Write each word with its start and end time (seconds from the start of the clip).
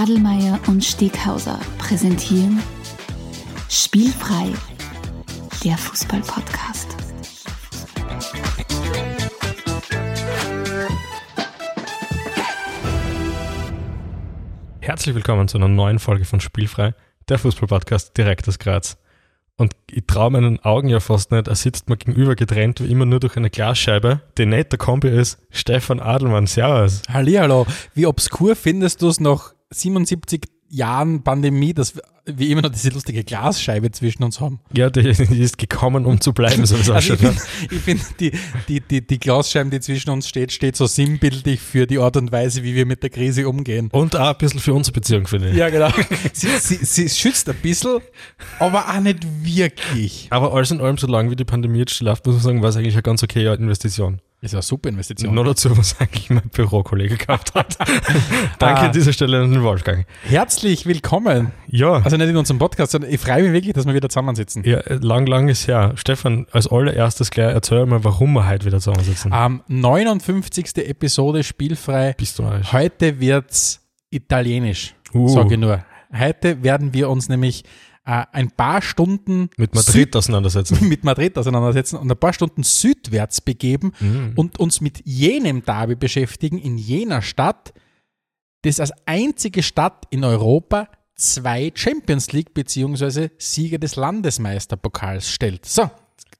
Adelmeier 0.00 0.58
und 0.66 0.82
Steghauser 0.82 1.60
präsentieren 1.76 2.62
Spielfrei, 3.68 4.46
der 5.62 5.76
Fußball-Podcast. 5.76 6.88
Herzlich 14.80 15.14
willkommen 15.14 15.48
zu 15.48 15.58
einer 15.58 15.68
neuen 15.68 15.98
Folge 15.98 16.24
von 16.24 16.40
Spielfrei, 16.40 16.94
der 17.28 17.38
Fußball-Podcast 17.38 18.16
direkt 18.16 18.48
aus 18.48 18.58
Graz. 18.58 18.96
Und 19.58 19.74
ich 19.90 20.06
traue 20.06 20.30
meinen 20.30 20.64
Augen 20.64 20.88
ja 20.88 21.00
fast 21.00 21.30
nicht, 21.30 21.46
er 21.46 21.56
sitzt 21.56 21.90
mir 21.90 21.98
gegenüber 21.98 22.36
getrennt, 22.36 22.80
wie 22.80 22.90
immer 22.90 23.04
nur 23.04 23.20
durch 23.20 23.36
eine 23.36 23.50
Glasscheibe, 23.50 24.22
die 24.38 24.46
der 24.46 24.78
Kombi 24.78 25.08
ist, 25.10 25.38
Stefan 25.50 26.00
Adelmann. 26.00 26.46
Servus. 26.46 27.02
Hallihallo. 27.10 27.66
Wie 27.92 28.06
obskur 28.06 28.56
findest 28.56 29.02
du 29.02 29.08
es 29.08 29.20
nach 29.20 29.52
77 29.70 30.42
Jahren 30.72 31.22
Pandemie, 31.24 31.74
dass 31.74 31.94
wir 32.26 32.48
immer 32.48 32.62
noch 32.62 32.70
diese 32.70 32.90
lustige 32.90 33.24
Glasscheibe 33.24 33.90
zwischen 33.90 34.22
uns 34.22 34.40
haben? 34.40 34.60
Ja, 34.72 34.88
die, 34.88 35.02
die 35.12 35.40
ist 35.40 35.58
gekommen, 35.58 36.06
um 36.06 36.20
zu 36.20 36.32
bleiben, 36.32 36.64
so 36.64 36.76
wie 36.76 36.82
es 36.82 36.90
Also 36.90 37.14
ausschaut. 37.14 37.34
ich 37.70 37.80
finde, 37.80 38.04
find, 38.04 38.20
die, 38.20 38.32
die, 38.68 38.80
die, 38.80 39.06
die 39.06 39.18
Glasscheibe, 39.18 39.70
die 39.70 39.80
zwischen 39.80 40.10
uns 40.10 40.28
steht, 40.28 40.52
steht 40.52 40.76
so 40.76 40.86
sinnbildlich 40.86 41.60
für 41.60 41.88
die 41.88 41.98
Art 41.98 42.16
und 42.16 42.30
Weise, 42.30 42.62
wie 42.62 42.74
wir 42.76 42.86
mit 42.86 43.02
der 43.02 43.10
Krise 43.10 43.48
umgehen. 43.48 43.88
Und 43.90 44.14
auch 44.14 44.28
ein 44.28 44.38
bisschen 44.38 44.60
für 44.60 44.74
unsere 44.74 44.94
Beziehung, 44.94 45.26
finde 45.26 45.50
ich. 45.50 45.56
Ja, 45.56 45.70
genau. 45.70 45.90
Sie, 46.32 46.48
sie, 46.58 46.84
sie 46.84 47.08
schützt 47.08 47.48
ein 47.48 47.56
bisschen, 47.56 47.98
aber 48.60 48.88
auch 48.88 49.00
nicht 49.00 49.26
wirklich. 49.42 50.28
Aber 50.30 50.54
alles 50.54 50.70
in 50.70 50.80
allem, 50.80 50.98
solange 50.98 51.30
wie 51.30 51.36
die 51.36 51.44
Pandemie 51.44 51.78
jetzt 51.78 52.00
läuft, 52.00 52.26
muss 52.26 52.36
man 52.36 52.42
sagen, 52.44 52.62
war 52.62 52.68
es 52.68 52.76
eigentlich 52.76 52.94
eine 52.94 53.02
ganz 53.02 53.22
okay 53.22 53.52
Investition. 53.52 54.20
Ist 54.42 54.54
eine 54.54 54.62
super 54.62 54.88
Investition. 54.88 55.34
Nur 55.34 55.44
dazu, 55.44 55.76
was 55.76 56.00
eigentlich 56.00 56.30
mein 56.30 56.48
Bürokollege 56.48 57.18
gekauft 57.18 57.54
hat. 57.54 57.76
Danke 58.58 58.80
Ah. 58.80 58.86
an 58.86 58.92
dieser 58.92 59.12
Stelle 59.12 59.42
an 59.42 59.50
den 59.52 59.62
Wolfgang. 59.62 60.06
Herzlich 60.24 60.86
willkommen. 60.86 61.52
Ja, 61.66 61.96
Also 62.02 62.16
nicht 62.16 62.30
in 62.30 62.36
unserem 62.38 62.58
Podcast, 62.58 62.92
sondern 62.92 63.10
ich 63.10 63.20
freue 63.20 63.42
mich 63.42 63.52
wirklich, 63.52 63.74
dass 63.74 63.84
wir 63.86 63.92
wieder 63.92 64.08
zusammensitzen. 64.08 64.64
ja, 64.64 64.80
lang, 64.86 65.26
lang 65.26 65.48
ist 65.50 65.68
her. 65.68 65.92
Stefan, 65.96 66.46
als 66.52 66.66
allererstes 66.68 67.30
gleich 67.30 67.52
erzähl 67.52 67.84
mal, 67.84 68.02
warum 68.02 68.32
wir 68.32 68.48
heute 68.48 68.64
wieder 68.64 68.78
zusammensitzen. 68.78 69.30
Am 69.34 69.62
59. 69.68 70.78
Episode 70.88 71.44
Spielfrei. 71.44 72.14
Bist 72.16 72.38
du 72.38 72.42
narrisch? 72.44 72.72
Heute 72.72 73.20
wird's 73.20 73.82
italienisch, 74.08 74.94
Uh. 75.12 75.28
sage 75.28 75.54
ich 75.56 75.60
nur. 75.60 75.84
Heute 76.18 76.62
werden 76.62 76.94
wir 76.94 77.10
uns 77.10 77.28
nämlich 77.28 77.64
äh, 78.10 78.24
ein 78.32 78.50
paar 78.50 78.82
Stunden 78.82 79.50
Mit 79.56 79.74
Madrid 79.74 80.16
auseinandersetzen. 80.16 80.78
Mit 80.88 81.04
Madrid 81.04 81.38
auseinandersetzen 81.38 81.96
und 81.96 82.10
ein 82.10 82.18
paar 82.18 82.32
Stunden 82.32 82.62
südwärts 82.62 83.40
begeben 83.40 83.92
Mhm. 84.00 84.32
und 84.36 84.58
uns 84.58 84.80
mit 84.80 85.02
jenem 85.04 85.64
Derby 85.64 85.94
beschäftigen 85.94 86.58
in 86.58 86.76
jener 86.78 87.22
Stadt, 87.22 87.72
das 88.62 88.80
als 88.80 88.92
einzige 89.06 89.62
Stadt 89.62 90.06
in 90.10 90.24
Europa 90.24 90.88
zwei 91.14 91.70
Champions 91.74 92.32
League 92.32 92.52
beziehungsweise 92.54 93.30
Sieger 93.38 93.78
des 93.78 93.96
Landesmeisterpokals 93.96 95.30
stellt. 95.30 95.64
So, 95.66 95.90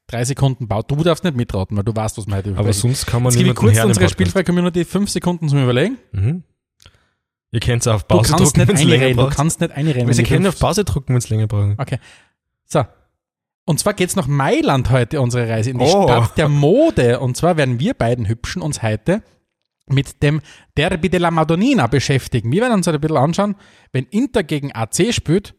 drei 0.07 0.25
Sekunden 0.25 0.67
Bau. 0.67 0.81
Du 0.81 0.95
darfst 1.03 1.23
nicht 1.23 1.37
mitraten, 1.37 1.77
weil 1.77 1.83
du 1.83 1.95
weißt, 1.95 2.17
was 2.17 2.27
wir 2.27 2.35
heute 2.35 2.49
Aber 2.49 2.59
überlegen. 2.61 2.73
sonst 2.79 3.05
kann 3.05 3.23
man 3.23 3.31
Jetzt 3.31 3.37
gebe 3.39 3.49
ich 3.51 3.55
niemanden 3.55 3.59
kurz 3.59 3.85
unsere 3.85 3.93
Podcast. 3.93 4.11
Spielfrei-Community 4.13 4.85
fünf 4.85 5.09
Sekunden 5.09 5.47
zum 5.49 5.63
Überlegen. 5.63 5.97
Mhm. 6.11 6.43
Ihr 7.51 7.59
könnt 7.59 7.81
es 7.81 7.87
auf 7.87 8.07
Pause 8.07 8.33
drücken, 8.33 8.59
nicht 8.59 8.67
wenn 8.67 8.75
es 8.75 8.83
länger 8.83 8.93
einreden, 8.93 9.17
du 9.17 9.23
braucht. 9.23 9.35
kannst 9.35 9.59
nicht 9.61 9.71
einreden. 9.73 10.07
Wenn 10.17 10.25
können 10.25 10.43
du 10.43 10.49
auf 10.49 10.59
Pause 10.59 10.85
drücken, 10.85 11.09
wenn 11.09 11.17
es 11.17 11.29
länger 11.29 11.47
braucht. 11.47 11.79
Okay. 11.79 11.99
So. 12.65 12.83
Und 13.65 13.79
zwar 13.79 13.93
geht's 13.93 14.15
nach 14.15 14.27
Mailand 14.27 14.89
heute, 14.89 15.21
unsere 15.21 15.47
Reise 15.49 15.69
in 15.69 15.77
die 15.77 15.85
Oh. 15.85 16.03
Stadt 16.03 16.37
der 16.37 16.47
Mode. 16.49 17.19
Und 17.19 17.35
zwar 17.37 17.57
werden 17.57 17.79
wir 17.79 17.93
beiden 17.93 18.27
Hübschen 18.27 18.61
uns 18.61 18.81
heute 18.81 19.21
mit 19.87 20.23
dem 20.23 20.41
Derby 20.77 21.09
della 21.09 21.29
Madonnina 21.29 21.87
beschäftigen. 21.87 22.51
Wir 22.51 22.61
werden 22.61 22.73
uns 22.73 22.87
halt 22.87 22.95
ein 22.95 23.01
bisschen 23.01 23.17
anschauen, 23.17 23.55
wenn 23.91 24.05
Inter 24.05 24.43
gegen 24.43 24.73
AC 24.73 25.13
spielt, 25.13 25.53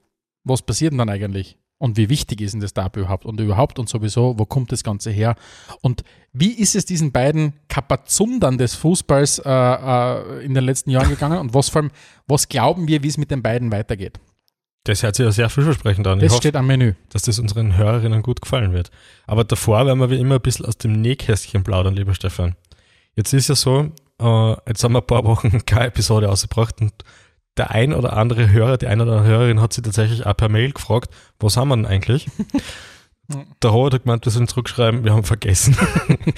was 0.45 0.62
passiert 0.62 0.93
denn 0.93 0.99
dann 0.99 1.11
eigentlich? 1.11 1.59
Und 1.82 1.97
wie 1.97 2.09
wichtig 2.09 2.41
ist 2.41 2.53
denn 2.53 2.60
das 2.60 2.75
Derby 2.75 3.00
überhaupt? 3.00 3.26
Und 3.26 3.41
überhaupt 3.41 3.81
und 3.81 3.88
sowieso, 3.88 4.38
wo 4.38 4.47
kommt 4.47 4.70
das 4.70 4.84
Ganze 4.84 5.10
her? 5.10 5.34
Und 5.81 6.04
wie 6.32 6.53
ist 6.53 6.76
es 6.76 6.84
diesen 6.84 7.10
beiden 7.10 7.54
Kapazundern 7.66 8.56
des 8.56 8.76
Fußballs 8.76 9.41
äh, 9.41 9.50
äh, 9.50 10.44
in 10.44 10.54
den 10.54 10.62
letzten 10.62 10.91
Jahren 10.91 11.09
gegangen? 11.09 11.38
Und 11.41 11.54
was 11.54 11.71
vor 11.71 11.82
allem, 11.82 11.91
was 12.28 12.48
glauben 12.48 12.87
wir, 12.87 13.03
wie 13.03 13.09
es 13.09 13.19
mit 13.19 13.32
den 13.32 13.42
beiden 13.42 13.72
weitergeht? 13.72 14.21
Das 14.84 15.03
hört 15.03 15.16
sich 15.16 15.26
ja 15.26 15.32
sehr 15.32 15.50
vielversprechend 15.50 16.06
an. 16.06 16.19
Ich 16.19 16.22
Das 16.26 16.32
hoffe, 16.34 16.42
steht 16.42 16.54
am 16.54 16.69
Menü. 16.69 16.92
dass 17.09 17.22
das 17.22 17.41
unseren 17.41 17.76
Hörerinnen 17.76 18.22
gut 18.22 18.41
gefallen 18.41 18.72
wird. 18.72 18.92
Aber 19.26 19.42
davor 19.42 19.84
werden 19.84 19.98
wir 19.98 20.09
wie 20.10 20.21
immer 20.21 20.37
ein 20.37 20.41
bisschen 20.41 20.66
aus 20.66 20.78
dem 20.78 20.92
Nähkästchen 21.00 21.65
plaudern, 21.65 21.97
lieber 21.97 22.15
Stefan. 22.15 22.54
Jetzt 23.16 23.32
ist 23.32 23.48
ja 23.48 23.56
so, 23.56 23.91
äh, 24.21 24.50
jetzt 24.69 24.84
haben 24.84 24.92
wir 24.92 25.00
ein 25.00 25.06
paar 25.09 25.25
Wochen 25.25 25.65
keine 25.66 25.87
Episode 25.87 26.31
ausgebracht 26.31 26.81
und 26.81 26.92
der 27.57 27.71
ein 27.71 27.93
oder 27.93 28.17
andere 28.17 28.51
Hörer, 28.51 28.79
die 28.79 28.87
eine 28.87 29.03
oder 29.03 29.13
andere 29.13 29.29
Hörerin 29.29 29.61
hat 29.61 29.73
sich 29.73 29.83
tatsächlich 29.83 30.25
auch 30.27 30.37
per 30.37 30.49
Mail 30.49 30.73
gefragt, 30.73 31.13
was 31.39 31.57
haben 31.57 31.69
wir 31.69 31.77
denn 31.77 31.87
eigentlich? 31.87 32.27
Der 33.63 33.71
Robert 33.71 33.95
hat 33.95 34.03
gemeint, 34.03 34.27
wir 34.27 34.33
sollen 34.33 34.49
zurückschreiben, 34.49 35.05
wir 35.05 35.15
haben 35.15 35.25
vergessen. 35.25 35.77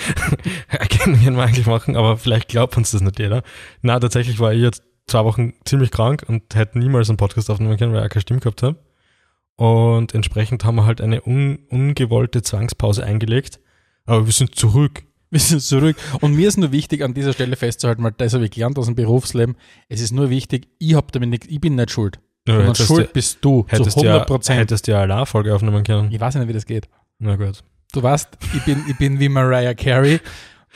Erkennen 0.68 1.20
wir 1.24 1.42
eigentlich 1.42 1.66
machen, 1.66 1.96
aber 1.96 2.18
vielleicht 2.18 2.48
glaubt 2.48 2.76
uns 2.76 2.92
das 2.92 3.00
nicht 3.00 3.18
jeder. 3.18 3.42
Na, 3.82 3.98
tatsächlich 3.98 4.38
war 4.38 4.52
ich 4.52 4.60
jetzt 4.60 4.82
zwei 5.06 5.24
Wochen 5.24 5.54
ziemlich 5.64 5.90
krank 5.90 6.24
und 6.28 6.54
hätte 6.54 6.78
niemals 6.78 7.08
einen 7.08 7.16
Podcast 7.16 7.50
aufnehmen 7.50 7.78
können, 7.78 7.92
weil 7.92 8.00
ich 8.00 8.06
auch 8.06 8.10
keine 8.10 8.20
Stimme 8.20 8.40
gehabt 8.40 8.62
habe. 8.62 8.78
Und 9.56 10.14
entsprechend 10.14 10.64
haben 10.64 10.76
wir 10.76 10.86
halt 10.86 11.00
eine 11.00 11.22
un 11.26 11.58
ungewollte 11.68 12.42
Zwangspause 12.42 13.04
eingelegt. 13.04 13.60
Aber 14.06 14.26
wir 14.26 14.32
sind 14.32 14.54
zurück. 14.54 15.02
Wir 15.34 15.40
sind 15.40 15.60
zurück. 15.62 15.96
Und 16.20 16.34
mir 16.34 16.46
ist 16.48 16.56
nur 16.56 16.70
wichtig, 16.72 17.02
an 17.02 17.12
dieser 17.12 17.32
Stelle 17.32 17.56
festzuhalten, 17.56 18.02
weil 18.04 18.12
das 18.16 18.32
habe 18.34 18.44
ich 18.44 18.52
gelernt 18.52 18.78
aus 18.78 18.86
dem 18.86 18.94
Berufsleben. 18.94 19.56
Es 19.88 20.00
ist 20.00 20.12
nur 20.12 20.30
wichtig, 20.30 20.68
ich, 20.78 20.94
hab 20.94 21.10
damit 21.12 21.28
nicht, 21.30 21.46
ich 21.50 21.60
bin 21.60 21.74
nicht 21.74 21.90
schuld. 21.90 22.20
Ja, 22.46 22.74
schuld 22.74 23.08
du- 23.08 23.12
bist 23.12 23.38
du 23.40 23.62
zu 23.62 23.66
Hättest 23.68 23.96
100 23.96 24.04
ja, 24.18 24.24
Prozent. 24.24 24.60
hättest 24.60 24.86
ja 24.86 25.00
eine 25.02 25.26
Folge 25.26 25.54
aufnehmen 25.54 25.82
können. 25.82 26.12
Ich 26.12 26.20
weiß 26.20 26.34
nicht, 26.36 26.46
wie 26.48 26.52
das 26.52 26.66
geht. 26.66 26.88
Na 27.18 27.36
gut. 27.36 27.64
Du 27.92 28.02
weißt, 28.02 28.28
ich 28.54 28.62
bin, 28.64 28.84
ich 28.88 28.96
bin 28.98 29.18
wie 29.20 29.28
Mariah 29.28 29.74
Carey. 29.74 30.20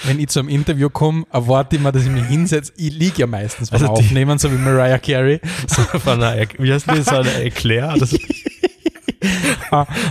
Wenn 0.05 0.21
ich 0.21 0.29
zu 0.29 0.39
einem 0.39 0.49
Interview 0.49 0.89
komme, 0.91 1.25
erwarte 1.33 1.75
ich 1.77 1.83
mir, 1.83 1.91
dass 1.93 2.05
ich 2.05 2.11
mich 2.11 2.25
hinsetze. 2.25 2.73
Ich 2.77 2.95
liege 2.95 3.19
ja 3.19 3.27
meistens 3.27 3.71
beim 3.71 3.83
Also 3.83 3.95
die- 3.95 4.01
Aufnehmen, 4.07 4.39
so 4.39 4.51
wie 4.51 4.57
Mariah 4.57 4.99
Carey. 4.99 5.41
So 5.67 5.83
von 5.99 6.23
einer, 6.23 6.47
wie 6.59 6.73
heißt 6.73 6.87
das? 6.89 7.05
So 7.07 7.17
eine 7.17 7.35
Eclair? 7.43 7.95
Das, 7.99 8.13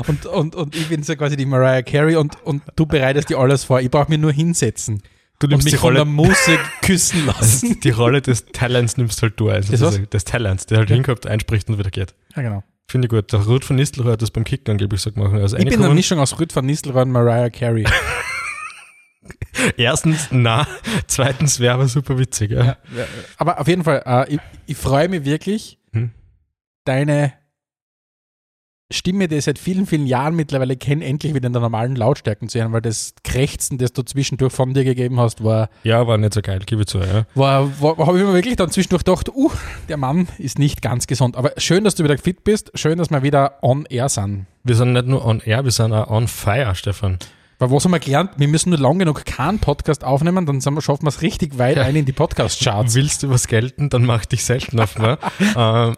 und, 0.07 0.25
und, 0.25 0.55
und 0.55 0.75
ich 0.75 0.88
bin 0.88 1.03
so 1.03 1.16
quasi 1.16 1.35
die 1.38 1.45
Mariah 1.45 1.81
Carey 1.81 2.16
und, 2.16 2.41
und 2.45 2.61
du 2.75 2.85
bereitest 2.85 3.29
dir 3.29 3.38
alles 3.38 3.63
vor. 3.63 3.79
Ich 3.81 3.89
brauche 3.91 4.09
mich 4.09 4.19
nur 4.19 4.31
hinsetzen 4.31 5.01
du 5.39 5.45
und 5.45 5.51
nimmst 5.51 5.66
mich 5.66 5.73
die 5.73 5.78
von 5.79 5.94
der 5.94 6.03
Rolle, 6.03 6.11
Musik 6.13 6.59
küssen 6.81 7.25
lassen. 7.25 7.79
die 7.81 7.89
Rolle 7.91 8.22
des 8.22 8.45
Talents 8.53 8.97
nimmst 8.97 9.22
halt 9.22 9.39
du 9.39 9.50
ein. 9.50 9.61
Des 9.61 9.72
was? 9.73 9.79
sozusagen. 9.79 10.09
Des 10.09 10.23
Talents, 10.25 10.66
der 10.66 10.79
halt 10.79 10.89
Ja. 10.89 10.95
hinkommt, 10.95 11.28
einspricht 11.28 11.69
und 11.69 11.78
wieder 11.78 11.91
geht. 11.91 12.16
Ja, 12.35 12.41
genau. 12.41 12.63
Finde 12.89 13.07
ich 13.07 13.09
gut. 13.09 13.31
Der 13.33 13.41
Ruth 13.41 13.66
von 13.66 13.75
Nistelrooy 13.75 14.13
hat 14.13 14.22
das 14.22 14.31
beim 14.31 14.45
Kicken 14.45 14.72
angeblich 14.72 15.01
so 15.01 15.11
gemacht. 15.11 15.34
Also 15.34 15.57
Ich 15.57 15.66
bin 15.66 15.84
eine. 15.84 15.94
Mischung 15.94 16.19
aus 16.19 16.39
Rüd 16.39 16.55
van 16.55 16.66
Nistelrooy 16.66 17.01
und 17.01 17.11
Mariah 17.11 17.49
Carey. 17.49 17.84
Erstens, 19.78 20.28
na. 20.31 20.66
Zweitens 21.07 21.59
wäre 21.59 21.73
aber 21.73 21.88
super 21.88 22.17
witzig. 22.17 22.51
Ja, 22.51 22.63
ja, 22.66 22.78
aber 23.38 23.59
auf 23.59 23.67
jeden 23.67 23.84
Fall, 23.84 24.03
äh, 24.05 24.35
ich, 24.35 24.39
ich 24.67 24.78
freue 24.78 25.09
mich 25.09 25.25
wirklich, 25.25 25.79
Hm. 25.94 26.11
deine 26.85 27.34
Stimme, 28.90 29.28
die 29.28 29.36
ich 29.36 29.44
seit 29.44 29.59
vielen, 29.59 29.86
vielen 29.86 30.06
Jahren 30.06 30.34
mittlerweile 30.34 30.78
kenne, 30.78 31.03
endlich 31.03 31.34
wieder 31.34 31.48
in 31.48 31.53
der 31.53 31.62
normalen 31.62 31.98
Lautstärke 31.98 32.48
zu 32.48 32.58
hören, 32.58 32.72
weil 32.72 32.81
das 32.81 33.14
Krächzen, 33.25 33.78
das 33.78 33.92
du 33.92 34.02
zwischendurch 34.02 34.53
von 34.53 34.74
dir 34.74 34.86
gegeben 34.86 35.20
hast, 35.20 35.44
war, 35.44 35.70
ja, 35.84 36.08
war 36.08 36.18
nicht 36.18 36.34
so 36.34 36.42
geil, 36.42 36.62
gebe 36.66 36.84
ich 36.84 36.88
zu. 36.88 37.00
Ja. 37.00 37.26
war, 37.36 37.70
war 37.81 37.97
habe 38.08 38.18
ich 38.18 38.24
mir 38.24 38.34
wirklich 38.34 38.56
dann 38.56 38.72
zwischendurch 38.72 39.03
gedacht, 39.03 39.30
uh, 39.36 39.52
der 39.90 39.97
Mann 39.97 40.30
ist 40.38 40.58
nicht 40.58 40.81
ganz 40.81 41.06
gesund. 41.06 41.36
Aber 41.36 41.52
schön, 41.58 41.84
dass 41.84 41.96
du 41.96 42.06
wieder 42.06 42.18
fit 42.18 42.46
bist, 42.46 42.72
schön, 42.76 42.97
dass 42.97 43.09
wir 43.09 43.24
wieder 43.24 43.61
on 43.61 43.85
air 43.90 44.08
sind. 44.08 44.46
Wir 44.64 44.76
sind 44.76 44.94
nicht 44.94 45.08
nur 45.08 45.26
on 45.26 45.41
air, 45.41 45.66
wir 45.66 45.72
sind 45.72 45.91
auch 45.91 46.09
on 46.09 46.29
fire, 46.29 46.73
Stefan. 46.73 47.17
Weil 47.59 47.72
was 47.72 47.84
haben 47.84 47.91
wir 47.91 48.00
gelernt? 48.00 48.32
Wir 48.38 48.47
müssen 48.47 48.70
nur 48.70 48.79
lang 48.79 49.00
genug 49.00 49.26
keinen 49.26 49.59
Podcast 49.59 50.06
aufnehmen, 50.06 50.46
dann 50.46 50.64
wir, 50.64 50.82
schaffen 50.82 51.03
wir 51.03 51.09
es 51.09 51.22
richtig 51.22 51.58
weit 51.58 51.76
Ja. 51.76 51.84
ein 51.84 51.96
in 51.97 52.06
die 52.06 52.14
Podcast-Charts. 52.14 52.96
Willst 52.96 53.23
du 53.23 53.29
was 53.32 53.47
gelten, 53.47 53.90
dann 53.90 54.06
mach 54.06 54.26
dich 54.26 54.46
selten 54.46 54.79
auf. 54.79 54.97
Ne? 54.97 55.17
ähm, 55.58 55.96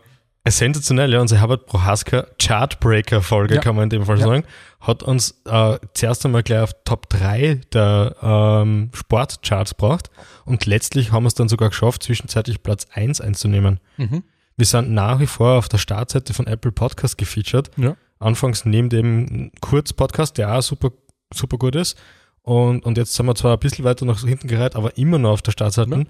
sensationell, 0.51 1.12
ja, 1.13 1.22
unsere 1.22 1.42
Herbert 1.42 1.66
Prohaska 1.66 2.28
Chartbreaker-Folge, 2.42 3.56
Ja. 3.56 3.62
kann 3.62 3.75
man 3.75 3.84
in 3.86 3.90
dem 3.90 4.06
Fall 4.06 4.19
Ja. 4.19 4.25
sagen, 4.28 4.44
hat 4.81 5.04
uns 5.04 5.42
äh, 5.46 5.78
zuerst 5.94 6.25
einmal 6.25 6.44
gleich 6.44 6.62
auf 6.62 6.72
Top 6.86 7.10
3 7.10 7.62
der 7.74 8.16
ähm, 8.22 8.90
Sportcharts 8.94 9.72
gebracht 9.72 10.10
und 10.46 10.66
letztlich 10.66 11.12
haben 11.12 11.24
wir 11.24 11.28
es 11.28 11.34
dann 11.36 11.50
sogar 11.50 11.69
geschafft, 11.69 12.04
zwischenzeitlich 12.04 12.63
Platz 12.63 12.88
1 12.94 13.22
einzunehmen. 13.22 13.80
Mhm. 13.98 14.24
Wir 14.57 14.66
sind 14.66 14.92
nach 14.92 15.19
wie 15.19 15.28
vor 15.28 15.57
auf 15.57 15.69
der 15.69 15.78
Startseite 15.78 16.34
von 16.34 16.48
Apple 16.48 16.72
Podcast 16.72 17.18
gefeatured. 17.18 17.72
Ja. 17.78 17.96
Anfangs 18.19 18.66
neben 18.66 18.90
dem 18.90 19.51
Kurz-Podcast, 19.62 20.38
der 20.38 20.54
auch 20.56 20.62
super, 20.62 20.92
super 21.34 21.57
gut 21.57 21.75
ist. 21.75 21.98
Und, 22.42 22.84
und 22.86 22.98
jetzt 22.98 23.13
sind 23.13 23.25
wir 23.25 23.36
zwar 23.36 23.54
ein 23.54 23.60
bisschen 23.60 23.86
weiter 23.86 24.06
nach 24.06 24.19
hinten 24.22 24.48
gereiht, 24.48 24.75
aber 24.75 24.98
immer 24.98 25.18
noch 25.19 25.31
auf 25.31 25.42
der 25.42 25.51
Startseite. 25.51 26.06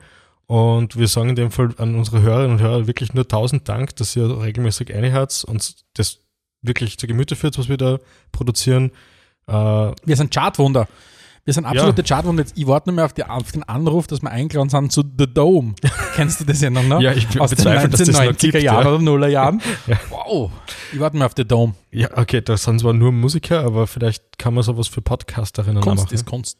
Und 0.49 0.97
wir 0.97 1.07
sagen 1.07 1.29
in 1.29 1.35
dem 1.35 1.51
Fall 1.51 1.69
an 1.77 1.93
unsere 1.93 2.23
Hörerinnen 2.23 2.53
und 2.53 2.59
Hörer 2.59 2.87
wirklich 2.87 3.13
nur 3.13 3.27
tausend 3.27 3.69
Dank, 3.69 3.95
dass 3.97 4.15
ihr 4.15 4.41
regelmäßig 4.41 4.91
reinhört 4.91 5.43
und 5.47 5.75
das 5.93 6.21
wirklich 6.63 6.97
zu 6.97 7.05
Gemüte 7.05 7.35
führt, 7.35 7.59
was 7.59 7.69
wir 7.69 7.77
da 7.77 7.99
produzieren. 8.31 8.89
Äh, 9.47 9.51
Wir 9.53 10.15
sind 10.15 10.33
Chartwunder. 10.33 10.87
Wir 11.45 11.53
sind 11.53 11.65
absolute 11.65 12.01
Chartwunder. 12.01 12.41
Jetzt, 12.41 12.57
ich 12.57 12.65
warte 12.65 12.89
nur 12.89 12.95
mehr 12.95 13.05
auf, 13.05 13.13
die, 13.13 13.23
auf 13.23 13.51
den 13.51 13.61
Anruf, 13.61 14.07
dass 14.07 14.23
wir 14.23 14.31
eingeladen 14.31 14.69
sind 14.69 14.91
zu 14.91 15.03
The 15.19 15.31
Dome. 15.31 15.75
Kennst 16.15 16.39
du 16.41 16.45
das 16.45 16.61
ja 16.61 16.71
noch? 16.71 16.81
Ne? 16.81 16.99
Ja, 16.99 17.13
ich 17.13 17.27
be- 17.27 17.39
Aus 17.41 17.51
den 17.51 17.57
bezweifle, 17.57 17.89
dass 17.89 17.99
das 17.99 18.09
noch 18.09 18.19
1990er 18.21 18.39
gibt, 18.51 18.63
Jahren 18.63 18.85
ja. 18.85 18.91
oder 18.91 18.99
Nuller 19.03 19.27
Jahren. 19.27 19.61
Wow. 20.09 20.49
Ich 20.91 20.99
warte 20.99 21.15
nur 21.15 21.27
auf 21.27 21.33
The 21.37 21.45
Dome. 21.45 21.75
Ja, 21.91 22.09
okay, 22.17 22.41
das 22.41 22.63
sind 22.63 22.79
zwar 22.81 22.93
nur 22.93 23.11
Musiker, 23.11 23.63
aber 23.63 23.85
vielleicht 23.85 24.39
kann 24.39 24.55
man 24.55 24.63
sowas 24.63 24.87
für 24.87 25.03
Podcasterinnen 25.03 25.83
Kunst 25.83 26.05
machen. 26.05 26.13
ist 26.15 26.25
Kunst. 26.25 26.57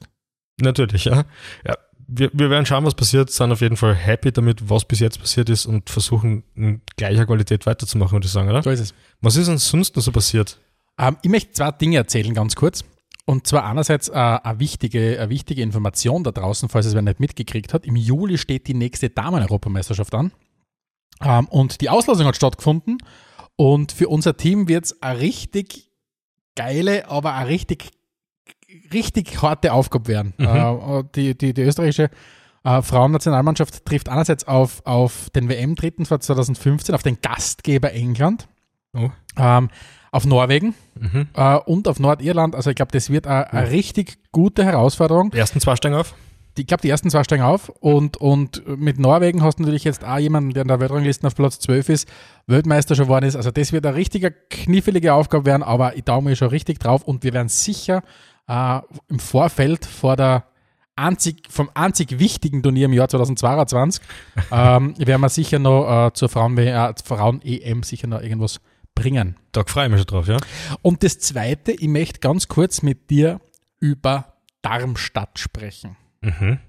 Natürlich, 0.62 1.06
ja. 1.06 1.24
ja 1.66 1.76
wir, 2.12 2.32
wir 2.34 2.50
werden 2.50 2.66
schauen, 2.66 2.86
was 2.86 2.96
passiert, 2.96 3.30
sind 3.30 3.52
auf 3.52 3.62
jeden 3.62 3.78
Fall 3.78 3.94
happy 3.94 4.32
damit, 4.32 4.70
was 4.70 4.86
bis 4.86 5.00
jetzt 5.00 5.20
passiert 5.20 5.50
ist 5.50 5.66
und 5.66 5.90
versuchen, 5.90 6.44
in 6.56 6.82
gleicher 6.98 7.26
Qualität 7.26 7.66
weiterzumachen, 7.66 8.14
würde 8.14 8.26
ich 8.26 8.32
sagen, 8.32 8.50
oder? 8.50 8.64
So 8.64 8.72
ist 8.72 8.80
es. 8.80 8.94
Was 9.22 9.36
ist 9.36 9.48
denn 9.48 9.58
sonst 9.60 9.96
noch 9.96 10.04
so 10.04 10.12
passiert? 10.12 10.60
Ähm, 10.98 11.18
ich 11.22 11.30
möchte 11.30 11.52
zwei 11.52 11.72
Dinge 11.72 11.98
erzählen, 11.98 12.34
ganz 12.34 12.56
kurz. 12.56 12.84
Und 13.26 13.46
zwar 13.46 13.66
einerseits 13.66 14.10
äh, 14.10 14.14
eine, 14.14 14.60
wichtige, 14.60 15.20
eine 15.20 15.30
wichtige 15.30 15.62
Information 15.62 16.24
da 16.24 16.32
draußen, 16.32 16.68
falls 16.68 16.88
es 16.88 16.96
wer 16.96 17.04
nicht 17.04 17.20
mitgekriegt 17.20 17.74
hat. 17.74 17.86
Im 17.86 17.96
Juli 17.96 18.40
steht 18.40 18.68
die 18.68 18.74
nächste 18.74 19.12
Damen-Europameisterschaft 19.12 20.16
an. 20.16 20.32
Ähm, 21.22 21.48
und 21.48 21.82
die 21.82 21.90
Auslosung 21.90 22.26
hat 22.26 22.36
stattgefunden. 22.36 22.98
Und 23.56 23.92
für 23.92 24.08
unser 24.08 24.36
Team 24.36 24.68
wird 24.68 24.86
es 24.86 25.02
eine 25.04 25.20
richtig 25.20 25.92
geile, 26.56 27.08
aber 27.10 27.36
eine 27.36 27.50
richtig, 27.50 27.92
richtig 28.94 29.42
harte 29.42 29.74
Aufgabe 29.74 30.08
werden. 30.08 30.34
Mhm. 30.38 30.46
Äh, 30.46 31.04
die, 31.16 31.38
die, 31.38 31.54
die 31.54 31.62
österreichische 31.62 32.10
äh, 32.64 32.82
Frauennationalmannschaft 32.82 33.86
trifft 33.86 34.10
einerseits 34.10 34.48
auf, 34.48 34.82
auf 34.86 35.30
den 35.32 35.50
WM-Dritten 35.50 36.06
von 36.06 36.20
2015, 36.20 36.94
auf 36.96 37.04
den 37.04 37.18
Gastgeber 37.22 37.92
England, 37.94 38.48
Oh. 38.96 39.12
ähm, 39.38 39.70
auf 40.12 40.26
Norwegen 40.26 40.74
Mhm. 41.00 41.28
äh, 41.36 41.56
und 41.58 41.88
auf 41.88 42.00
Nordirland. 42.00 42.56
Also 42.56 42.72
ich 42.72 42.76
glaube, 42.76 42.92
das 42.92 43.12
wird 43.12 43.28
eine, 43.28 43.54
eine 43.54 43.70
richtig 43.70 44.18
gute 44.32 44.66
Herausforderung. 44.66 45.30
Die 45.30 45.38
ersten 45.38 45.60
zwei 45.60 45.76
steigen 45.76 45.94
auf? 45.96 46.16
Ich 46.58 46.66
glaube, 46.66 46.82
die 46.82 46.90
ersten 46.90 47.10
zwei 47.12 47.24
steigen 47.24 47.44
auf 47.44 47.70
und, 47.70 48.18
und 48.18 48.64
mit 48.80 48.98
Norwegen 49.00 49.44
hast 49.44 49.60
du 49.60 49.64
natürlich 49.64 49.84
jetzt 49.84 50.04
auch 50.04 50.18
jemanden, 50.18 50.54
der 50.54 50.64
in 50.64 50.68
der 50.68 50.80
Weltrangliste 50.80 51.26
auf 51.28 51.36
Platz 51.36 51.60
12 51.60 51.88
ist, 51.90 52.10
Weltmeister 52.48 52.96
schon 52.96 53.06
geworden 53.06 53.26
ist. 53.26 53.36
Also 53.36 53.52
das 53.52 53.72
wird 53.72 53.86
eine 53.86 53.96
richtige 53.96 54.32
knifflige 54.32 55.14
Aufgabe 55.14 55.46
werden, 55.46 55.62
aber 55.64 55.96
ich 55.96 56.04
taume 56.04 56.36
schon 56.36 56.50
richtig 56.50 56.80
drauf 56.80 57.04
und 57.04 57.24
wir 57.24 57.32
werden 57.34 57.48
sicher 57.48 58.02
äh, 58.50 58.82
im 59.08 59.20
Vorfeld 59.20 59.86
vor 59.86 60.16
der 60.18 60.46
einzig, 60.96 61.44
vom 61.50 61.70
einzig 61.74 62.20
wichtigen 62.20 62.62
Turnier 62.62 62.86
im 62.86 62.94
Jahr 62.94 63.08
2022 63.08 64.04
ähm, 64.52 64.96
werden 64.98 65.22
wir 65.22 65.30
sicher 65.30 65.60
noch 65.60 66.08
äh, 66.08 66.14
zur 66.14 66.28
Frauen- 66.30 66.58
äh, 66.58 66.94
Frauen-EM 67.04 67.84
sicher 67.84 68.08
noch 68.08 68.22
irgendwas 68.22 68.60
bringen. 68.96 69.38
Da 69.52 69.64
freue 69.66 69.86
ich 69.86 69.92
mich 69.92 70.02
schon 70.02 70.08
drauf, 70.08 70.28
ja. 70.28 70.38
Und 70.82 71.04
das 71.04 71.20
Zweite, 71.20 71.72
ich 71.72 71.88
möchte 71.88 72.20
ganz 72.20 72.48
kurz 72.48 72.82
mit 72.82 73.10
dir 73.10 73.40
über 73.80 74.34
Darmstadt 74.62 75.40
sprechen. 75.40 75.96
Mhm. 76.22 76.60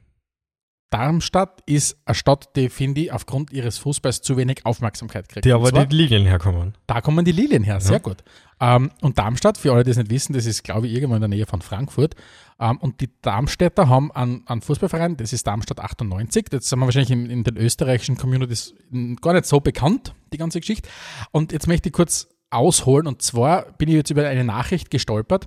Darmstadt 0.90 1.62
ist 1.66 1.96
eine 2.04 2.14
Stadt, 2.14 2.56
die, 2.56 2.68
finde 2.68 3.02
ich, 3.02 3.12
aufgrund 3.12 3.52
ihres 3.52 3.78
Fußballs 3.78 4.22
zu 4.22 4.36
wenig 4.36 4.66
Aufmerksamkeit 4.66 5.28
kriegt. 5.28 5.44
Die 5.44 5.52
aber 5.52 5.70
zwar, 5.70 5.86
die 5.86 5.96
Lilien 5.96 6.26
herkommen. 6.26 6.74
da 6.86 7.00
kommen 7.00 7.24
die 7.24 7.32
Lilien 7.32 7.62
her, 7.62 7.80
sehr 7.80 8.00
gut. 8.00 8.24
Ähm, 8.60 8.90
und 9.00 9.18
Darmstadt, 9.18 9.56
für 9.56 9.72
alle, 9.72 9.84
die 9.84 9.90
es 9.90 9.96
nicht 9.96 10.10
wissen, 10.10 10.32
das 10.32 10.46
ist, 10.46 10.64
glaube 10.64 10.86
ich, 10.86 10.92
irgendwo 10.92 11.14
in 11.14 11.20
der 11.20 11.28
Nähe 11.28 11.46
von 11.46 11.62
Frankfurt. 11.62 12.14
Ähm, 12.58 12.76
und 12.78 13.00
die 13.00 13.08
Darmstädter 13.22 13.88
haben 13.88 14.12
einen, 14.12 14.42
einen 14.46 14.60
Fußballverein, 14.60 15.16
das 15.16 15.32
ist 15.32 15.46
Darmstadt 15.46 15.80
98. 15.80 16.46
Das 16.50 16.68
sind 16.68 16.78
wir 16.78 16.84
wahrscheinlich 16.84 17.10
in, 17.10 17.30
in 17.30 17.44
den 17.44 17.56
österreichischen 17.56 18.16
Communities 18.16 18.74
mm, 18.90 19.14
gar 19.22 19.32
nicht 19.32 19.46
so 19.46 19.60
bekannt, 19.60 20.14
die 20.32 20.38
ganze 20.38 20.60
Geschichte. 20.60 20.88
Und 21.30 21.52
jetzt 21.52 21.68
möchte 21.68 21.88
ich 21.88 21.92
kurz 21.92 22.28
ausholen. 22.50 23.06
Und 23.06 23.22
zwar 23.22 23.72
bin 23.78 23.88
ich 23.88 23.94
jetzt 23.94 24.10
über 24.10 24.26
eine 24.26 24.44
Nachricht 24.44 24.90
gestolpert, 24.90 25.46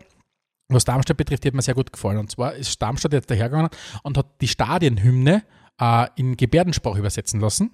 was 0.69 0.85
Darmstadt 0.85 1.17
betrifft, 1.17 1.43
die 1.43 1.49
hat 1.49 1.55
mir 1.55 1.61
sehr 1.61 1.73
gut 1.75 1.91
gefallen. 1.91 2.17
Und 2.17 2.31
zwar 2.31 2.53
ist 2.55 2.81
Darmstadt 2.81 3.13
jetzt 3.13 3.29
dahergegangen 3.29 3.69
und 4.03 4.17
hat 4.17 4.27
die 4.41 4.47
Stadienhymne 4.47 5.43
äh, 5.79 6.07
in 6.15 6.37
Gebärdensprache 6.37 6.99
übersetzen 6.99 7.39
lassen, 7.39 7.71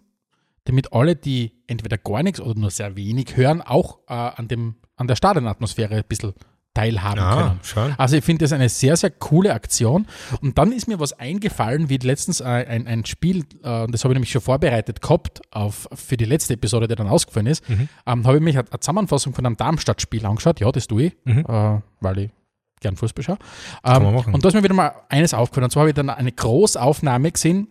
damit 0.65 0.91
alle, 0.93 1.15
die 1.15 1.53
entweder 1.67 1.97
gar 1.97 2.23
nichts 2.23 2.39
oder 2.41 2.59
nur 2.59 2.71
sehr 2.71 2.95
wenig 2.95 3.35
hören, 3.37 3.61
auch 3.61 3.99
äh, 4.07 4.13
an, 4.13 4.47
dem, 4.47 4.75
an 4.97 5.07
der 5.07 5.15
Stadionatmosphäre 5.15 5.95
ein 5.95 6.03
bisschen 6.07 6.33
teilhaben 6.75 7.19
Ah, 7.19 7.35
können. 7.35 7.59
schau. 7.63 7.89
Also 7.97 8.15
ich 8.17 8.23
finde 8.23 8.45
das 8.45 8.53
eine 8.53 8.69
sehr, 8.69 8.95
sehr 8.95 9.09
coole 9.09 9.53
Aktion. 9.53 10.05
Und 10.41 10.57
dann 10.59 10.71
ist 10.71 10.87
mir 10.87 10.99
was 10.99 11.13
eingefallen, 11.13 11.89
wie 11.89 11.97
letztens 11.97 12.41
ein, 12.41 12.67
ein, 12.67 12.87
ein 12.87 13.05
Spiel, 13.05 13.39
äh, 13.63 13.87
das 13.87 14.03
habe 14.03 14.13
ich 14.13 14.15
nämlich 14.15 14.31
schon 14.31 14.41
vorbereitet 14.41 15.01
gehabt 15.01 15.41
auf, 15.51 15.87
für 15.93 16.15
die 16.15 16.25
letzte 16.25 16.53
Episode, 16.53 16.87
die 16.87 16.95
dann 16.95 17.07
ausgefallen 17.07 17.47
ist, 17.47 17.67
Mhm. 17.69 17.89
ähm, 18.05 18.27
habe 18.27 18.37
ich 18.37 18.43
mich 18.43 18.57
eine, 18.57 18.67
eine 18.69 18.79
Zusammenfassung 18.79 19.33
von 19.33 19.45
einem 19.45 19.57
Darmstadt-Spiel 19.57 20.25
angeschaut. 20.25 20.59
Ja, 20.59 20.71
das 20.71 20.87
tue 20.87 21.03
ich, 21.05 21.17
Mhm. 21.25 21.45
äh, 21.47 21.81
weil 22.01 22.17
ich 22.19 22.29
gern 22.79 22.95
Fußball 22.95 23.23
schaue. 23.23 23.37
Kann 23.83 24.03
man 24.03 24.11
Ähm, 24.11 24.15
machen. 24.15 24.33
und 24.33 24.43
da 24.43 24.49
ist 24.49 24.55
mir 24.55 24.63
wieder 24.63 24.73
mal 24.73 24.93
eines 25.09 25.33
aufgefallen. 25.33 25.65
Und 25.65 25.71
zwar 25.71 25.81
habe 25.81 25.89
ich 25.89 25.95
dann 25.95 26.09
eine 26.09 26.31
Großaufnahme 26.31 27.31
gesehen 27.31 27.67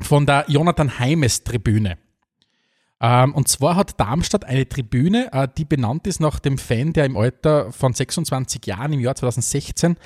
von 0.00 0.26
der 0.26 0.44
Jonathan 0.48 0.98
Heimes-Tribüne. 0.98 1.98
Ähm, 3.00 3.34
und 3.34 3.48
zwar 3.48 3.76
hat 3.76 3.98
Darmstadt 4.00 4.44
eine 4.44 4.68
Tribüne, 4.68 5.28
äh, 5.32 5.48
die 5.58 5.64
benannt 5.64 6.06
ist 6.06 6.20
nach 6.20 6.38
dem 6.38 6.58
Fan, 6.58 6.92
der 6.92 7.04
im 7.04 7.16
Alter 7.16 7.72
von 7.72 7.92
26 7.92 8.64
Jahren 8.66 8.92
im 8.92 9.00
Jahr 9.00 9.14
2016 9.14 9.96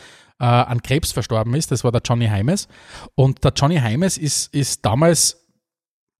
äh, 0.41 0.45
an 0.45 0.83
Krebs 0.83 1.13
verstorben 1.13 1.55
ist. 1.55 1.71
Das 1.71 1.85
war 1.85 1.93
der 1.93 2.01
Johnny 2.05 2.27
Heimes. 2.27 2.67
Und 3.15 3.45
der 3.45 3.53
Johnny 3.55 3.77
Heimes 3.77 4.19
ist, 4.19 4.53
ist 4.55 4.85
damals, 4.85 5.47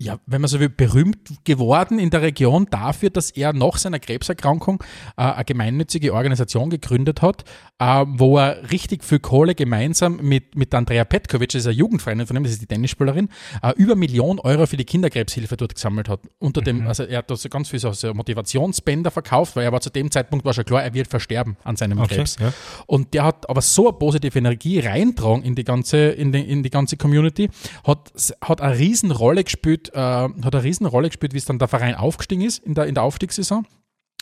ja, 0.01 0.21
wenn 0.27 0.41
man 0.41 0.49
so 0.49 0.61
will, 0.61 0.69
berühmt 0.69 1.45
geworden 1.45 1.99
in 1.99 2.11
der 2.11 2.23
Region 2.23 2.67
dafür, 2.71 3.11
dass 3.11 3.31
er 3.33 3.53
nach 3.53 3.79
seiner 3.79 3.99
Krebserkrankung 3.99 4.81
äh, 5.17 5.23
eine 5.23 5.45
gemeinnützige 5.45 6.15
Organisation 6.15 6.71
gegründet 6.71 7.21
hat, 7.21 7.43
äh, 7.81 8.05
wo 8.07 8.39
er 8.39 8.71
richtig 8.71 9.03
viel 9.03 9.19
Kohle 9.19 9.57
gemeinsam 9.57 10.19
mit, 10.23 10.55
mit 10.55 10.73
Andrea 10.73 11.05
Petkovic, 11.05 11.49
das 11.49 11.63
ist 11.63 11.67
eine 11.67 11.75
Jugendfreundin 11.75 12.29
von 12.29 12.37
ihm, 12.37 12.45
das 12.45 12.53
ist 12.53 12.63
die 12.63 12.67
Tennisspielerin, 12.67 13.29
äh, 13.61 13.73
über 13.77 13.97
Millionen 13.97 14.39
Euro 14.39 14.67
für 14.67 14.77
die 14.77 14.85
Kinderkrebshilfe 14.85 15.57
dort 15.57 15.75
gesammelt 15.75 16.09
hat. 16.09 16.21
Unter 16.39 16.61
dem, 16.61 16.87
also 16.87 17.03
er 17.03 17.19
hat 17.19 17.31
da 17.31 17.35
so 17.35 17.49
ganz 17.49 17.69
viel 17.69 17.81
so, 17.81 17.91
so 17.91 18.15
Motivationsbänder 18.15 19.11
verkauft, 19.11 19.57
weil 19.57 19.65
er 19.65 19.73
war 19.73 19.81
zu 19.81 19.91
dem 19.91 20.13
Zeitpunkt 20.13 20.45
war 20.45 20.55
schon 20.55 20.65
klar, 20.65 20.85
er 20.85 20.95
wird 20.95 21.09
versterben 21.09 21.57
an 21.65 21.75
seinem 21.75 21.99
Okay, 21.99 22.15
Krebs. 22.15 22.37
ja. 22.39 22.53
Und 22.87 23.15
der 23.15 23.25
hat 23.25 23.51
aber 23.51 23.63
so 23.63 23.89
eine 23.89 23.99
positive 23.99 24.39
Energie 24.39 24.79
reintragen 24.79 25.43
in 25.43 25.57
die 25.57 25.65
ganze, 25.65 25.99
in 26.11 26.31
die, 26.31 26.49
in 26.49 26.63
die 26.63 26.71
ganze 26.71 26.97
Community, 26.97 27.51
hat, 27.85 28.13
hat 28.41 28.61
eine 28.61 28.79
Riesenrolle 28.79 29.43
gespielt, 29.43 29.88
äh, 29.89 29.97
hat 29.97 30.55
eine 30.55 30.63
Riesenrolle 30.63 31.09
gespielt, 31.09 31.33
wie 31.33 31.39
es 31.39 31.45
dann 31.45 31.59
der 31.59 31.69
Verein 31.69 31.95
aufgestiegen 31.95 32.43
ist 32.43 32.65
in 32.65 32.75
der, 32.75 32.87
in 32.87 32.95
der 32.95 33.05
Aufstiegssaison. 33.05 33.67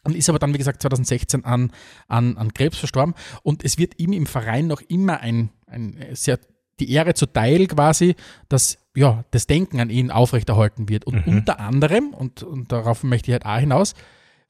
Und 0.04 0.14
ist 0.14 0.28
aber 0.28 0.38
dann, 0.38 0.54
wie 0.54 0.58
gesagt, 0.58 0.82
2016 0.82 1.44
an, 1.44 1.72
an, 2.06 2.36
an 2.36 2.54
Krebs 2.54 2.78
verstorben. 2.78 3.14
Und 3.42 3.64
es 3.64 3.76
wird 3.76 3.98
ihm 3.98 4.12
im 4.12 4.26
Verein 4.26 4.68
noch 4.68 4.80
immer 4.82 5.20
ein, 5.20 5.50
ein 5.66 5.98
sehr, 6.12 6.38
die 6.78 6.92
Ehre 6.92 7.14
zuteil 7.14 7.66
quasi, 7.66 8.14
dass 8.48 8.78
ja, 8.94 9.24
das 9.32 9.46
Denken 9.46 9.80
an 9.80 9.90
ihn 9.90 10.10
aufrechterhalten 10.10 10.88
wird. 10.88 11.06
Und 11.06 11.26
unter 11.26 11.58
anderem, 11.58 12.14
und, 12.14 12.42
und 12.44 12.70
darauf 12.70 13.02
möchte 13.02 13.30
ich 13.30 13.32
halt 13.32 13.46
auch 13.46 13.58
hinaus, 13.58 13.94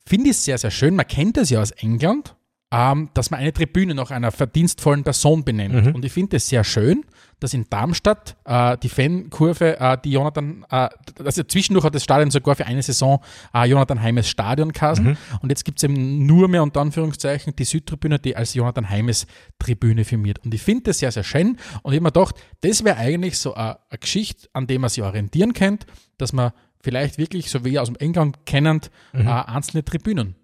finde 0.07 0.27
ich 0.31 0.37
es 0.37 0.45
sehr, 0.45 0.59
sehr 0.59 0.71
schön. 0.71 0.95
Man 0.95 1.07
kennt 1.07 1.37
es 1.39 1.51
ja 1.51 1.61
aus 1.61 1.71
England, 1.71 2.36
ähm, 2.73 3.11
dass 3.15 3.31
man 3.31 3.41
eine 3.41 3.53
Tribüne 3.53 3.95
nach 3.95 4.11
einer 4.11 4.33
verdienstvollen 4.33 5.05
Person 5.05 5.45
benennt. 5.45 5.95
Und 5.95 6.05
ich 6.05 6.13
finde 6.13 6.37
es 6.37 6.49
sehr 6.49 6.65
schön, 6.65 7.05
dass 7.39 7.55
in 7.55 7.67
Darmstadt 7.69 8.37
äh, 8.45 8.77
die 8.79 8.89
Fankurve, 8.89 9.79
äh, 9.79 9.99
die 10.03 10.13
Jonathan, 10.13 10.65
äh, 10.71 10.89
also 11.23 11.43
zwischendurch 11.43 11.85
hat 11.85 11.95
das 11.95 12.03
Stadion 12.03 12.31
sogar 12.31 12.57
für 12.57 12.67
eine 12.67 12.83
Saison 12.83 13.23
äh, 13.55 13.69
Jonathan 13.69 14.03
Heimes 14.03 14.29
Stadion 14.29 14.73
kasen. 14.73 15.19
Und 15.43 15.51
jetzt 15.51 15.65
gibt 15.65 15.79
es 15.79 15.85
eben 15.85 16.27
nur 16.27 16.49
mehr 16.49 16.63
unter 16.63 16.81
Anführungszeichen 16.81 17.55
die 17.55 17.65
Südtribüne, 17.65 18.19
die 18.19 18.35
als 18.37 18.55
Jonathan 18.55 18.89
Heimes 18.89 19.27
Tribüne 19.59 20.05
firmiert. 20.05 20.45
Und 20.45 20.55
ich 20.55 20.63
finde 20.63 20.85
das 20.85 20.99
sehr, 20.99 21.13
sehr 21.13 21.25
schön. 21.25 21.59
Und 21.83 21.93
ich 21.93 21.99
habe 21.99 22.05
mir 22.05 22.13
gedacht, 22.13 22.37
das 22.63 22.85
wäre 22.85 22.97
eigentlich 22.97 23.39
so 23.39 23.55
eine, 23.55 23.79
eine 23.91 23.99
Geschichte, 23.99 24.49
an 24.55 24.67
der 24.67 24.79
man 24.79 24.89
sich 24.91 25.05
orientieren 25.05 25.53
kennt, 25.53 25.87
dass 26.17 26.33
man 26.33 26.53
vielleicht 26.81 27.19
wirklich, 27.19 27.51
so 27.51 27.65
wie 27.65 27.79
aus 27.79 27.89
dem 27.89 27.97
England 27.97 28.47
kennend, 28.47 28.91
äh, 29.13 29.25
einzelne 29.25 29.85
Tribünen 29.85 30.37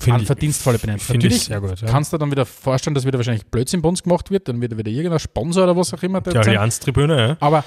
Find 0.00 0.14
an 0.14 0.20
ich- 0.20 0.26
verdienstvolle 0.26 0.78
benennt. 0.78 1.02
Natürlich 1.08 1.44
sehr 1.44 1.60
gut, 1.60 1.80
ja. 1.80 1.88
kannst 1.88 2.12
du 2.12 2.18
dann 2.18 2.30
wieder 2.30 2.46
vorstellen, 2.46 2.94
dass 2.94 3.04
wieder 3.04 3.18
wahrscheinlich 3.18 3.46
Blödsinn 3.46 3.82
bei 3.82 3.88
uns 3.88 4.02
gemacht 4.02 4.30
wird, 4.30 4.48
dann 4.48 4.60
wird 4.60 4.76
wieder 4.78 4.90
irgendein 4.90 5.18
Sponsor 5.18 5.64
oder 5.64 5.76
was 5.76 5.92
auch 5.92 6.02
immer. 6.02 6.20
Die. 6.20 6.36
Allianz-Tribüne, 6.36 7.28
ja. 7.30 7.36
Aber 7.40 7.64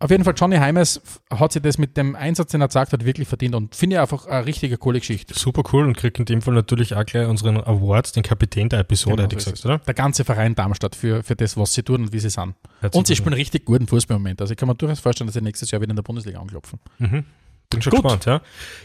auf 0.00 0.10
jeden 0.10 0.22
Fall, 0.24 0.34
Johnny 0.36 0.56
Heimes 0.56 1.00
hat 1.30 1.52
sich 1.52 1.62
das 1.62 1.78
mit 1.78 1.96
dem 1.96 2.14
Einsatz, 2.16 2.50
den 2.52 2.60
er 2.60 2.66
gesagt 2.68 2.92
hat, 2.92 3.04
wirklich 3.04 3.26
verdient 3.28 3.54
und 3.54 3.74
finde 3.74 3.96
ich 3.96 4.00
einfach 4.00 4.26
eine 4.26 4.44
richtige 4.46 4.76
coole 4.76 4.98
Geschichte. 4.98 5.34
Super 5.38 5.62
cool 5.72 5.84
und 5.84 5.96
kriegt 5.96 6.18
in 6.18 6.24
dem 6.26 6.42
Fall 6.42 6.54
natürlich 6.54 6.94
auch 6.94 7.04
gleich 7.06 7.26
unseren 7.28 7.56
Award, 7.58 8.14
den 8.14 8.22
Kapitän 8.24 8.68
der 8.68 8.80
Episode, 8.80 9.16
Genau, 9.16 9.22
hätte 9.24 9.36
ich 9.38 9.44
gesagt, 9.44 9.64
oder? 9.64 9.78
Der 9.78 9.94
ganze 9.94 10.24
Verein 10.24 10.54
Darmstadt 10.54 10.94
für, 10.96 11.22
für 11.22 11.34
das, 11.36 11.56
was 11.56 11.72
sie 11.74 11.82
tun 11.82 12.02
und 12.02 12.12
wie 12.12 12.18
sie 12.20 12.28
sind. 12.30 12.54
Herzlichen 12.80 12.98
Und 12.98 13.06
sie 13.06 13.16
spielen 13.16 13.34
richtig 13.34 13.64
guten 13.64 13.86
Fußball 13.86 14.16
im 14.16 14.22
Moment. 14.22 14.40
Also 14.40 14.52
ich 14.52 14.56
kann 14.58 14.68
mir 14.68 14.74
durchaus 14.74 15.00
vorstellen, 15.00 15.26
dass 15.26 15.34
sie 15.34 15.40
nächstes 15.42 15.70
Jahr 15.70 15.80
wieder 15.80 15.90
in 15.90 15.96
der 15.96 16.02
Bundesliga 16.02 16.40
anklopfen. 16.40 16.78
Mhm. 16.98 17.24
Bin 17.70 17.82
schon 17.82 17.90
Gut. 17.92 18.02
gespannt, 18.02 18.24
ja. 18.26 18.40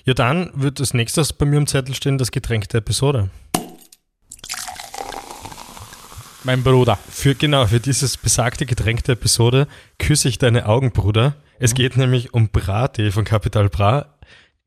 Ja, 0.05 0.13
dann 0.13 0.49
wird 0.53 0.79
als 0.79 0.93
nächstes 0.93 1.33
bei 1.33 1.45
mir 1.45 1.57
im 1.57 1.67
Zettel 1.67 1.93
stehen 1.95 2.17
das 2.17 2.31
Getränk 2.31 2.67
der 2.69 2.79
Episode. 2.79 3.29
Mein 6.43 6.63
Bruder. 6.63 6.97
Für, 7.09 7.35
genau, 7.35 7.67
für 7.67 7.79
dieses 7.79 8.17
besagte 8.17 8.65
Getränk 8.65 9.03
der 9.03 9.13
Episode 9.13 9.67
küsse 9.99 10.29
ich 10.29 10.37
deine 10.37 10.67
Augen, 10.67 10.91
Bruder. 10.91 11.35
Es 11.59 11.73
geht 11.73 11.97
nämlich 11.97 12.33
um 12.33 12.47
Brattee 12.49 13.11
von 13.11 13.25
Capital 13.25 13.67
Bra. 13.69 14.15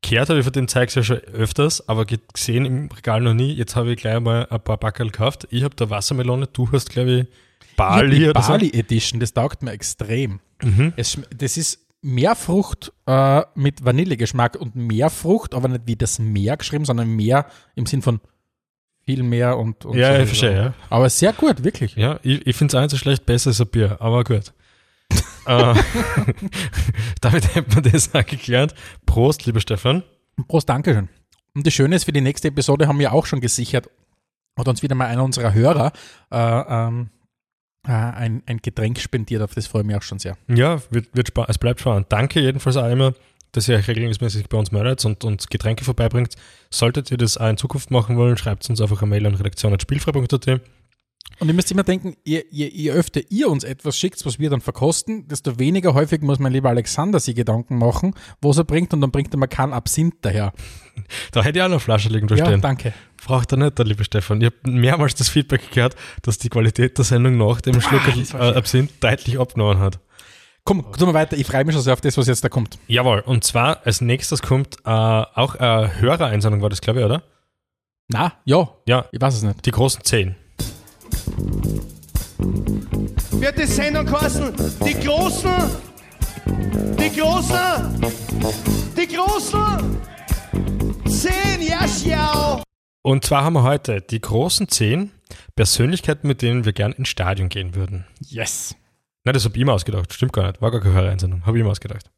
Kehrt 0.03 0.29
habe 0.29 0.39
ich 0.39 0.43
von 0.45 0.53
dem 0.53 0.67
Zeugs 0.67 0.95
ja 0.95 1.01
schon 1.03 1.17
öfters, 1.17 1.87
aber 1.89 2.05
ge- 2.05 2.19
gesehen 2.31 2.65
im 2.65 2.89
Regal 2.91 3.21
noch 3.21 3.33
nie. 3.33 3.51
Jetzt 3.53 3.75
habe 3.75 3.91
ich 3.93 3.97
gleich 3.99 4.19
mal 4.19 4.45
ein 4.49 4.61
paar 4.61 4.77
Backerl 4.77 5.07
gekauft. 5.09 5.47
Ich 5.49 5.63
habe 5.63 5.75
da 5.75 5.89
Wassermelone, 5.89 6.47
du 6.47 6.71
hast, 6.71 6.89
glaube 6.91 7.11
ich, 7.11 7.27
Bali 7.75 8.19
die 8.19 8.29
oder 8.29 8.41
so. 8.43 8.49
Bali 8.51 8.69
Edition, 8.73 9.19
das 9.19 9.33
taugt 9.33 9.63
mir 9.63 9.71
extrem. 9.71 10.41
Mhm. 10.61 10.93
Es, 10.97 11.17
das 11.35 11.57
ist 11.57 11.82
Meerfrucht 12.03 12.91
äh, 13.05 13.41
mit 13.55 13.83
Vanillegeschmack 13.83 14.57
und 14.57 14.75
Meerfrucht, 14.75 15.53
aber 15.53 15.69
nicht 15.69 15.83
wie 15.85 15.95
das 15.95 16.19
Meer 16.19 16.57
geschrieben, 16.57 16.85
sondern 16.85 17.09
mehr 17.09 17.47
im 17.75 17.85
Sinn 17.85 18.01
von 18.01 18.19
viel 19.05 19.23
mehr 19.23 19.57
und, 19.57 19.85
und 19.85 19.97
Ja, 19.97 20.15
so. 20.15 20.21
ich 20.21 20.27
verstehe, 20.27 20.55
ja. 20.55 20.73
Aber 20.89 21.09
sehr 21.09 21.33
gut, 21.33 21.63
wirklich. 21.63 21.95
Ja, 21.95 22.19
ich, 22.23 22.45
ich 22.45 22.55
finde 22.55 22.71
es 22.71 22.75
auch 22.75 22.81
nicht 22.81 22.91
so 22.91 22.97
schlecht, 22.97 23.25
besser 23.25 23.49
als 23.49 23.61
ein 23.61 23.67
Bier, 23.67 23.97
aber 23.99 24.23
gut. 24.23 24.53
äh, 25.45 25.75
damit 27.21 27.55
hätten 27.55 27.75
wir 27.75 27.81
das 27.91 28.13
auch 28.13 28.25
geklärt. 28.25 28.75
Prost, 29.05 29.45
lieber 29.45 29.59
Stefan. 29.59 30.03
Prost, 30.47 30.69
Dankeschön. 30.69 31.09
Und 31.55 31.65
das 31.65 31.73
Schöne 31.73 31.95
ist, 31.95 32.05
für 32.05 32.13
die 32.13 32.21
nächste 32.21 32.49
Episode 32.49 32.87
haben 32.87 32.99
wir 32.99 33.13
auch 33.13 33.25
schon 33.25 33.39
gesichert, 33.41 33.89
hat 34.57 34.67
uns 34.67 34.81
wieder 34.83 34.95
mal 34.95 35.07
einer 35.07 35.23
unserer 35.23 35.53
Hörer 35.53 35.93
äh, 36.31 36.37
ähm, 36.37 37.09
äh, 37.09 37.22
ein, 37.91 38.43
ein 38.45 38.59
Getränk 38.61 38.99
spendiert, 38.99 39.41
auf 39.41 39.53
das 39.53 39.67
freue 39.67 39.81
ich 39.81 39.87
mich 39.87 39.95
auch 39.95 40.01
schon 40.01 40.19
sehr. 40.19 40.37
Ja, 40.47 40.81
wird, 40.89 41.07
wird 41.13 41.31
es 41.47 41.57
bleibt 41.57 41.81
spannend. 41.81 42.07
Danke 42.09 42.39
jedenfalls 42.39 42.77
auch 42.77 42.89
immer, 42.89 43.13
dass 43.51 43.67
ihr 43.67 43.75
euch 43.75 43.87
regelmäßig 43.87 44.49
bei 44.49 44.57
uns 44.57 44.71
meldet 44.71 45.03
und 45.05 45.23
uns 45.23 45.47
Getränke 45.47 45.83
vorbeibringt. 45.83 46.35
Solltet 46.69 47.11
ihr 47.11 47.17
das 47.17 47.37
auch 47.37 47.49
in 47.49 47.57
Zukunft 47.57 47.91
machen 47.91 48.17
wollen, 48.17 48.37
schreibt 48.37 48.69
uns 48.69 48.81
einfach 48.81 49.01
eine 49.01 49.09
Mail 49.09 49.25
an 49.25 49.35
redaktion.spielfrei.at. 49.35 50.61
Und 51.43 51.49
ihr 51.49 51.55
müsst 51.55 51.69
immer 51.73 51.83
denken, 51.83 52.15
je, 52.23 52.45
je, 52.51 52.69
je 52.69 52.91
öfter 52.91 53.19
ihr 53.29 53.49
uns 53.49 53.65
etwas 53.65 53.97
schickt, 53.97 54.25
was 54.25 54.39
wir 54.39 54.49
dann 54.49 54.61
verkosten, 54.61 55.27
desto 55.27 55.59
weniger 55.59 55.93
häufig 55.93 56.21
muss 56.21 56.39
mein 56.39 56.53
lieber 56.53 56.69
Alexander 56.69 57.19
sich 57.19 57.35
Gedanken 57.35 57.77
machen, 57.77 58.13
was 58.39 58.57
er 58.57 58.63
bringt 58.63 58.93
und 58.93 59.01
dann 59.01 59.11
bringt 59.11 59.33
er 59.33 59.37
mal 59.37 59.47
keinen 59.47 59.73
Absinth 59.73 60.15
daher. 60.21 60.53
Da 61.33 61.43
hätte 61.43 61.59
ich 61.59 61.63
auch 61.63 61.67
noch 61.67 61.73
eine 61.73 61.79
Flasche 61.81 62.07
liegen 62.07 62.29
Ja, 62.29 62.45
stehen. 62.45 62.61
danke. 62.61 62.93
Braucht 63.25 63.51
er 63.51 63.57
nicht, 63.57 63.77
der 63.77 63.83
liebe 63.85 64.05
Stefan. 64.05 64.39
Ich 64.39 64.45
habe 64.45 64.55
mehrmals 64.71 65.15
das 65.15 65.27
Feedback 65.27 65.69
gehört, 65.71 65.95
dass 66.21 66.37
die 66.37 66.47
Qualität 66.49 66.97
der 66.97 67.03
Sendung 67.03 67.35
nach 67.37 67.59
dem 67.59 67.81
Schluck 67.81 68.01
schön. 68.03 68.39
Absinth 68.39 68.91
deutlich 69.01 69.37
abgenommen 69.37 69.79
hat. 69.79 69.99
Komm, 70.63 70.85
tun 70.97 71.09
wir 71.09 71.13
weiter. 71.13 71.35
Ich 71.35 71.45
freue 71.47 71.65
mich 71.65 71.73
schon 71.73 71.81
sehr 71.83 71.91
auf 71.93 71.99
das, 72.01 72.15
was 72.17 72.27
jetzt 72.27 72.43
da 72.43 72.47
kommt. 72.49 72.77
Jawohl, 72.87 73.19
und 73.25 73.43
zwar 73.43 73.85
als 73.85 73.99
nächstes 73.99 74.41
kommt 74.41 74.77
äh, 74.85 74.89
auch 74.89 75.55
eine 75.55 75.99
Hörereinsendung, 75.99 76.61
war 76.61 76.69
das 76.69 76.79
glaube 76.79 76.99
ich, 77.01 77.05
oder? 77.05 77.23
Na, 78.07 78.33
ja, 78.45 78.69
Ja, 78.87 79.05
ich 79.11 79.19
weiß 79.19 79.33
es 79.33 79.43
nicht. 79.43 79.65
die 79.65 79.71
großen 79.71 80.03
zehn. 80.03 80.35
Wird 83.39 83.57
die 83.59 83.65
Sendung 83.65 84.05
kosten. 84.05 84.53
Die 84.85 84.93
Großen, 84.93 85.51
die 86.97 87.19
Großen, 87.19 88.01
die 88.97 89.07
Großen. 89.07 89.97
Zehn, 91.07 91.61
ja, 91.61 91.85
schau. 91.87 92.63
Und 93.01 93.25
zwar 93.25 93.43
haben 93.43 93.53
wir 93.53 93.63
heute 93.63 94.01
die 94.01 94.21
großen 94.21 94.69
zehn 94.69 95.11
Persönlichkeiten, 95.55 96.27
mit 96.27 96.41
denen 96.41 96.63
wir 96.63 96.73
gern 96.73 96.93
ins 96.93 97.09
Stadion 97.09 97.49
gehen 97.49 97.75
würden. 97.75 98.05
Yes. 98.21 98.75
Nein, 99.25 99.33
das 99.33 99.45
habe 99.45 99.57
ich 99.57 99.65
mir 99.65 99.73
ausgedacht. 99.73 100.13
Stimmt 100.13 100.33
gar 100.33 100.47
nicht. 100.47 100.61
War 100.61 100.71
gar 100.71 100.81
keine 100.81 100.93
Hörereinsendung. 100.95 101.45
Habe 101.45 101.57
ich 101.57 101.63
mir 101.63 101.69
ausgedacht. 101.69 102.09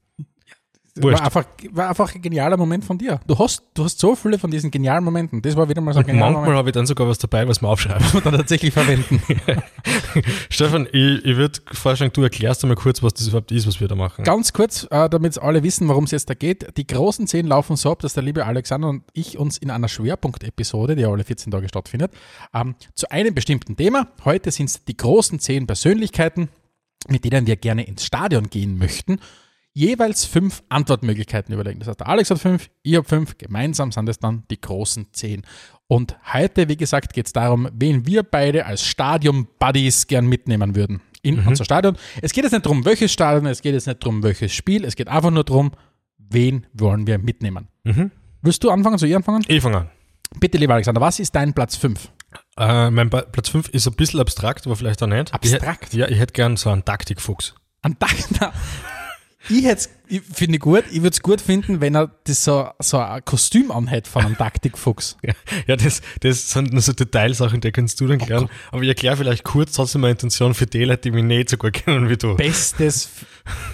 Wurscht. 0.97 1.19
War 1.19 1.25
einfach, 1.25 1.45
war 1.71 1.89
einfach 1.89 2.15
ein 2.15 2.21
genialer 2.21 2.55
Moment 2.55 2.85
von 2.85 2.97
dir. 2.97 3.19
Du 3.27 3.37
hast, 3.37 3.63
du 3.73 3.83
hast 3.83 3.99
so 3.99 4.15
viele 4.15 4.39
von 4.39 4.49
diesen 4.49 4.71
genialen 4.71 5.03
Momenten. 5.03 5.41
Das 5.41 5.57
war 5.57 5.67
wieder 5.67 5.81
mal 5.81 5.93
so 5.93 5.99
ein 5.99 6.05
Und 6.05 6.11
genialer 6.11 6.31
manchmal 6.31 6.55
habe 6.55 6.69
ich 6.69 6.73
dann 6.73 6.85
sogar 6.85 7.05
was 7.07 7.17
dabei, 7.17 7.45
was 7.49 7.61
wir 7.61 7.67
aufschreiben. 7.67 8.01
Moment, 8.07 8.25
den 8.25 8.31
wir 8.31 8.37
tatsächlich 8.37 8.73
verwenden. 8.73 9.21
Stefan, 10.49 10.87
ich, 10.93 11.25
ich 11.25 11.35
würde 11.35 11.59
vorschlagen, 11.73 12.13
du 12.13 12.23
erklärst 12.23 12.63
einmal 12.63 12.77
kurz, 12.77 13.03
was 13.03 13.13
das 13.13 13.27
überhaupt 13.27 13.51
ist, 13.51 13.67
was 13.67 13.81
wir 13.81 13.89
da 13.89 13.95
machen. 13.95 14.23
Ganz 14.23 14.53
kurz, 14.53 14.87
äh, 14.89 15.09
damit 15.09 15.37
alle 15.37 15.63
wissen, 15.63 15.89
worum 15.89 16.05
es 16.05 16.11
jetzt 16.11 16.29
da 16.29 16.33
geht. 16.33 16.77
Die 16.77 16.87
großen 16.87 17.27
zehn 17.27 17.45
laufen 17.45 17.75
so 17.75 17.91
ab, 17.91 17.99
dass 17.99 18.13
der 18.13 18.23
liebe 18.23 18.45
Alexander 18.45 18.87
und 18.87 19.03
ich 19.11 19.37
uns 19.37 19.57
in 19.57 19.71
einer 19.71 19.89
Schwerpunktepisode, 19.89 20.95
die 20.95 21.01
ja 21.01 21.09
alle 21.09 21.25
14 21.25 21.51
Tage 21.51 21.67
stattfindet, 21.67 22.13
ähm, 22.53 22.75
zu 22.93 23.11
einem 23.11 23.35
bestimmten 23.35 23.75
Thema, 23.75 24.07
heute 24.23 24.49
sind 24.49 24.69
es 24.69 24.85
die 24.85 24.95
großen 24.95 25.39
zehn 25.39 25.67
Persönlichkeiten, 25.67 26.47
mit 27.09 27.25
denen 27.25 27.47
wir 27.47 27.57
gerne 27.57 27.85
ins 27.85 28.05
Stadion 28.05 28.49
gehen 28.49 28.77
möchten, 28.77 29.19
jeweils 29.75 30.25
fünf 30.25 30.63
Antwortmöglichkeiten 30.69 31.53
überlegen. 31.53 31.79
Das 31.79 31.87
heißt, 31.89 31.99
der 31.99 32.07
Alex 32.07 32.31
hat 32.31 32.39
fünf, 32.39 32.69
ich 32.81 32.95
habe 32.95 33.07
fünf, 33.07 33.37
gemeinsam 33.37 33.91
sind 33.91 34.09
es 34.09 34.17
dann 34.17 34.43
die 34.49 34.59
großen 34.59 35.07
zehn. 35.11 35.43
Und 35.87 36.15
heute, 36.33 36.67
wie 36.69 36.77
gesagt, 36.77 37.13
geht 37.13 37.27
es 37.27 37.33
darum, 37.33 37.69
wen 37.73 38.07
wir 38.07 38.23
beide 38.23 38.65
als 38.65 38.83
Stadion-Buddies 38.83 40.07
gern 40.07 40.25
mitnehmen 40.25 40.75
würden 40.75 41.01
in 41.21 41.39
unser 41.45 41.65
Stadion. 41.65 41.97
Es 42.21 42.31
geht 42.33 42.43
jetzt 42.43 42.53
nicht 42.53 42.65
darum, 42.65 42.85
welches 42.85 43.11
Stadion, 43.11 43.45
es 43.47 43.61
geht 43.61 43.73
jetzt 43.73 43.85
nicht 43.87 44.01
darum, 44.01 44.23
welches 44.23 44.53
Spiel, 44.53 44.85
es 44.85 44.95
geht 44.95 45.07
einfach 45.09 45.31
nur 45.31 45.43
darum, 45.43 45.71
wen 46.17 46.65
wollen 46.73 47.05
wir 47.05 47.17
mitnehmen. 47.19 47.67
Mhm. 47.83 48.11
Willst 48.41 48.63
du 48.63 48.69
anfangen? 48.71 48.97
Soll 48.97 49.09
ich 49.09 49.15
anfangen? 49.15 49.43
Ich 49.47 49.61
fange 49.61 49.77
an. 49.77 49.89
Bitte, 50.39 50.57
lieber 50.57 50.73
Alexander, 50.75 51.01
was 51.01 51.19
ist 51.19 51.35
dein 51.35 51.53
Platz 51.53 51.75
5? 51.75 52.09
Äh, 52.57 52.89
mein 52.91 53.09
Ba- 53.09 53.21
Platz 53.23 53.49
5 53.49 53.69
ist 53.69 53.87
ein 53.87 53.93
bisschen 53.95 54.19
abstrakt, 54.19 54.65
aber 54.65 54.75
vielleicht 54.75 55.01
auch 55.03 55.07
nicht. 55.07 55.33
Abstrakt? 55.33 55.93
Ich, 55.93 55.99
ja, 55.99 56.07
ich 56.07 56.17
hätte 56.19 56.33
gern 56.33 56.57
so 56.57 56.69
einen 56.69 56.83
Taktikfuchs. 56.85 57.55
Tag, 57.99 58.15
na, 58.39 58.51
ich 59.49 59.65
hätte 59.65 59.89
ich 60.07 60.21
finde 60.21 60.59
gut, 60.59 60.83
ich 60.91 61.01
würde 61.01 61.09
es 61.09 61.21
gut 61.21 61.41
finden, 61.41 61.81
wenn 61.81 61.95
er 61.95 62.11
das 62.25 62.43
so, 62.43 62.69
so 62.79 62.99
ein 62.99 63.23
Kostüm 63.25 63.71
anhätte 63.71 64.09
von 64.09 64.25
einem 64.25 64.37
Taktikfuchs. 64.37 65.17
Ja, 65.25 65.33
ja 65.67 65.75
das, 65.75 66.01
das 66.19 66.51
sind 66.51 66.71
nur 66.71 66.81
so 66.81 66.93
Detailsachen, 66.93 67.61
die 67.61 67.71
kannst 67.71 67.99
du 67.99 68.07
dann 68.07 68.19
klären. 68.19 68.47
Aber 68.71 68.83
ich 68.83 68.89
erkläre 68.89 69.17
vielleicht 69.17 69.43
kurz 69.43 69.71
trotzdem 69.71 70.01
meine 70.01 70.11
Intention 70.11 70.53
für 70.53 70.67
die 70.67 70.83
Leute, 70.83 71.03
die 71.03 71.11
mich 71.11 71.23
nicht 71.23 71.49
so 71.49 71.57
gut 71.57 71.73
kennen 71.73 72.09
wie 72.09 72.17
du. 72.17 72.35
Bestes, 72.35 73.09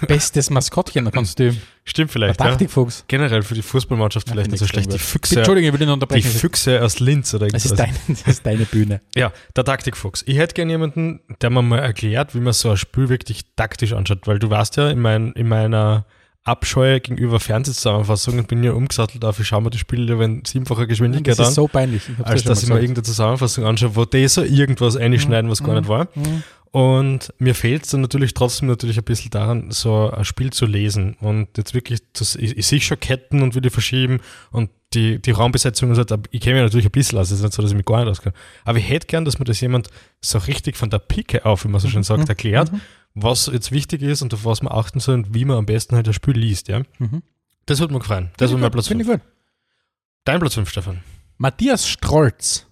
bestes 0.06 0.50
Maskottchenkostüm. 0.50 1.56
Stimmt 1.84 2.10
Der 2.10 2.12
vielleicht, 2.12 2.40
ja. 2.40 2.46
Taktikfuchs. 2.46 3.04
Generell 3.08 3.42
für 3.42 3.54
die 3.54 3.62
Fußballmannschaft 3.62 4.28
vielleicht 4.28 4.50
nicht 4.50 4.60
so 4.60 4.66
schlecht. 4.66 4.92
Die. 4.92 4.98
Füchse, 4.98 5.36
Entschuldigung, 5.38 5.68
ich 5.68 5.72
will 5.74 5.82
ihn 5.82 5.88
die 5.88 5.92
unterbrechen. 5.92 6.30
Füchse 6.30 6.82
aus 6.82 7.00
Linz 7.00 7.34
oder 7.34 7.48
Das 7.48 7.64
irgendwas. 7.64 7.88
ist, 7.90 7.96
deine, 8.06 8.18
das 8.24 8.34
ist 8.34 8.46
deine 8.46 8.64
Bühne. 8.66 9.00
Ja, 9.16 9.32
der 9.56 9.64
Taktikfuchs. 9.64 10.22
Ich 10.26 10.36
hätte 10.38 10.54
gerne 10.54 10.72
jemanden, 10.72 11.20
der 11.40 11.50
mir 11.50 11.62
mal 11.62 11.78
erklärt, 11.80 12.34
wie 12.34 12.40
man 12.40 12.52
so 12.52 12.70
ein 12.70 12.76
Spiel 12.76 13.08
wirklich 13.08 13.42
taktisch 13.56 13.92
anschaut, 13.92 14.26
weil 14.26 14.38
du 14.38 14.48
weißt 14.50 14.76
ja, 14.76 14.90
in, 14.90 15.00
mein, 15.00 15.32
in 15.32 15.48
meiner 15.48 16.06
Abscheu 16.44 16.98
gegenüber 16.98 17.38
Fernsehzusammenfassungen 17.38 18.46
bin 18.46 18.64
ja 18.64 18.72
umgesattelt 18.72 19.24
auf, 19.24 19.38
ich 19.38 19.46
schaue 19.46 19.62
mir 19.62 19.70
die 19.70 19.78
Spiele 19.78 20.22
in 20.24 20.42
siebenfacher 20.44 20.86
Geschwindigkeit 20.86 21.32
Das 21.38 21.46
an, 21.46 21.48
ist 21.50 21.54
so 21.54 21.68
peinlich. 21.68 22.02
Ich 22.08 22.26
als 22.26 22.42
dass 22.42 22.62
ich 22.64 22.68
mir 22.68 22.76
irgendeine 22.80 23.04
Zusammenfassung 23.04 23.64
anschaue, 23.64 23.94
wo 23.94 24.04
die 24.04 24.26
so 24.26 24.42
irgendwas 24.42 24.96
einschneiden, 24.96 25.50
was 25.50 25.62
gar 25.62 25.78
nicht 25.78 25.88
war. 25.88 26.08
Mhm. 26.14 26.42
Und 26.72 27.34
mir 27.38 27.54
fehlt 27.54 27.84
es 27.84 27.90
dann 27.90 28.00
natürlich 28.00 28.32
trotzdem 28.32 28.66
natürlich 28.66 28.96
ein 28.96 29.04
bisschen 29.04 29.30
daran, 29.30 29.70
so 29.70 30.10
ein 30.10 30.24
Spiel 30.24 30.54
zu 30.54 30.64
lesen 30.64 31.16
und 31.20 31.58
jetzt 31.58 31.74
wirklich, 31.74 32.00
das, 32.14 32.34
ich, 32.34 32.56
ich 32.56 32.66
sehe 32.66 32.80
schon 32.80 32.98
Ketten 32.98 33.42
und 33.42 33.54
will 33.54 33.60
die 33.60 33.68
verschieben 33.68 34.20
und 34.50 34.70
die, 34.94 35.20
die 35.20 35.32
Raumbesetzung 35.32 35.90
und 35.90 35.96
so, 35.96 36.02
ich 36.30 36.40
kenne 36.40 36.56
mich 36.56 36.62
natürlich 36.64 36.86
ein 36.86 36.92
bisschen 36.92 37.18
aus, 37.18 37.30
es 37.30 37.38
ist 37.38 37.42
nicht 37.42 37.52
so, 37.52 37.60
dass 37.60 37.72
ich 37.72 37.76
mich 37.76 37.84
gar 37.84 37.98
nicht 37.98 38.08
auskenne. 38.08 38.34
Aber 38.64 38.78
ich 38.78 38.88
hätte 38.88 39.06
gern, 39.06 39.26
dass 39.26 39.38
mir 39.38 39.44
das 39.44 39.60
jemand 39.60 39.90
so 40.22 40.38
richtig 40.38 40.78
von 40.78 40.88
der 40.88 40.98
Pike 40.98 41.44
auf, 41.44 41.64
wie 41.64 41.68
man 41.68 41.78
so 41.78 41.88
schön 41.88 42.04
sagt, 42.04 42.26
erklärt, 42.30 42.72
was 43.14 43.50
jetzt 43.52 43.70
wichtig 43.70 44.00
ist 44.00 44.22
und 44.22 44.32
auf 44.32 44.46
was 44.46 44.62
man 44.62 44.72
achten 44.72 44.98
soll 44.98 45.16
und 45.16 45.34
wie 45.34 45.44
man 45.44 45.58
am 45.58 45.66
besten 45.66 45.94
halt 45.94 46.06
das 46.06 46.16
Spiel 46.16 46.38
liest, 46.38 46.68
ja. 46.68 46.80
Mhm. 46.98 47.22
Das 47.66 47.80
würde 47.80 47.92
mir 47.92 48.00
gefallen. 48.00 48.30
Das 48.38 48.50
wäre 48.50 48.58
mein 48.58 48.70
Platz 48.70 48.88
Finde 48.88 49.04
5. 49.04 49.14
ich 49.14 49.20
gut. 49.20 49.32
Dein 50.24 50.40
Platz 50.40 50.54
5, 50.54 50.70
Stefan. 50.70 51.02
Matthias 51.36 51.86
Strolz. 51.86 52.66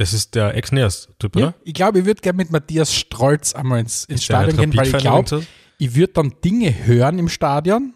Das 0.00 0.14
ist 0.14 0.34
der 0.34 0.54
Ex-Neas-Typ, 0.56 1.36
Ja, 1.36 1.48
oder? 1.48 1.54
ich 1.62 1.74
glaube, 1.74 1.98
ich 1.98 2.04
würde 2.06 2.22
gerne 2.22 2.38
mit 2.38 2.50
Matthias 2.50 2.94
Strolz 2.94 3.54
einmal 3.54 3.80
ins, 3.80 4.06
ins 4.06 4.24
Stadion 4.24 4.56
gehen, 4.56 4.74
weil 4.74 4.86
ich 4.86 4.96
glaube, 4.96 5.28
so? 5.28 5.42
ich 5.76 5.94
würde 5.94 6.14
dann 6.14 6.32
Dinge 6.42 6.86
hören 6.86 7.18
im 7.18 7.28
Stadion, 7.28 7.92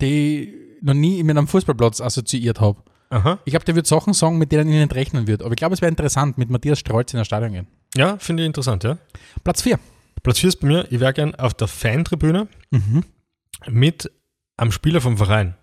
die 0.00 0.42
ich 0.78 0.82
noch 0.82 0.94
nie 0.94 1.22
mit 1.22 1.36
einem 1.36 1.46
Fußballplatz 1.46 2.00
assoziiert 2.00 2.60
habe. 2.60 2.82
Aha. 3.10 3.38
Ich 3.44 3.52
glaube, 3.52 3.64
der 3.64 3.76
wird 3.76 3.86
Sachen 3.86 4.12
sagen, 4.12 4.38
mit 4.38 4.50
denen 4.50 4.68
ich 4.72 4.80
nicht 4.80 4.94
rechnen 4.94 5.28
würde. 5.28 5.44
Aber 5.44 5.52
ich 5.52 5.58
glaube, 5.58 5.74
es 5.74 5.80
wäre 5.82 5.90
interessant, 5.90 6.36
mit 6.38 6.50
Matthias 6.50 6.80
Strolz 6.80 7.12
in 7.12 7.20
ein 7.20 7.24
Stadion 7.24 7.52
gehen. 7.52 7.66
Ja, 7.94 8.16
finde 8.18 8.42
ich 8.42 8.46
interessant, 8.48 8.82
ja. 8.82 8.98
Platz 9.44 9.62
4. 9.62 9.78
Platz 10.24 10.38
4 10.40 10.48
ist 10.48 10.56
bei 10.60 10.66
mir, 10.66 10.86
ich 10.90 10.98
wäre 10.98 11.12
gern 11.12 11.34
auf 11.36 11.54
der 11.54 11.68
Fantribüne 11.68 12.48
Mhm. 12.72 13.04
mit 13.68 14.10
am 14.56 14.72
Spieler 14.72 15.00
vom 15.00 15.16
Verein. 15.16 15.54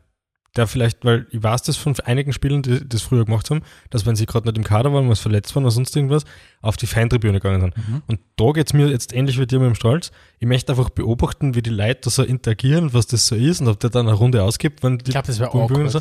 Der 0.55 0.65
vielleicht, 0.65 1.05
weil 1.05 1.27
ich 1.29 1.43
weiß 1.43 1.61
das 1.61 1.77
von 1.77 1.93
einigen 2.05 2.33
Spielern, 2.33 2.63
die 2.63 2.87
das 2.87 3.03
früher 3.03 3.23
gemacht 3.23 3.51
haben, 3.51 3.61
dass 3.91 4.05
wenn 4.07 4.15
sie 4.15 4.25
gerade 4.25 4.47
nicht 4.47 4.57
im 4.57 4.63
Kader 4.63 4.91
waren, 4.91 5.07
was 5.07 5.19
verletzt 5.19 5.55
waren 5.55 5.63
oder 5.63 5.71
sonst 5.71 5.95
irgendwas, 5.95 6.23
auf 6.61 6.75
die 6.75 6.87
Fantribüne 6.87 7.39
gegangen 7.39 7.61
sind. 7.61 7.77
Mhm. 7.77 8.01
Und 8.07 8.19
da 8.35 8.51
geht 8.51 8.65
es 8.67 8.73
mir 8.73 8.87
jetzt 8.87 9.13
ähnlich 9.13 9.39
wie 9.39 9.45
dir 9.45 9.59
mit 9.59 9.67
dem 9.67 9.75
Stolz. 9.75 10.11
Ich 10.39 10.47
möchte 10.47 10.71
einfach 10.71 10.89
beobachten, 10.89 11.53
wie 11.53 11.61
die 11.61 11.69
Leute 11.69 12.01
da 12.05 12.09
so 12.09 12.23
interagieren, 12.23 12.93
was 12.95 13.05
das 13.05 13.27
so 13.27 13.35
ist 13.35 13.61
und 13.61 13.67
ob 13.67 13.79
der 13.79 13.91
dann 13.91 14.07
eine 14.07 14.17
Runde 14.17 14.41
ausgibt, 14.43 14.81
wenn 14.81 14.97
die 14.97 15.05
Ich 15.05 15.11
glaube, 15.11 15.27
das 15.27 15.39
wäre 15.39 15.51
awkward. 15.53 15.91
so. 15.91 15.99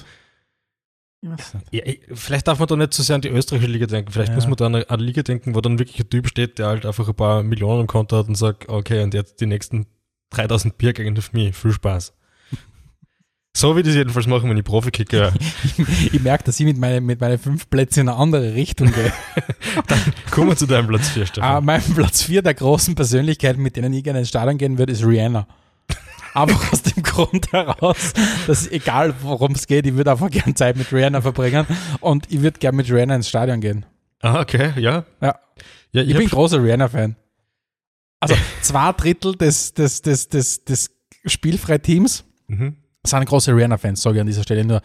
Ja, 1.73 1.83
ich- 1.85 2.01
vielleicht 2.15 2.47
darf 2.47 2.59
man 2.61 2.69
da 2.69 2.77
nicht 2.77 2.95
so 2.95 3.03
sehr 3.03 3.17
an 3.17 3.21
die 3.23 3.29
österreichische 3.29 3.71
Liga 3.73 3.87
denken. 3.87 4.13
Vielleicht 4.13 4.31
Ja. 4.31 4.35
muss 4.37 4.47
man 4.47 4.55
da 4.57 4.67
an 4.67 4.75
eine, 4.77 5.03
Liga 5.03 5.23
denken, 5.23 5.55
wo 5.55 5.61
dann 5.61 5.79
wirklich 5.79 5.99
ein 5.99 6.09
Typ 6.09 6.29
steht, 6.29 6.59
der 6.61 6.69
halt 6.69 6.87
einfach 6.87 7.09
ein 7.09 7.15
paar 7.15 7.43
Millionen 7.43 7.83
im 7.83 7.87
Konto 7.89 8.17
hat 8.17 8.29
und 8.29 8.37
sagt, 8.37 8.69
okay, 8.69 9.03
und 9.03 9.15
jetzt 9.15 9.41
die 9.41 9.47
nächsten 9.47 9.87
3000 10.31 10.79
Bier 10.79 10.93
gegen 10.93 11.19
auf 11.19 11.33
mich. 11.33 11.57
Viel 11.57 11.73
Spaß. 11.73 12.15
So 13.59 13.77
wie 13.77 13.83
das 13.83 13.97
jedenfalls 13.97 14.29
machen, 14.29 14.49
wenn 14.49 14.57
ich 14.57 14.63
Profi-Kicker. 14.63 15.33
Ich 16.13 16.21
merke, 16.23 16.45
dass 16.45 16.61
ich 16.61 16.65
mit 16.65 16.79
meinen 16.79 17.05
mit 17.05 17.21
meine 17.21 17.39
fünf 17.39 17.69
Plätzen 17.69 18.03
in 18.03 18.09
eine 18.09 18.17
andere 18.17 18.55
Richtung 18.55 18.93
gehe. 18.93 19.13
Kommen 20.31 20.51
wir 20.51 20.57
zu 20.57 20.67
deinem 20.67 20.87
Platz 20.87 21.09
4, 21.09 21.23
Ah, 21.23 21.27
Stefan. 21.27 21.65
mein 21.65 21.83
Platz 21.83 22.23
4 22.23 22.43
der 22.43 22.55
großen 22.55 22.95
Persönlichkeiten, 22.95 23.61
mit 23.61 23.75
denen 23.75 23.93
ich 23.93 24.05
gerne 24.05 24.21
ins 24.21 24.29
Stadion 24.29 24.59
gehen 24.59 24.79
würde, 24.79 24.93
ist 24.93 25.05
Rihanna. 25.05 25.49
Einfach 26.35 26.73
aus 26.73 26.83
dem 26.83 27.03
Grund 27.03 27.51
heraus, 27.53 28.13
dass 28.47 28.71
egal 28.71 29.13
worum 29.23 29.53
es 29.53 29.67
geht, 29.67 29.87
ich 29.87 29.95
würde 29.97 30.13
einfach 30.13 30.31
gerne 30.31 30.55
Zeit 30.55 30.77
mit 30.77 30.93
Rihanna 30.93 31.21
verbringen 31.21 31.67
und 31.99 32.31
ich 32.31 32.43
würde 32.43 32.61
gerne 32.61 32.77
mit 32.77 32.89
Rihanna 32.89 33.17
ins 33.17 33.29
Stadion 33.29 33.61
gehen. 33.61 33.85
Ah, 34.21 34.41
okay, 34.41 34.73
ja. 34.77 35.05
Ja, 35.21 35.35
ja 35.91 36.03
ich, 36.03 36.11
ich 36.11 36.17
bin 36.17 36.29
großer 36.29 36.63
Rihanna-Fan. 36.63 37.17
Also 38.21 38.37
zwei 38.63 38.93
Drittel 38.93 39.35
des, 39.35 39.75
des, 39.75 40.01
des, 40.03 40.29
des, 40.29 40.65
des 40.65 40.91
Spielfreiteams 41.27 42.25
Mhm. 42.47 42.77
Sind 43.09 43.25
große 43.27 43.55
Rihanna-Fans, 43.55 44.03
sage 44.03 44.17
ich 44.17 44.21
an 44.21 44.27
dieser 44.27 44.43
Stelle 44.43 44.65
nur. 44.65 44.83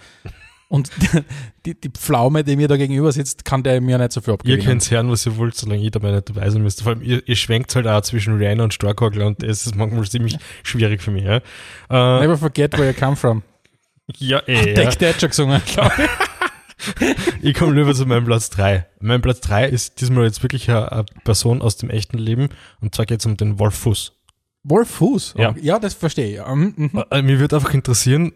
Und 0.70 0.90
die, 1.66 1.80
die 1.80 1.90
Pflaume, 1.90 2.44
die 2.44 2.56
mir 2.56 2.68
da 2.68 2.78
gegenüber 2.78 3.12
sitzt, 3.12 3.46
kann 3.46 3.62
der 3.62 3.80
mir 3.80 3.98
nicht 4.00 4.12
so 4.12 4.22
viel 4.22 4.32
Ihr 4.32 4.34
abgewinnen. 4.36 4.66
könnt 4.66 4.90
hören, 4.90 5.12
was 5.12 5.26
ihr 5.26 5.38
wollt, 5.38 5.56
solange 5.56 5.84
ich 5.84 5.92
dabei 5.92 6.12
nicht 6.12 6.30
dabei 6.30 6.50
sein 6.50 6.64
müsst. 6.64 6.82
Vor 6.82 6.94
allem, 6.94 7.02
ihr, 7.04 7.22
ihr 7.28 7.36
schwenkt 7.36 7.76
halt 7.76 7.86
auch 7.86 8.02
zwischen 8.02 8.38
Rihanna 8.38 8.64
und 8.64 8.74
Starkhagler 8.74 9.28
und 9.28 9.44
es 9.44 9.68
ist 9.68 9.76
manchmal 9.76 10.06
ziemlich 10.10 10.38
schwierig 10.64 11.02
für 11.04 11.12
mich. 11.12 11.26
Ja, 11.26 11.38
äh, 11.90 12.22
Never 12.22 12.38
forget 12.38 12.74
where 12.78 12.88
you 12.90 12.94
come 13.00 13.16
from. 13.16 13.44
ja, 14.18 14.42
eh. 14.48 14.74
Deck 14.74 14.98
der 14.98 15.10
hat 15.14 15.22
schon 15.22 15.30
gesungen, 15.30 15.62
glaube 15.66 15.94
ich. 16.00 16.10
Ich 17.42 17.54
komme 17.54 17.74
lieber 17.76 17.94
zu 17.94 18.06
meinem 18.06 18.26
Platz 18.26 18.50
3. 18.50 18.86
Mein 19.00 19.22
Platz 19.22 19.40
3 19.42 19.70
ist 19.70 20.02
diesmal 20.02 20.26
jetzt 20.26 20.44
wirklich 20.44 20.70
eine, 20.70 20.92
eine 20.92 21.06
Person 21.24 21.62
aus 21.62 21.78
dem 21.78 21.90
echten 21.90 22.18
Leben 22.18 22.50
und 22.82 22.94
zwar 22.94 23.06
geht 23.06 23.22
es 23.22 23.26
um 23.26 23.38
den 23.38 23.58
Wolf 23.58 23.76
Fuß. 23.76 24.12
Wolf 24.64 24.90
Fuß. 24.90 25.36
Ja. 25.38 25.54
ja, 25.62 25.80
das 25.80 25.94
verstehe 25.94 26.36
ich. 26.42 26.48
Ähm, 26.48 26.74
mhm. 26.76 27.04
Äh, 27.12 27.22
Mir 27.22 27.40
würde 27.40 27.56
einfach 27.58 27.74
interessieren, 27.74 28.32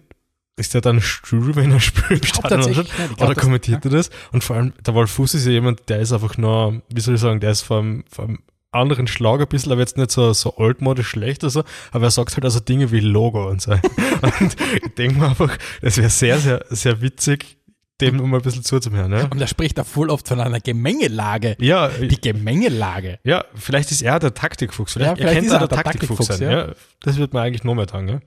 ist 0.57 0.74
der 0.74 0.81
dann 0.81 1.01
stur, 1.01 1.55
wenn 1.55 1.72
er 1.72 1.79
spielt? 1.79 2.25
Ich 2.25 2.34
glaub 2.34 2.50
tatsächlich. 2.50 2.88
Ich 2.89 2.96
glaub, 2.96 3.22
Oder 3.22 3.34
das- 3.36 3.43
kommentiert 3.43 3.86
er 3.86 3.91
das? 3.91 4.10
Und 4.31 4.43
vor 4.43 4.55
allem, 4.55 4.74
der 4.86 4.93
Wolf 4.93 5.12
Fuß 5.12 5.36
ist 5.36 5.46
ja 5.46 5.51
jemand, 5.51 5.88
der 5.89 6.00
ist 6.00 6.12
einfach 6.12 6.38
nur, 6.38 6.81
wie 6.93 7.01
soll 7.01 7.15
ich 7.15 7.22
sagen, 7.22 7.39
der 7.39 7.51
ist 7.51 7.62
vom, 7.62 8.03
vom 8.12 8.39
anderen 8.72 9.07
Schlag 9.07 9.39
ein 9.39 9.48
bisschen, 9.48 9.72
aber 9.72 9.81
jetzt 9.81 9.98
nicht 9.98 10.12
so, 10.12 10.34
so 10.34 10.55
altmodisch 10.57 11.07
schlecht 11.07 11.43
oder 11.43 11.51
so, 11.51 11.63
aber 11.91 12.05
er 12.07 12.12
sagt 12.12 12.36
halt 12.36 12.43
also 12.43 12.60
Dinge 12.60 12.91
wie 12.91 13.00
Logo 13.00 13.48
und 13.50 13.62
so. 13.62 13.72
und 14.39 14.55
ich 14.84 14.93
denke 14.98 15.19
mir 15.19 15.29
einfach, 15.29 15.57
das 15.81 15.98
wäre 15.98 16.10
sehr, 16.10 16.38
sehr, 16.39 16.65
sehr 16.69 17.01
witzig, 17.01 17.57
dem 18.01 18.18
noch 18.18 18.25
mal 18.25 18.38
ein 18.38 18.44
bisschen 18.44 18.63
zuzuhören. 18.63 19.12
Ja, 19.12 19.25
Und 19.25 19.42
er 19.42 19.48
spricht 19.48 19.77
da 19.77 19.84
voll 19.84 20.10
oft 20.10 20.27
von 20.27 20.39
einer 20.39 20.60
Gemengelage. 20.60 21.56
ja, 21.60 21.88
Die 21.89 22.20
Gemengelage. 22.22 23.20
ja 23.24 23.44
vielleicht 23.56 23.92
ist 23.92 24.01
er 24.01 24.20
der 24.20 24.34
Taktikfuchs. 24.34 24.94
Vielleicht, 24.94 25.18
Ja, 25.20 25.27
vielleicht 25.27 25.48
er 25.48 25.54
er 25.54 25.68
der 25.68 25.70
Taktikfuchs 25.70 26.27
Taktikfuchs, 26.27 26.39
sein. 26.39 26.51
Ja. 26.51 26.74
Das 27.01 27.18
wird 27.18 27.34
man 27.34 27.44
eigentlich 27.44 27.63
noch 27.63 27.74
mehr 27.75 27.88
sagen. 27.89 28.08
Ja. 28.08 28.20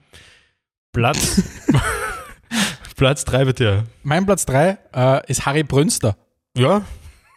Platz, 0.92 1.42
Platz 2.96 3.24
3 3.24 3.44
bei 3.44 3.52
dir. 3.52 3.84
Mein 4.02 4.26
Platz 4.26 4.44
3 4.46 4.78
äh, 4.94 5.30
ist 5.30 5.46
Harry 5.46 5.62
Brünster. 5.62 6.16
Ja, 6.56 6.82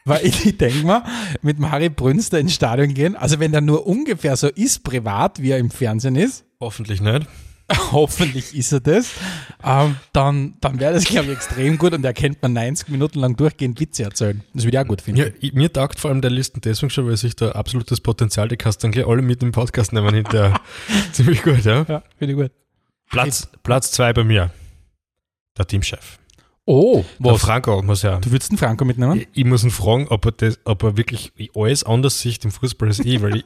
Weil 0.06 0.25
ich, 0.25 0.46
ich 0.46 0.58
denke 0.58 0.86
mal, 0.86 1.04
mit 1.42 1.58
dem 1.58 1.72
Harry 1.72 1.90
Brünster 1.90 2.40
ins 2.40 2.54
Stadion 2.54 2.94
gehen, 2.94 3.16
also 3.16 3.40
wenn 3.40 3.52
der 3.52 3.62
nur 3.62 3.86
ungefähr 3.88 4.36
so 4.36 4.48
ist 4.50 4.84
privat, 4.84 5.40
wie 5.42 5.52
er 5.52 5.60
im 5.60 5.70
Fernsehen 5.70 6.16
ist, 6.16 6.46
hoffentlich 6.60 7.00
nicht. 7.00 7.28
hoffentlich 7.91 8.55
ist 8.55 8.72
er 8.72 8.82
das, 8.82 9.12
ähm, 9.63 9.96
dann, 10.12 10.55
dann 10.60 10.79
wäre 10.79 10.93
das, 10.93 11.05
glaube 11.05 11.27
ich, 11.27 11.38
extrem 11.38 11.77
gut 11.77 11.93
und 11.93 12.03
er 12.03 12.13
könnte 12.13 12.39
man 12.41 12.53
90 12.53 12.89
Minuten 12.89 13.20
lang 13.20 13.36
durchgehend 13.36 13.79
Witze 13.79 14.03
erzählen. 14.03 14.43
Das 14.53 14.65
würde 14.65 14.77
ich 14.77 14.84
auch 14.84 14.88
gut 14.88 15.01
finden. 15.01 15.22
Ja, 15.22 15.27
ich, 15.39 15.53
mir 15.53 15.72
taugt 15.72 16.00
vor 16.00 16.12
allem 16.12 16.22
der 16.22 16.32
Listen 16.32 16.62
deswegen 16.62 16.89
schon, 16.89 17.08
weil 17.08 17.17
sich 17.17 17.36
da 17.36 17.51
absolutes 17.53 18.01
Potenzial, 18.01 18.48
die 18.48 18.58
kannst 18.58 18.84
du 18.84 18.86
dann 18.86 18.91
gleich 18.91 19.08
alle 19.08 19.22
mit 19.22 19.41
dem 19.41 19.51
Podcast 19.51 19.93
nehmen 19.93 20.13
hinterher. 20.13 20.60
Ziemlich 21.13 21.41
gut, 21.41 21.63
ja. 21.63 21.86
Ja, 21.88 22.03
finde 22.17 22.34
ich 22.34 22.39
gut. 22.39 22.51
Platz, 23.10 23.48
Platz 23.63 23.91
zwei 23.91 24.12
bei 24.12 24.24
mir. 24.24 24.51
Der 25.58 25.65
Teamchef. 25.67 26.20
Oh, 26.65 27.03
Der 27.20 27.34
was? 27.34 27.41
Franco 27.41 27.82
muss 27.82 28.01
ja. 28.03 28.20
Du 28.20 28.32
würdest 28.32 28.51
den 28.51 28.58
Franco 28.58 28.86
mitnehmen? 28.86 29.20
Ich, 29.20 29.27
ich 29.34 29.46
muss 29.46 29.63
ihn 29.63 29.72
fragen, 29.72 30.08
ob 30.10 30.25
er, 30.25 30.32
das, 30.32 30.60
ob 30.63 30.84
er 30.84 30.98
wirklich 30.98 31.32
alles 31.55 31.84
anders 31.84 32.20
sieht 32.20 32.43
im 32.46 32.51
Fußball 32.51 32.88
als 32.88 33.00
ich, 33.00 33.22
weil 33.22 33.38
ich, 33.38 33.46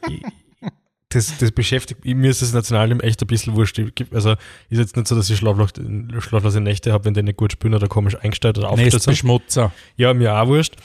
das, 1.10 1.38
das 1.38 1.52
beschäftigt, 1.52 2.04
mir 2.04 2.30
ist 2.30 2.42
das 2.42 2.54
Nationalteam 2.54 3.00
echt 3.00 3.22
ein 3.22 3.28
bisschen 3.28 3.56
wurscht. 3.56 3.80
Also 4.12 4.32
ist 4.70 4.78
jetzt 4.80 4.96
nicht 4.98 5.08
so, 5.08 5.16
dass 5.16 5.30
ich 5.30 5.40
schlaflos- 5.40 6.22
schlaflose 6.22 6.60
Nächte 6.60 6.92
habe, 6.92 7.06
wenn 7.06 7.14
die 7.14 7.24
nicht 7.24 7.38
gut 7.38 7.54
spielen 7.54 7.74
oder 7.74 7.88
komisch 7.88 8.16
eingestellt 8.20 8.58
oder 8.58 8.70
aufgestellt 8.70 8.92
sind. 9.04 9.12
Nestbeschmutzer. 9.12 9.72
Ja, 9.96 10.14
mir 10.14 10.36
auch 10.36 10.48
wurscht. 10.48 10.76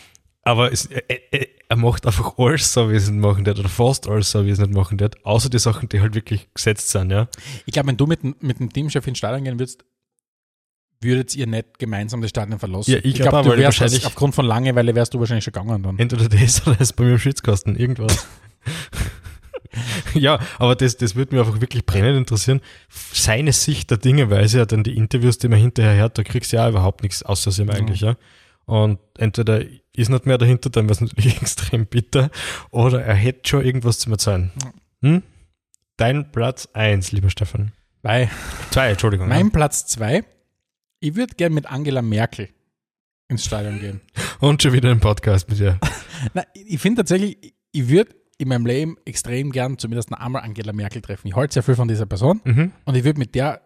Aber 0.45 0.73
es, 0.73 0.87
er, 0.87 1.02
er, 1.33 1.47
er 1.69 1.76
macht 1.76 2.05
einfach 2.07 2.37
alles 2.38 2.73
so, 2.73 2.91
wie 2.91 2.95
es 2.97 3.09
nicht 3.09 3.21
machen 3.21 3.47
wird, 3.47 3.58
oder 3.61 3.69
fast 3.69 4.08
alles 4.08 4.30
so, 4.30 4.45
wie 4.45 4.50
es 4.50 4.58
nicht 4.58 4.73
machen 4.73 4.99
wird, 5.00 5.25
außer 5.25 5.49
die 5.49 5.58
Sachen, 5.61 5.89
die 5.89 6.00
halt 6.00 6.15
wirklich 6.15 6.49
gesetzt 6.54 6.91
sind, 6.91 7.11
ja. 7.11 7.28
Ich 7.67 7.73
glaube, 7.73 7.89
wenn 7.89 7.97
du 7.97 8.06
mit, 8.06 8.23
dem- 8.23 8.35
mit 8.41 8.58
dem 8.58 8.73
Teamchef 8.73 9.06
ins 9.06 9.19
Stadion 9.19 9.45
gehen 9.45 9.58
würdest, 9.58 9.85
würdet 11.00 11.35
ihr 11.37 11.47
nicht 11.49 11.78
gemeinsam 11.80 12.21
das 12.23 12.30
Stadion 12.30 12.58
verlassen. 12.61 12.91
Ja, 12.93 12.99
ich 13.02 13.15
glaub 13.15 13.43
du 13.45 13.50
weil 13.50 13.58
wärst 13.58 13.80
wahrscheinlich- 13.80 14.06
aufgrund 14.06 14.35
von 14.37 14.47
Langeweile 14.47 14.95
wärst 14.95 15.15
du 15.15 15.19
wahrscheinlich 15.21 15.45
schon 15.45 15.52
gegangen 15.52 15.82
dann. 15.82 15.99
Entweder 15.99 16.28
das 16.28 16.65
oder 16.67 16.76
das 16.76 16.93
bei 16.93 17.04
mir 17.04 17.13
im 17.13 17.19
Schützkasten, 17.19 17.75
irgendwas. 17.76 18.26
ja, 20.14 20.38
aber 20.58 20.75
das, 20.76 20.96
das 20.96 21.14
würde 21.14 21.34
mich 21.34 21.44
einfach 21.46 21.60
wirklich 21.60 21.84
brennend 21.86 22.16
interessieren. 22.16 22.60
Seine 22.88 23.52
Sicht 23.52 23.90
der 23.90 23.98
Dinge, 23.98 24.30
weil 24.30 24.48
sie 24.48 24.58
ja 24.58 24.66
dann 24.66 24.84
die 24.84 24.96
Interviews, 24.96 25.38
die 25.38 25.48
man 25.48 25.58
hinterher 25.58 25.94
hört, 25.96 26.18
da 26.18 26.22
kriegst 26.22 26.52
du 26.52 26.56
ja 26.56 26.68
überhaupt 26.68 27.02
nichts 27.02 27.22
außer 27.22 27.50
ihm 27.62 27.70
eigentlich, 27.70 28.00
ja. 28.00 28.16
Und 28.64 28.98
entweder 29.18 29.62
ist 29.94 30.08
nicht 30.08 30.26
mehr 30.26 30.38
dahinter, 30.38 30.70
dann 30.70 30.84
wäre 30.88 30.92
es 30.92 31.00
natürlich 31.16 31.40
extrem 31.40 31.86
bitter, 31.86 32.30
oder 32.70 33.02
er 33.02 33.14
hätte 33.14 33.48
schon 33.48 33.64
irgendwas 33.64 33.98
zu 33.98 34.10
erzählen. 34.10 34.50
Hm? 35.02 35.22
Dein 35.96 36.32
Platz 36.32 36.68
eins, 36.72 37.12
lieber 37.12 37.30
Stefan. 37.30 37.72
Weil 38.02 38.30
Zwei, 38.70 38.90
Entschuldigung. 38.90 39.28
mein 39.28 39.50
Platz 39.52 39.86
zwei, 39.86 40.25
ich 41.00 41.14
würde 41.14 41.34
gerne 41.34 41.54
mit 41.54 41.66
Angela 41.66 42.02
Merkel 42.02 42.48
ins 43.28 43.44
Stadion 43.44 43.80
gehen. 43.80 44.00
ja. 44.16 44.22
Und 44.40 44.62
schon 44.62 44.72
wieder 44.72 44.90
ein 44.90 45.00
Podcast 45.00 45.48
mit 45.48 45.58
dir. 45.58 45.78
Na, 46.34 46.42
ich 46.54 46.80
finde 46.80 47.00
tatsächlich, 47.02 47.54
ich 47.72 47.88
würde 47.88 48.14
in 48.43 48.49
meinem 48.49 48.67
Leben 48.67 48.97
extrem 49.05 49.50
gern 49.52 49.78
zumindest 49.78 50.11
noch 50.11 50.19
einmal 50.19 50.43
Angela 50.43 50.73
Merkel 50.73 51.00
treffen. 51.02 51.28
Ich 51.28 51.35
halte 51.37 51.55
sehr 51.55 51.63
viel 51.63 51.75
von 51.75 51.89
dieser 51.89 52.07
Person 52.07 52.41
Mhm. 52.45 52.73
und 52.85 52.95
ich 52.97 53.05
würde 53.05 53.19
mit 53.19 53.35
der 53.35 53.63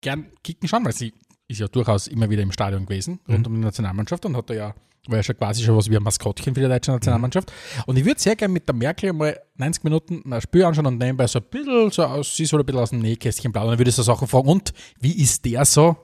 gern 0.00 0.26
kicken 0.42 0.68
schauen, 0.68 0.84
weil 0.84 0.92
sie 0.92 1.12
ist 1.48 1.60
ja 1.60 1.68
durchaus 1.68 2.06
immer 2.06 2.28
wieder 2.30 2.42
im 2.42 2.52
Stadion 2.52 2.84
gewesen, 2.86 3.20
rund 3.28 3.46
um 3.46 3.54
die 3.54 3.60
Nationalmannschaft 3.60 4.24
und 4.26 4.36
hat 4.36 4.50
da 4.50 4.54
ja, 4.54 4.74
war 5.08 5.16
ja 5.16 5.22
schon 5.22 5.36
quasi 5.36 5.62
schon 5.64 5.76
was 5.76 5.88
wie 5.90 5.96
ein 5.96 6.02
Maskottchen 6.02 6.54
für 6.54 6.60
die 6.60 6.68
deutsche 6.68 6.90
Nationalmannschaft. 6.92 7.50
Und 7.86 7.96
ich 7.98 8.04
würde 8.04 8.20
sehr 8.20 8.36
gern 8.36 8.52
mit 8.52 8.68
der 8.68 8.74
Merkel 8.74 9.12
mal 9.14 9.38
90 9.56 9.82
Minuten 9.84 10.32
ein 10.32 10.40
Spiel 10.42 10.64
anschauen 10.64 10.86
und 10.86 10.98
nebenbei 10.98 11.26
so 11.26 11.38
ein 11.38 11.44
bisschen, 11.50 11.90
so 11.90 12.04
aus, 12.04 12.36
sie 12.36 12.44
soll 12.44 12.60
ein 12.60 12.66
bisschen 12.66 12.80
aus 12.82 12.90
dem 12.90 12.98
Nähkästchen 13.00 13.50
plaudern. 13.50 13.70
Dann 13.72 13.78
würde 13.78 13.88
ich 13.88 13.94
so 13.96 14.02
Sachen 14.02 14.28
fragen, 14.28 14.48
und 14.48 14.72
wie 15.00 15.20
ist 15.22 15.44
der 15.46 15.64
so? 15.64 15.96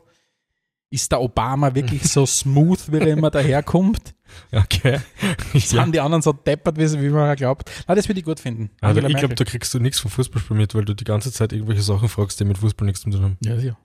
Ist 0.95 1.11
der 1.11 1.21
Obama 1.21 1.75
wirklich 1.75 2.05
so 2.05 2.25
smooth, 2.25 2.93
wie 2.93 2.99
er 2.99 3.09
immer 3.09 3.31
daherkommt? 3.31 4.15
Okay. 4.51 4.99
Sind 5.53 5.73
ja. 5.73 5.87
die 5.87 6.01
anderen 6.01 6.21
so 6.21 6.33
deppert, 6.33 6.77
wie, 6.77 7.01
wie 7.01 7.09
man 7.09 7.37
glaubt? 7.37 7.71
Na, 7.87 7.95
das 7.95 8.09
würde 8.09 8.19
ich 8.19 8.25
gut 8.25 8.41
finden. 8.41 8.71
Aber 8.81 8.91
Angela 8.91 9.09
ich 9.09 9.17
glaube, 9.17 9.37
da 9.37 9.45
kriegst 9.45 9.73
du 9.75 9.79
nichts 9.79 10.01
vom 10.01 10.11
Fußballspiel 10.11 10.57
mit, 10.57 10.75
weil 10.75 10.85
du 10.85 10.93
die 10.93 11.05
ganze 11.05 11.31
Zeit 11.31 11.53
irgendwelche 11.53 11.83
Sachen 11.83 12.09
fragst, 12.09 12.41
die 12.41 12.45
mit 12.45 12.59
Fußball 12.59 12.85
nichts 12.85 13.03
zu 13.03 13.11
tun 13.11 13.23
haben. 13.23 13.39
Ja, 13.45 13.55
ja. 13.55 13.77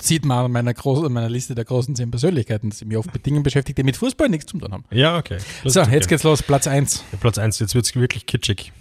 Sieht 0.00 0.24
man 0.24 0.46
an 0.46 0.52
meiner, 0.52 0.72
großen, 0.72 1.12
meiner 1.12 1.28
Liste 1.28 1.54
der 1.54 1.66
großen 1.66 1.94
zehn 1.94 2.10
Persönlichkeiten, 2.10 2.70
dass 2.70 2.80
ich 2.80 2.88
mich 2.88 2.96
oft 2.96 3.12
mit 3.12 3.26
Dingen 3.26 3.42
beschäftigt, 3.42 3.76
die 3.76 3.82
mit 3.82 3.98
Fußball 3.98 4.30
nichts 4.30 4.46
zu 4.46 4.56
tun 4.56 4.72
haben. 4.72 4.84
Ja, 4.90 5.18
okay. 5.18 5.36
Das 5.62 5.74
so, 5.74 5.82
okay. 5.82 5.92
jetzt 5.92 6.08
geht's 6.08 6.22
los, 6.22 6.42
Platz 6.42 6.66
1. 6.66 7.04
Ja, 7.12 7.18
Platz 7.18 7.36
eins. 7.36 7.58
jetzt 7.58 7.74
wird's 7.74 7.94
wirklich 7.94 8.24
kitschig. 8.24 8.72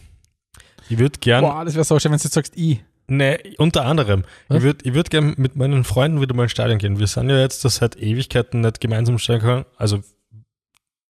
Ich 0.88 0.98
würde 0.98 1.20
gern, 1.20 1.42
Boah, 1.42 1.66
das 1.66 1.74
wäre 1.74 1.84
so 1.84 2.00
schön, 2.00 2.12
wenn 2.12 2.20
du 2.20 2.24
jetzt 2.24 2.34
sagst, 2.34 2.54
ich. 2.56 2.84
Ne, 3.08 3.40
unter 3.58 3.86
anderem, 3.86 4.24
Was? 4.48 4.58
ich 4.58 4.64
würde 4.64 4.86
ich 4.88 4.94
würd 4.94 5.10
gern 5.10 5.34
mit 5.38 5.56
meinen 5.56 5.84
Freunden 5.84 6.22
wieder 6.22 6.36
mal 6.36 6.44
ins 6.44 6.52
Stadion 6.52 6.80
gehen. 6.80 7.00
Wir 7.00 7.08
sind 7.08 7.30
ja 7.30 7.40
jetzt 7.40 7.66
das 7.66 7.78
seit 7.78 7.96
Ewigkeiten 7.98 8.62
nicht 8.62 8.80
gemeinsam 8.82 9.18
Stadion 9.18 9.42
gegangen. 9.42 9.66
Also 9.78 10.00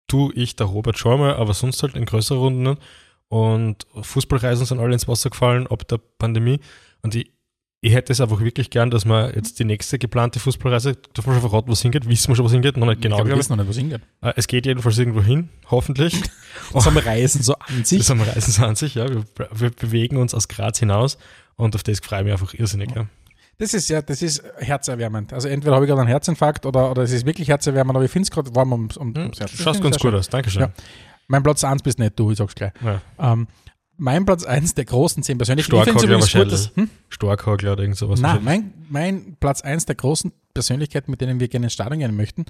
du, 0.09 0.33
ich, 0.35 0.57
der 0.57 0.66
Robert 0.66 0.99
schon 0.99 1.20
mal, 1.20 1.35
aber 1.37 1.55
sonst 1.55 1.83
halt 1.83 1.97
in 1.97 2.05
größeren 2.05 2.38
Runden. 2.38 2.79
Und 3.29 3.87
Fußballreisen 4.01 4.66
sind 4.66 4.79
alle 4.81 4.92
ins 4.92 5.09
Wasser 5.09 5.31
gefallen 5.31 5.66
ab 5.66 5.88
der 5.88 5.99
Pandemie. 5.99 6.61
Und 7.03 7.14
ich, 7.14 7.33
ich 7.81 7.92
hätte 7.92 8.12
es 8.12 8.20
einfach 8.20 8.40
wirklich 8.40 8.70
gern, 8.70 8.90
dass 8.90 9.05
man 9.05 9.35
jetzt 9.35 9.59
die 9.59 9.64
nächste 9.64 9.99
geplante 9.99 10.40
Fußballreise, 10.40 10.97
darf 11.12 11.27
man 11.27 11.35
schon 11.35 11.49
verraten, 11.49 11.70
was 11.70 11.83
hingeht, 11.83 12.09
wissen 12.09 12.29
wir 12.29 12.37
schon, 12.37 12.44
was 12.44 12.53
hingeht, 12.53 12.77
noch 12.77 12.87
nicht 12.87 13.03
genau. 13.03 13.16
ich 13.16 13.25
glaube, 13.25 13.29
wir 13.29 13.35
glaub 13.35 13.38
wissen 13.40 13.57
noch 13.57 13.64
nicht, 13.64 13.68
was 13.68 13.77
hingeht. 13.77 14.01
ich. 14.23 14.29
Äh, 14.29 14.33
Es 14.37 14.47
geht 14.47 14.66
jedenfalls 14.66 14.99
irgendwo 14.99 15.23
hin, 15.23 15.49
hoffentlich. 15.70 16.14
Das 16.73 16.87
haben 16.87 16.94
wir 16.94 17.05
Reisen 17.05 17.42
so 17.42 17.57
an 17.57 17.85
sich. 17.85 17.99
Das 17.99 18.11
haben 18.11 18.20
wir 18.20 18.29
Reisen 18.29 18.53
20, 18.53 18.94
ja. 18.94 19.09
Wir, 19.09 19.25
wir 19.53 19.70
bewegen 19.70 20.16
uns 20.16 20.35
aus 20.35 20.47
Graz 20.47 20.79
hinaus 20.79 21.18
und 21.57 21.75
auf 21.75 21.83
das 21.83 22.01
freue 22.01 22.21
ich 22.21 22.25
mich 22.25 22.33
einfach 22.33 22.55
irrsinnig. 22.55 22.90
Ja. 22.95 23.07
Das 23.59 23.73
ist 23.73 23.88
ja, 23.88 24.03
das 24.03 24.21
ist 24.21 24.43
herzerwärmend. 24.59 25.33
Also 25.33 25.49
entweder 25.49 25.75
habe 25.77 25.85
ich 25.85 25.88
gerade 25.88 26.01
einen 26.01 26.09
Herzinfarkt 26.11 26.67
oder, 26.67 26.90
oder 26.90 27.03
es 27.03 27.12
ist 27.12 27.25
wirklich 27.25 27.49
herzerwärmend, 27.49 27.95
aber 27.97 28.05
ich 28.05 28.11
finde 28.11 28.25
es 28.25 28.31
gerade 28.31 28.53
warm 28.55 28.73
um, 28.73 28.88
um, 28.97 29.14
ums 29.17 29.38
Herz. 29.38 29.53
Du 29.53 29.62
schaust 29.62 29.81
ganz 29.83 29.99
gut 29.99 30.12
aus, 30.14 30.29
Dankeschön. 30.29 30.62
Ja. 30.62 30.73
Mein 31.29 31.43
Platz 31.43 31.62
1 31.62 31.83
bist 31.83 31.99
nicht 31.99 32.19
du, 32.19 32.33
ich 32.33 32.38
sag's 32.38 32.55
gleich. 32.55 32.73
Ja. 32.85 33.01
Ähm, 33.19 33.47
mein 33.97 34.25
Platz 34.27 34.43
1 34.45 34.75
der 34.75 34.85
großen 34.87 35.23
10 35.23 35.38
Persönlichkeiten. 35.38 35.85
Starkhagler 35.85 36.19
wahrscheinlich. 36.21 36.71
hm? 36.75 36.90
Starkhagler 37.09 37.73
oder 37.75 37.83
irgend 37.83 37.97
sowas. 37.97 38.21
Nein, 38.21 38.40
mein, 38.43 38.73
mein 38.90 39.37
Platz 39.38 39.61
1 39.62 39.87
der 39.87 39.95
großen 39.95 40.33
Persönlichkeiten, 40.53 41.12
mit 41.12 41.21
denen 41.21 41.38
wir 41.38 41.47
gerne 41.47 41.67
ins 41.67 41.75
Stadion 41.75 42.01
gehen 42.01 42.17
möchten, 42.17 42.45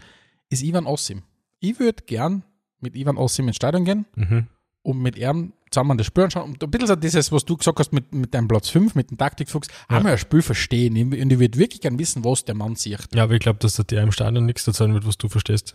ist 0.49 0.63
Ivan 0.63 0.87
Ossim. 0.87 1.23
Ich 1.61 1.79
würde 1.79 2.03
gern 2.07 2.45
mit 2.81 2.97
Ivan 2.97 3.19
Ossim 3.19 3.47
ins 3.47 3.57
Stadion 3.57 3.85
gehen 3.85 4.07
Mhm. 4.17 4.47
Und 4.85 5.01
mit 5.01 5.17
ihm 5.19 5.53
zusammen 5.71 5.99
das 5.99 6.07
Spiel 6.07 6.25
anschauen. 6.25 6.53
Und 6.53 6.63
ein 6.63 6.71
bisschen 6.71 6.87
so 6.87 6.95
dieses, 6.95 7.33
was 7.33 7.45
du 7.45 7.57
gesagt 7.57 7.81
hast 7.81 7.93
mit, 7.93 8.15
mit 8.15 8.33
deinem 8.33 8.47
Platz 8.47 8.69
5, 8.69 8.95
mit 8.95 9.11
dem 9.11 9.19
Taktikfuchs, 9.19 9.67
haben 9.89 10.05
wir 10.05 10.13
ein 10.13 10.19
Spiel 10.19 10.43
verstehen. 10.43 10.97
Und 11.13 11.33
ich 11.33 11.39
würde 11.41 11.59
wirklich 11.59 11.81
gern 11.81 11.99
wissen, 11.99 12.25
was 12.25 12.45
der 12.45 12.55
Mann 12.55 12.77
sieht. 12.77 13.09
Ja, 13.13 13.25
aber 13.25 13.33
ich 13.33 13.41
glaube, 13.41 13.59
dass 13.59 13.75
der 13.75 14.03
im 14.03 14.13
Stadion 14.13 14.47
nichts 14.47 14.65
erzählen 14.69 14.95
wird, 14.95 15.07
was 15.07 15.19
du 15.19 15.29
verstehst. 15.29 15.75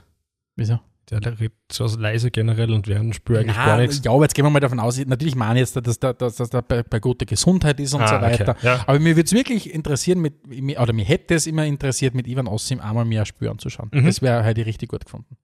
Wieso? 0.55 0.79
Der 1.09 1.25
redet 1.25 1.53
so 1.71 1.87
leise 1.97 2.29
generell 2.29 2.71
und 2.71 2.87
während 2.87 3.05
dem 3.05 3.13
Spiel 3.13 3.37
eigentlich 3.37 3.55
gar 3.55 3.65
Nein, 3.77 3.87
nichts. 3.87 4.01
ja, 4.05 4.11
aber 4.11 4.21
jetzt 4.25 4.35
gehen 4.35 4.45
wir 4.45 4.51
mal 4.51 4.59
davon 4.59 4.79
aus, 4.79 5.03
natürlich 5.03 5.35
meine 5.35 5.55
ich 5.59 5.61
jetzt, 5.73 5.75
dass 5.87 5.99
der, 5.99 6.13
dass, 6.13 6.35
dass 6.35 6.51
der 6.51 6.61
bei, 6.61 6.83
bei 6.83 6.99
guter 6.99 7.25
Gesundheit 7.25 7.79
ist 7.79 7.95
und 7.95 8.01
Ah, 8.03 8.07
so 8.07 8.15
okay. 8.17 8.25
weiter. 8.25 8.55
Ja. 8.61 8.83
Aber 8.85 8.99
mir 8.99 9.15
würde 9.15 9.25
es 9.25 9.33
wirklich 9.33 9.73
interessieren, 9.73 10.19
mit, 10.19 10.35
oder 10.79 10.93
mir 10.93 11.05
hätte 11.05 11.33
es 11.33 11.47
immer 11.47 11.65
interessiert, 11.65 12.13
mit 12.13 12.27
Ivan 12.27 12.45
Ossim 12.45 12.79
einmal 12.79 13.05
mehr 13.05 13.21
ein 13.21 13.25
Spiel 13.25 13.49
anzuschauen. 13.49 13.89
Mhm. 13.91 14.05
Das 14.05 14.21
wäre 14.21 14.43
halt 14.43 14.59
richtig 14.59 14.89
gut 14.89 15.03
gefunden. 15.03 15.35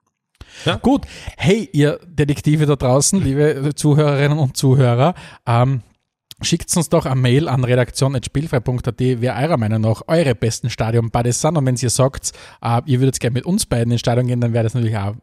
Ja. 0.64 0.76
Gut. 0.76 1.02
Hey, 1.36 1.68
ihr 1.72 2.00
Detektive 2.06 2.66
da 2.66 2.76
draußen, 2.76 3.22
liebe 3.22 3.72
Zuhörerinnen 3.74 4.38
und 4.38 4.56
Zuhörer, 4.56 5.14
ähm, 5.46 5.82
Schickt 6.42 6.76
uns 6.76 6.90
doch 6.90 7.06
eine 7.06 7.18
Mail 7.18 7.48
an 7.48 7.64
redaktion.spielfrei.at, 7.64 8.98
wer 8.98 9.36
eurer 9.36 9.56
Meinung 9.56 9.80
nach 9.80 10.02
eure 10.06 10.34
besten 10.34 10.68
Stadionbuddies 10.70 11.40
sind. 11.40 11.56
Und 11.56 11.64
wenn 11.64 11.76
ihr 11.76 11.88
sagt, 11.88 12.32
äh, 12.62 12.82
ihr 12.84 13.00
würdet 13.00 13.18
gerne 13.20 13.32
mit 13.34 13.46
uns 13.46 13.64
beiden 13.64 13.90
ins 13.90 14.00
Stadion 14.00 14.26
gehen, 14.26 14.40
dann 14.42 14.52
wäre 14.52 14.64
das 14.64 14.74
natürlich 14.74 14.98
auch 14.98 15.14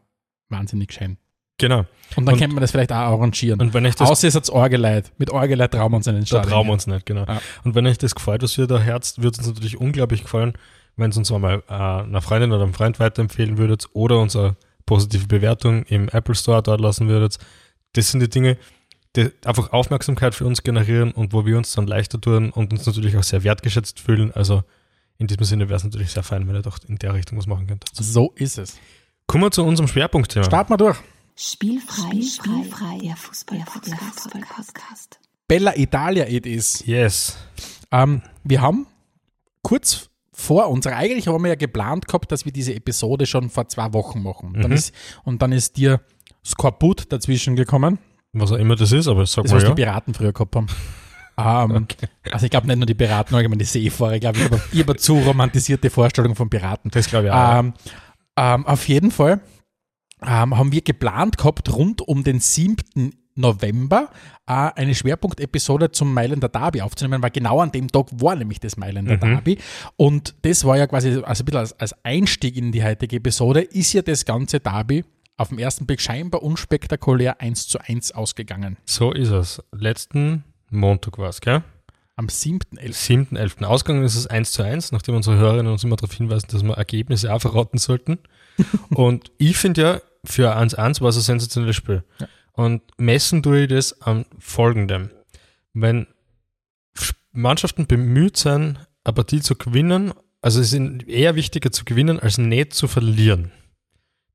wahnsinnig 0.48 0.92
schön. 0.92 1.16
Genau. 1.58 1.84
Und 2.16 2.26
dann 2.26 2.34
Und- 2.34 2.40
könnte 2.40 2.54
man 2.56 2.62
das 2.62 2.72
vielleicht 2.72 2.90
auch 2.90 2.96
arrangieren. 2.96 3.60
Und 3.60 3.74
wenn 3.74 3.86
euch 3.86 3.94
das 3.94 4.10
Außer 4.10 4.26
es 4.26 4.34
hat 4.34 4.50
Orgeleit. 4.50 5.12
Mit 5.18 5.30
Orgeleit 5.30 5.70
trauen 5.72 5.92
wir 5.92 5.96
uns 5.98 6.08
in 6.08 6.14
den 6.14 6.22
Da 6.22 6.26
Stadion. 6.26 6.50
trauen 6.52 6.66
wir 6.66 6.72
uns 6.72 6.86
nicht, 6.88 7.06
genau. 7.06 7.24
Ja. 7.26 7.40
Und 7.62 7.76
wenn 7.76 7.86
euch 7.86 7.98
das 7.98 8.16
gefällt, 8.16 8.42
was 8.42 8.58
ihr 8.58 8.66
da 8.66 8.80
herzt, 8.80 9.22
würde 9.22 9.38
es 9.40 9.46
uns 9.46 9.54
natürlich 9.54 9.78
unglaublich 9.80 10.22
gefallen, 10.24 10.54
wenn 10.96 11.10
es 11.10 11.16
uns 11.16 11.30
einmal 11.30 11.62
äh, 11.68 11.72
einer 11.72 12.22
Freundin 12.22 12.50
oder 12.50 12.64
einem 12.64 12.74
Freund 12.74 12.98
weiterempfehlen 12.98 13.56
würdet 13.56 13.86
oder 13.92 14.18
uns 14.18 14.34
eine 14.34 14.56
positive 14.86 15.26
Bewertung 15.26 15.84
im 15.84 16.08
Apple 16.08 16.34
Store 16.34 16.62
dort 16.62 16.80
lassen 16.80 17.08
würdet. 17.08 17.38
Das 17.92 18.10
sind 18.10 18.20
die 18.20 18.28
Dinge, 18.28 18.56
die 19.16 19.30
einfach 19.44 19.72
Aufmerksamkeit 19.72 20.34
für 20.34 20.46
uns 20.46 20.62
generieren 20.62 21.12
und 21.12 21.32
wo 21.32 21.46
wir 21.46 21.56
uns 21.56 21.72
dann 21.72 21.86
leichter 21.86 22.20
tun 22.20 22.50
und 22.50 22.72
uns 22.72 22.86
natürlich 22.86 23.16
auch 23.16 23.22
sehr 23.22 23.44
wertgeschätzt 23.44 24.00
fühlen. 24.00 24.32
Also 24.32 24.64
in 25.18 25.26
diesem 25.26 25.44
Sinne 25.44 25.68
wäre 25.68 25.76
es 25.76 25.84
natürlich 25.84 26.10
sehr 26.10 26.22
fein, 26.22 26.48
wenn 26.48 26.56
ihr 26.56 26.62
doch 26.62 26.78
in 26.86 26.98
der 26.98 27.14
Richtung 27.14 27.38
was 27.38 27.46
machen 27.46 27.66
könnt. 27.66 27.84
So 27.92 28.32
ist 28.34 28.58
es. 28.58 28.76
Kommen 29.26 29.44
wir 29.44 29.50
zu 29.50 29.64
unserem 29.64 29.88
Schwerpunktthema. 29.88 30.44
Starten 30.44 30.72
wir 30.72 30.76
durch. 30.76 30.98
Spielfrei, 31.36 32.22
Spielfrei, 32.22 32.98
der 33.02 33.16
Fußball-Podcast. 33.16 35.18
Bella 35.48 35.76
Italia 35.76 36.28
it 36.28 36.46
is. 36.46 36.84
Yes. 36.86 37.36
Ähm, 37.90 38.22
wir 38.44 38.60
haben 38.60 38.86
kurz 39.62 40.10
vor 40.36 40.68
unserer, 40.68 40.96
eigentlich 40.96 41.28
haben 41.28 41.42
wir 41.42 41.48
ja 41.50 41.54
geplant 41.54 42.06
gehabt, 42.08 42.30
dass 42.32 42.44
wir 42.44 42.52
diese 42.52 42.74
Episode 42.74 43.24
schon 43.26 43.50
vor 43.50 43.68
zwei 43.68 43.92
Wochen 43.92 44.22
machen. 44.22 44.52
Dann 44.54 44.70
Mhm. 44.70 44.76
ist, 44.76 44.92
und 45.22 45.40
dann 45.42 45.52
ist 45.52 45.76
dir 45.76 46.00
Skorbut 46.44 47.10
dazwischen 47.12 47.56
gekommen. 47.56 47.98
Was 48.32 48.50
auch 48.52 48.56
immer 48.56 48.74
das 48.76 48.90
ist, 48.92 49.06
aber 49.06 49.24
sag 49.26 49.44
Das, 49.44 49.52
mal 49.52 49.56
was 49.58 49.62
ja. 49.62 49.68
die 49.70 49.74
Piraten 49.76 50.12
früher 50.12 50.32
gehabt 50.32 50.56
haben. 50.56 50.66
Ähm, 51.38 51.86
Also 52.32 52.44
ich 52.46 52.50
glaube 52.50 52.66
nicht 52.66 52.76
nur 52.76 52.86
die 52.86 52.94
Piraten, 52.94 53.34
allgemein 53.36 53.58
die 53.58 53.64
Seefahrer. 53.64 54.14
Ich 54.14 54.20
glaube, 54.20 54.38
ich 54.38 54.44
habe 54.44 54.56
hab 54.58 54.88
eine 54.88 54.96
zu 54.96 55.18
romantisierte 55.18 55.88
Vorstellung 55.90 56.34
von 56.34 56.50
Piraten. 56.50 56.90
Das 56.90 57.08
glaube 57.08 57.26
ich 57.26 57.32
auch. 57.32 57.58
Ähm, 57.60 57.74
ähm, 58.36 58.66
auf 58.66 58.88
jeden 58.88 59.10
Fall 59.12 59.40
haben 60.20 60.72
wir 60.72 60.80
geplant 60.82 61.38
gehabt, 61.38 61.72
rund 61.72 62.00
um 62.02 62.24
den 62.24 62.40
7. 62.40 62.76
November 63.34 64.10
äh, 64.46 64.52
eine 64.52 64.94
Schwerpunktepisode 64.94 65.90
zum 65.90 66.12
Mailänder 66.12 66.48
Derby 66.48 66.82
aufzunehmen, 66.82 67.22
weil 67.22 67.30
genau 67.30 67.60
an 67.60 67.72
dem 67.72 67.88
Tag 67.88 68.06
war 68.12 68.36
nämlich 68.36 68.60
das 68.60 68.76
Mailänder 68.76 69.16
Derby. 69.16 69.58
Und 69.96 70.34
das 70.42 70.64
war 70.64 70.76
ja 70.76 70.86
quasi 70.86 71.20
also 71.22 71.42
ein 71.42 71.44
bisschen 71.44 71.58
als, 71.58 71.80
als 71.80 72.04
Einstieg 72.04 72.56
in 72.56 72.72
die 72.72 72.84
heutige 72.84 73.16
Episode, 73.16 73.60
ist 73.60 73.92
ja 73.92 74.02
das 74.02 74.24
ganze 74.24 74.60
Derby 74.60 75.04
auf 75.36 75.48
den 75.48 75.58
ersten 75.58 75.86
Blick 75.86 76.00
scheinbar 76.00 76.42
unspektakulär 76.42 77.40
1 77.40 77.68
zu 77.68 77.78
1 77.80 78.12
ausgegangen. 78.12 78.76
So 78.84 79.12
ist 79.12 79.30
es. 79.30 79.62
Letzten 79.72 80.44
Montag 80.70 81.18
war 81.18 81.28
es, 81.28 81.40
gell? 81.40 81.62
Am 82.16 82.26
7.11. 82.26 83.28
7.11. 83.32 83.64
Ausgegangen 83.64 84.04
ist 84.04 84.14
es 84.14 84.28
1 84.28 84.52
zu 84.52 84.62
1, 84.62 84.92
nachdem 84.92 85.16
unsere 85.16 85.36
Hörerinnen 85.36 85.72
uns 85.72 85.82
immer 85.82 85.96
darauf 85.96 86.14
hinweisen, 86.14 86.46
dass 86.50 86.62
wir 86.62 86.74
Ergebnisse 86.74 87.32
auch 87.34 87.40
verraten 87.40 87.78
sollten. 87.78 88.18
und 88.90 89.32
ich 89.38 89.56
finde 89.56 89.82
ja, 89.82 90.00
für 90.24 90.56
1-1 90.56 91.00
war 91.00 91.08
es 91.08 91.16
ein 91.16 91.22
sensationelles 91.22 91.74
Spiel. 91.74 92.04
Und 92.54 92.82
messen 92.98 93.42
tue 93.42 93.62
ich 93.62 93.68
das 93.68 94.00
an 94.02 94.24
folgendem. 94.38 95.10
Wenn 95.72 96.06
Sch- 96.96 97.14
Mannschaften 97.32 97.86
bemüht 97.86 98.36
sind, 98.36 98.78
eine 99.04 99.12
Partie 99.12 99.40
zu 99.40 99.56
gewinnen, 99.56 100.12
also 100.40 100.60
es 100.60 100.72
ist 100.72 101.02
eher 101.08 101.34
wichtiger 101.34 101.72
zu 101.72 101.84
gewinnen, 101.84 102.20
als 102.20 102.38
nicht 102.38 102.72
zu 102.74 102.86
verlieren, 102.86 103.50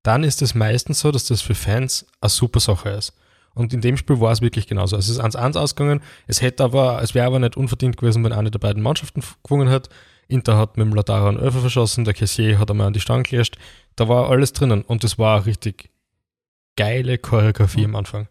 dann 0.03 0.23
ist 0.23 0.41
es 0.41 0.53
meistens 0.53 0.99
so, 0.99 1.12
dass 1.12 1.25
das 1.25 1.41
für 1.41 1.55
Fans 1.55 2.05
eine 2.21 2.29
super 2.29 2.60
Sache 2.60 2.89
ist. 2.89 3.13
Und 3.53 3.73
in 3.73 3.82
dem 3.82 3.97
Spiel 3.97 4.19
war 4.19 4.32
es 4.32 4.41
wirklich 4.41 4.67
genauso. 4.67 4.95
Es 4.95 5.10
ist 5.10 5.19
1-1 5.19 5.58
ausgegangen. 5.58 6.01
Es 6.27 6.41
hätte 6.41 6.63
aber, 6.63 7.01
es 7.01 7.15
wäre 7.15 7.25
aber 7.27 7.39
nicht 7.39 7.58
unverdient 7.58 7.97
gewesen, 7.97 8.23
wenn 8.23 8.32
eine 8.32 8.51
der 8.51 8.60
beiden 8.60 8.84
Mannschaften 8.84 9.23
gewonnen 9.43 9.69
hat. 9.69 9.89
Inter 10.27 10.58
hat 10.58 10.77
mit 10.77 10.86
dem 10.86 10.93
Latara 10.93 11.27
einen 11.29 11.39
Öfer 11.39 11.60
verschossen, 11.62 12.05
der 12.05 12.13
Cassier 12.13 12.60
hat 12.60 12.69
einmal 12.69 12.88
an 12.88 12.93
die 12.93 12.99
Stange 12.99 13.23
gelöscht. 13.23 13.58
Da 13.95 14.08
war 14.08 14.29
alles 14.29 14.53
drinnen 14.53 14.84
und 14.84 15.03
das 15.03 15.17
war 15.17 15.45
richtig 15.45 15.89
geile 16.80 17.18
Choreografie 17.18 17.84
am 17.84 17.98
Anfang. 17.98 18.30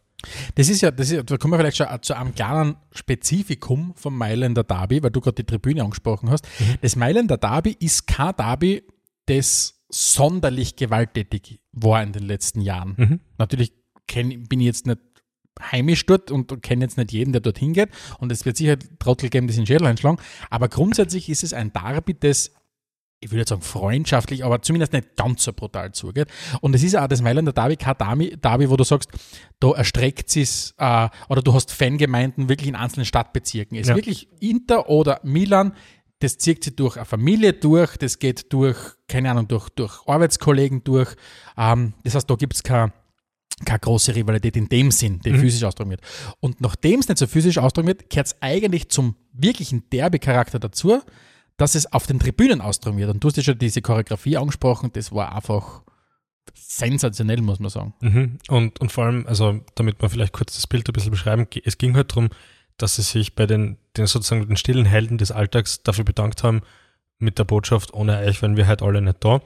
Das 0.55 0.71
ist 0.71 0.81
ja, 0.81 0.91
das 0.91 1.11
ist, 1.11 1.31
da 1.31 1.37
kommen 1.37 1.53
wir 1.53 1.59
vielleicht 1.59 1.77
schon 1.77 1.87
zu 2.01 2.17
einem 2.17 2.35
kleinen 2.35 2.77
Spezifikum 2.93 3.93
vom 3.95 4.17
Mailänder 4.17 4.65
Derby, 4.65 5.03
weil 5.03 5.11
du 5.11 5.21
gerade 5.21 5.35
die 5.35 5.45
Tribüne 5.45 5.85
angesprochen 5.85 6.31
hast. 6.31 6.49
Das 6.81 6.97
Mailänder 6.97 7.37
Derby 7.37 7.77
ist 7.79 8.07
kein 8.07 8.35
Derby, 8.37 8.85
das 9.27 9.85
sonderlich 9.91 10.77
gewalttätig 10.77 11.61
war 11.73 12.03
in 12.03 12.13
den 12.13 12.25
letzten 12.25 12.63
Jahren. 12.63 12.95
Mhm. 12.97 13.21
Natürlich 13.37 13.75
kenn, 14.07 14.45
bin 14.49 14.61
ich 14.61 14.67
jetzt 14.67 14.87
nicht 14.87 14.99
heimisch 15.61 16.07
dort 16.07 16.31
und 16.31 16.63
kenne 16.63 16.85
jetzt 16.85 16.97
nicht 16.97 17.13
jeden, 17.13 17.33
der 17.33 17.43
dorthin 17.43 17.75
geht. 17.75 17.91
Und 18.19 18.33
es 18.33 18.47
wird 18.47 18.57
sicher 18.57 18.79
Trottel 18.99 19.29
geben, 19.29 19.47
die 19.47 19.55
den 19.55 19.67
Schädel 19.67 19.87
einschlagen. 19.87 20.19
Aber 20.49 20.69
grundsätzlich 20.69 21.29
ist 21.29 21.45
es 21.45 21.53
ein 21.53 21.73
Derby, 21.73 22.15
das 22.15 22.53
ich 23.21 23.31
würde 23.31 23.41
jetzt 23.41 23.49
sagen 23.49 23.63
freundschaftlich, 23.63 24.45
aber 24.45 24.63
zumindest 24.63 24.93
nicht 24.93 25.17
ganz 25.17 25.43
so 25.43 25.53
brutal 25.53 25.93
zugeht. 25.93 26.29
Und 26.61 26.75
es 26.75 26.83
ist 26.83 26.97
auch 26.97 27.09
das 27.09 27.21
Mailänder 27.21 27.53
Derby 27.53 27.77
kein 27.77 27.97
Derby, 28.41 28.71
wo 28.71 28.77
du 28.77 28.85
sagst, 28.85 29.11
da 29.61 29.73
erstreckt 29.73 30.31
sich 30.31 30.73
äh, 30.79 31.09
oder 31.29 31.43
du 31.43 31.53
hast 31.53 31.73
Fangemeinden 31.73 32.49
wirklich 32.49 32.69
in 32.69 32.77
einzelnen 32.77 33.07
Stadtbezirken. 33.07 33.77
Es 33.77 33.83
ist 33.83 33.89
Ja. 33.91 33.97
wirklich 33.97 34.29
Inter 34.41 34.89
oder 34.89 35.21
Milan, 35.25 35.73
das 36.21 36.39
zieht 36.39 36.65
sich 36.65 36.77
durch 36.77 36.97
eine 36.97 37.05
Familie 37.07 37.53
durch, 37.53 37.97
das 37.97 38.19
geht 38.19 38.53
durch, 38.53 38.77
keine 39.09 39.31
Ahnung, 39.31 39.49
durch, 39.49 39.69
durch 39.71 40.07
Arbeitskollegen 40.07 40.85
durch. 40.85 41.15
Ähm, 41.57 41.95
das 42.05 42.15
heißt, 42.15 42.29
da 42.31 42.35
gibt 42.37 42.55
es 42.55 42.63
keine 42.63 42.93
keine 43.65 43.81
große 43.81 44.15
Rivalität 44.15 44.57
in 44.57 44.69
dem 44.69 44.93
Sinn, 44.93 45.19
die 45.25 45.33
physisch 45.33 45.65
ausdrücken 45.65 45.91
wird. 45.91 46.03
Und 46.39 46.61
nachdem 46.61 47.01
es 47.01 47.09
nicht 47.09 47.19
so 47.19 47.27
physisch 47.27 47.59
ausdrücken 47.59 47.89
wird, 47.89 48.09
gehört 48.09 48.29
es 48.29 48.37
eigentlich 48.41 48.89
zum 48.89 49.17
wirklichen 49.33 49.83
Derby-Charakter 49.91 50.61
dazu, 50.61 51.03
dass 51.59 51.75
es 51.75 51.93
auf 51.93 52.07
den 52.07 52.19
Tribünen 52.19 52.63
ausdrücken 52.63 52.97
wird. 52.97 53.11
Und 53.11 53.23
du 53.23 53.29
hast 53.29 53.37
ja 53.37 53.43
schon 53.43 53.59
diese 53.59 53.83
Choreografie 53.83 54.39
angesprochen, 54.39 54.91
das 54.95 55.13
war 55.13 55.35
einfach 55.35 55.83
sensationell, 56.55 57.43
muss 57.43 57.59
man 57.59 57.69
sagen. 57.69 57.95
Mhm. 58.01 58.39
Und, 58.49 58.81
und 58.81 58.91
vor 58.91 59.05
allem, 59.05 59.27
also 59.27 59.61
damit 59.75 60.01
wir 60.01 60.09
vielleicht 60.09 60.33
kurz 60.33 60.55
das 60.55 60.67
Bild 60.67 60.89
ein 60.89 60.93
bisschen 60.93 61.11
beschreiben, 61.11 61.47
es 61.65 61.77
ging 61.77 61.95
halt 61.95 62.13
darum, 62.13 62.31
dass 62.79 62.97
sie 62.97 63.03
sich 63.03 63.35
bei 63.35 63.47
den, 63.47 63.77
den 63.97 64.07
sozusagen 64.07 64.47
den 64.47 64.57
stillen 64.57 64.87
Helden 64.87 65.19
des 65.19 65.33
Alltags 65.33 65.83
dafür 65.83 66.05
bedankt 66.05 66.43
haben, 66.45 66.63
mit 67.19 67.39
der 67.39 67.45
Botschaft, 67.45 67.93
ohne 67.93 68.17
euch 68.19 68.41
wären 68.41 68.57
wir 68.57 68.69
halt 68.69 68.81
alle 68.81 69.03
nicht 69.03 69.25
da. 69.25 69.43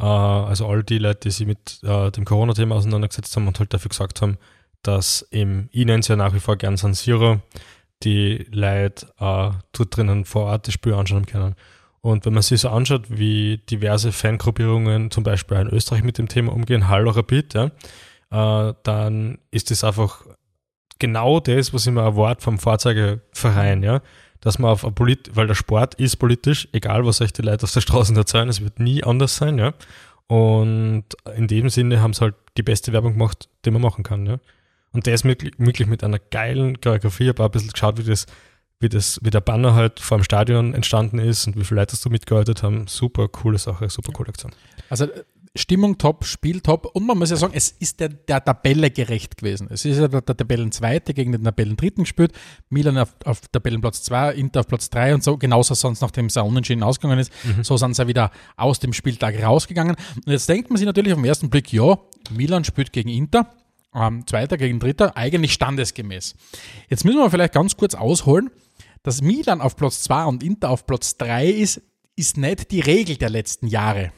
Äh, 0.00 0.04
also 0.04 0.66
all 0.66 0.82
die 0.82 0.98
Leute, 0.98 1.20
die 1.20 1.30
sich 1.30 1.46
mit 1.46 1.78
äh, 1.84 2.10
dem 2.10 2.24
Corona-Thema 2.24 2.74
auseinandergesetzt 2.74 3.36
haben 3.36 3.46
und 3.46 3.60
halt 3.60 3.72
dafür 3.72 3.90
gesagt 3.90 4.20
haben, 4.20 4.38
dass 4.82 5.26
nenne 5.30 5.68
es 5.72 6.08
ja 6.08 6.16
nach 6.16 6.34
wie 6.34 6.40
vor 6.40 6.56
gern 6.56 6.76
San 6.76 6.94
Siro, 6.94 7.40
die 8.04 8.46
Leute 8.50 9.06
äh, 9.18 9.50
dort 9.72 9.96
drinnen 9.96 10.24
vor 10.24 10.44
Ort 10.44 10.66
das 10.66 10.74
Spiel 10.74 10.94
anschauen 10.94 11.26
können. 11.26 11.54
Und 12.00 12.24
wenn 12.24 12.32
man 12.32 12.42
sich 12.42 12.60
so 12.60 12.68
anschaut, 12.68 13.06
wie 13.08 13.58
diverse 13.70 14.12
Fangruppierungen 14.12 15.10
zum 15.10 15.24
Beispiel 15.24 15.58
in 15.58 15.68
Österreich 15.68 16.04
mit 16.04 16.18
dem 16.18 16.28
Thema 16.28 16.52
umgehen, 16.52 16.88
Hallo 16.88 17.10
Rapid, 17.10 17.54
ja, 17.54 17.70
äh, 18.30 18.74
dann 18.82 19.38
ist 19.50 19.70
das 19.70 19.84
einfach 19.84 20.24
genau 20.98 21.40
das, 21.40 21.74
was 21.74 21.86
ich 21.86 21.92
mir 21.92 22.02
erwarte 22.02 22.42
vom 22.42 22.58
Fahrzeugverein, 22.58 23.82
ja, 23.82 24.00
dass 24.40 24.58
man 24.58 24.70
auf 24.70 24.82
Polit, 24.94 25.34
weil 25.34 25.46
der 25.48 25.54
Sport 25.54 25.94
ist 25.94 26.16
politisch, 26.16 26.68
egal 26.72 27.04
was 27.04 27.20
euch 27.20 27.32
die 27.32 27.42
Leute 27.42 27.64
auf 27.64 27.72
der 27.72 27.80
Straße 27.80 28.14
erzählen, 28.14 28.48
es 28.48 28.62
wird 28.62 28.78
nie 28.78 29.02
anders 29.02 29.36
sein, 29.36 29.58
ja. 29.58 29.74
Und 30.28 31.04
in 31.36 31.48
dem 31.48 31.70
Sinne 31.70 32.02
haben 32.02 32.12
sie 32.12 32.20
halt 32.20 32.34
die 32.56 32.62
beste 32.62 32.92
Werbung 32.92 33.14
gemacht, 33.14 33.48
die 33.64 33.70
man 33.70 33.82
machen 33.82 34.04
kann, 34.04 34.26
ja. 34.26 34.38
Und 34.92 35.06
der 35.06 35.14
ist 35.14 35.24
möglich 35.24 35.86
mit 35.86 36.02
einer 36.02 36.18
geilen 36.18 36.80
Choreografie. 36.80 37.24
Ich 37.24 37.28
habe 37.30 37.42
auch 37.42 37.48
ein 37.48 37.52
bisschen 37.52 37.70
geschaut, 37.70 37.98
wie 37.98 38.04
das, 38.04 38.26
wie 38.80 38.88
das, 38.88 39.20
wie 39.22 39.30
der 39.30 39.40
Banner 39.40 39.74
halt 39.74 40.00
vor 40.00 40.18
dem 40.18 40.24
Stadion 40.24 40.74
entstanden 40.74 41.18
ist 41.18 41.46
und 41.46 41.56
wie 41.56 41.64
viele 41.64 41.80
Leute 41.80 41.92
das 41.92 42.00
da 42.00 42.10
mitgearbeitet 42.10 42.62
haben. 42.62 42.86
Super 42.86 43.28
coole 43.28 43.58
Sache, 43.58 43.88
super 43.90 44.12
coole 44.12 44.30
Aktion. 44.30 44.52
Also 44.88 45.04
äh, 45.04 45.24
Stimmung 45.58 45.98
top, 45.98 46.24
Spiel 46.24 46.60
top 46.60 46.86
und 46.94 47.06
man 47.06 47.18
muss 47.18 47.30
ja 47.30 47.36
sagen, 47.36 47.52
es 47.54 47.70
ist 47.70 48.00
der, 48.00 48.10
der 48.10 48.44
Tabelle 48.44 48.90
gerecht 48.90 49.36
gewesen. 49.36 49.68
Es 49.70 49.84
ist 49.84 49.98
ja 49.98 50.08
der, 50.08 50.20
der 50.20 50.36
Tabellenzweite 50.36 51.14
gegen 51.14 51.32
den 51.32 51.42
Tabellendritten 51.42 52.04
gespielt, 52.04 52.32
Milan 52.70 52.98
auf, 52.98 53.14
auf 53.24 53.40
Tabellenplatz 53.48 54.02
2, 54.04 54.34
Inter 54.34 54.60
auf 54.60 54.68
Platz 54.68 54.88
3 54.90 55.14
und 55.14 55.24
so, 55.24 55.36
genauso 55.36 55.74
sonst 55.74 56.00
nachdem 56.00 56.26
es 56.26 56.36
unentschieden 56.36 56.82
ausgegangen 56.82 57.18
ist, 57.18 57.32
so 57.62 57.76
sind 57.76 57.94
sie 57.94 58.02
ja 58.02 58.08
wieder 58.08 58.30
aus 58.56 58.78
dem 58.78 58.92
Spieltag 58.92 59.42
rausgegangen. 59.42 59.96
Und 60.16 60.30
jetzt 60.30 60.48
denkt 60.48 60.70
man 60.70 60.76
sich 60.76 60.86
natürlich 60.86 61.12
auf 61.12 61.18
den 61.18 61.24
ersten 61.24 61.50
Blick, 61.50 61.72
ja, 61.72 61.98
Milan 62.30 62.64
spielt 62.64 62.92
gegen 62.92 63.08
Inter, 63.08 63.50
ähm, 63.98 64.26
Zweiter 64.26 64.56
gegen 64.56 64.80
Dritter, 64.80 65.16
eigentlich 65.16 65.52
standesgemäß. 65.52 66.34
Jetzt 66.88 67.04
müssen 67.04 67.18
wir 67.18 67.30
vielleicht 67.30 67.54
ganz 67.54 67.76
kurz 67.76 67.94
ausholen, 67.94 68.50
dass 69.02 69.22
Milan 69.22 69.60
auf 69.60 69.76
Platz 69.76 70.02
2 70.02 70.24
und 70.24 70.42
Inter 70.42 70.70
auf 70.70 70.86
Platz 70.86 71.16
3 71.16 71.48
ist, 71.48 71.82
ist 72.16 72.36
nicht 72.36 72.70
die 72.70 72.80
Regel 72.80 73.16
der 73.16 73.30
letzten 73.30 73.66
Jahre. 73.66 74.12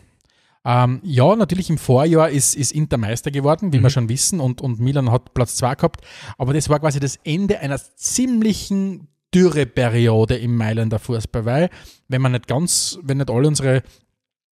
Ähm, 0.64 1.00
ja, 1.02 1.36
natürlich 1.36 1.70
im 1.70 1.78
Vorjahr 1.78 2.28
ist, 2.28 2.54
ist 2.54 2.72
Inter 2.72 2.98
Meister 2.98 3.30
geworden, 3.30 3.72
wie 3.72 3.82
wir 3.82 3.90
schon 3.90 4.08
wissen, 4.08 4.40
und, 4.40 4.60
und 4.60 4.78
Milan 4.78 5.10
hat 5.10 5.32
Platz 5.32 5.56
2 5.56 5.74
gehabt. 5.74 6.00
Aber 6.36 6.52
das 6.52 6.68
war 6.68 6.80
quasi 6.80 7.00
das 7.00 7.16
Ende 7.24 7.60
einer 7.60 7.78
ziemlichen 7.78 9.08
Dürreperiode 9.34 10.36
im 10.36 10.56
Mailänder 10.56 10.98
Fußball, 10.98 11.44
weil, 11.44 11.70
wenn 12.08 12.20
man 12.20 12.32
nicht 12.32 12.48
ganz, 12.48 12.98
wenn 13.02 13.18
nicht 13.18 13.30
alle 13.30 13.48
unsere 13.48 13.82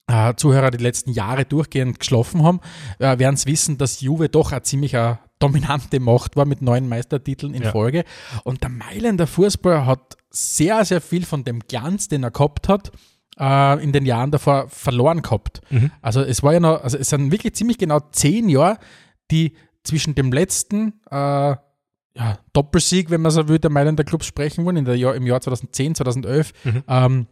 äh, 0.08 0.34
Zuhörer 0.34 0.70
die 0.70 0.82
letzten 0.82 1.12
Jahre 1.12 1.44
durchgehend 1.44 2.00
geschlafen 2.00 2.42
haben, 2.42 2.60
äh, 2.98 3.18
werden 3.18 3.34
es 3.34 3.46
wissen, 3.46 3.78
dass 3.78 4.00
Juve 4.00 4.28
doch 4.28 4.52
eine 4.52 4.62
ziemlich 4.62 4.96
eine 4.96 5.18
dominante 5.38 6.00
Macht 6.00 6.34
war 6.36 6.46
mit 6.46 6.62
neun 6.62 6.88
Meistertiteln 6.88 7.54
in 7.54 7.62
Ja. 7.62 7.70
Folge. 7.70 8.04
Und 8.44 8.62
der 8.62 8.70
Mailänder 8.70 9.26
Fußball 9.26 9.86
hat 9.86 10.16
sehr, 10.30 10.84
sehr 10.84 11.00
viel 11.00 11.24
von 11.24 11.44
dem 11.44 11.60
Glanz, 11.60 12.08
den 12.08 12.24
er 12.24 12.30
gehabt 12.30 12.68
hat, 12.68 12.90
äh, 13.38 13.82
in 13.82 13.92
den 13.92 14.04
Jahren 14.04 14.30
davor 14.30 14.68
verloren 14.68 15.22
gehabt. 15.22 15.60
Also 16.02 16.22
es 16.22 16.42
war 16.42 16.54
ja 16.54 16.60
noch, 16.60 16.82
also 16.82 16.98
es 16.98 17.10
sind 17.10 17.30
wirklich 17.30 17.54
ziemlich 17.54 17.78
genau 17.78 18.00
zehn 18.10 18.48
Jahre, 18.48 18.78
die 19.30 19.52
zwischen 19.84 20.14
dem 20.14 20.32
letzten 20.32 21.00
äh, 21.10 21.14
ja, 22.14 22.38
Doppelsieg, 22.52 23.10
wenn 23.10 23.20
man 23.22 23.30
so 23.30 23.46
will, 23.46 23.58
der 23.60 23.70
Mailänder 23.70 24.02
Clubs 24.02 24.26
sprechen 24.26 24.64
wollen, 24.64 24.76
in 24.76 24.84
der 24.84 24.96
Jahr, 24.96 25.14
im 25.14 25.24
Jahr 25.26 25.40
2010, 25.40 25.94
2011, 25.94 26.52
ähm, 26.88 27.26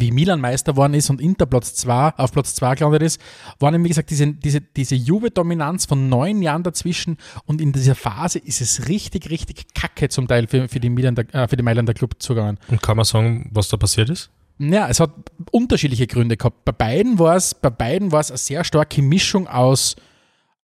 wie 0.00 0.10
Milan 0.10 0.40
Meister 0.40 0.72
geworden 0.72 0.94
ist 0.94 1.10
und 1.10 1.20
Inter 1.20 1.46
Platz 1.46 1.74
zwei, 1.74 2.10
auf 2.16 2.32
Platz 2.32 2.54
2 2.54 2.74
gelandet 2.76 3.02
ist, 3.02 3.20
war 3.58 3.70
nämlich, 3.70 3.90
wie 3.90 3.94
gesagt, 3.94 4.10
diese, 4.10 4.32
diese, 4.32 4.60
diese 4.60 4.94
Juve-Dominanz 4.94 5.86
von 5.86 6.08
neun 6.08 6.42
Jahren 6.42 6.62
dazwischen 6.62 7.16
und 7.44 7.60
in 7.60 7.72
dieser 7.72 7.94
Phase 7.94 8.38
ist 8.38 8.60
es 8.60 8.88
richtig, 8.88 9.30
richtig 9.30 9.74
kacke 9.74 10.08
zum 10.08 10.28
Teil 10.28 10.46
für, 10.46 10.68
für, 10.68 10.80
die, 10.80 10.90
Mailänder, 10.90 11.24
äh, 11.34 11.48
für 11.48 11.56
die 11.56 11.62
Mailänder 11.62 11.94
Club 11.94 12.14
zugegangen. 12.18 12.58
Und 12.68 12.82
kann 12.82 12.96
man 12.96 13.04
sagen, 13.04 13.50
was 13.52 13.68
da 13.68 13.76
passiert 13.76 14.10
ist? 14.10 14.30
Ja, 14.58 14.88
es 14.88 15.00
hat 15.00 15.10
unterschiedliche 15.50 16.06
Gründe 16.06 16.36
gehabt. 16.36 16.64
Bei 16.64 16.72
beiden 16.72 17.18
war 17.18 17.36
es, 17.36 17.54
bei 17.54 17.70
beiden 17.70 18.12
war 18.12 18.20
es 18.20 18.30
eine 18.30 18.38
sehr 18.38 18.64
starke 18.64 19.02
Mischung 19.02 19.46
aus 19.46 19.96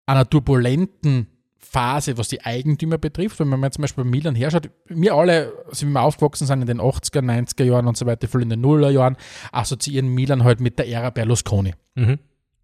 einer 0.06 0.28
turbulenten 0.28 1.26
Phase, 1.72 2.18
was 2.18 2.28
die 2.28 2.44
Eigentümer 2.44 2.98
betrifft. 2.98 3.40
Wenn 3.40 3.48
man 3.48 3.58
mal 3.60 3.70
zum 3.72 3.82
Beispiel 3.82 4.04
bei 4.04 4.10
Milan 4.10 4.34
herschaut, 4.34 4.68
wir 4.88 5.14
alle, 5.14 5.52
wie 5.72 5.86
wir 5.86 6.00
aufgewachsen 6.02 6.46
sind 6.46 6.60
in 6.60 6.66
den 6.66 6.80
80er, 6.80 7.20
90er 7.22 7.64
Jahren 7.64 7.86
und 7.86 7.96
so 7.96 8.04
weiter, 8.06 8.28
voll 8.28 8.42
in 8.42 8.50
den 8.50 8.60
Nuller 8.60 8.90
Jahren, 8.90 9.16
assoziieren 9.52 10.08
Milan 10.08 10.44
halt 10.44 10.60
mit 10.60 10.78
der 10.78 10.88
Ära 10.88 11.10
Berlusconi. 11.10 11.72
Mhm. 11.94 12.18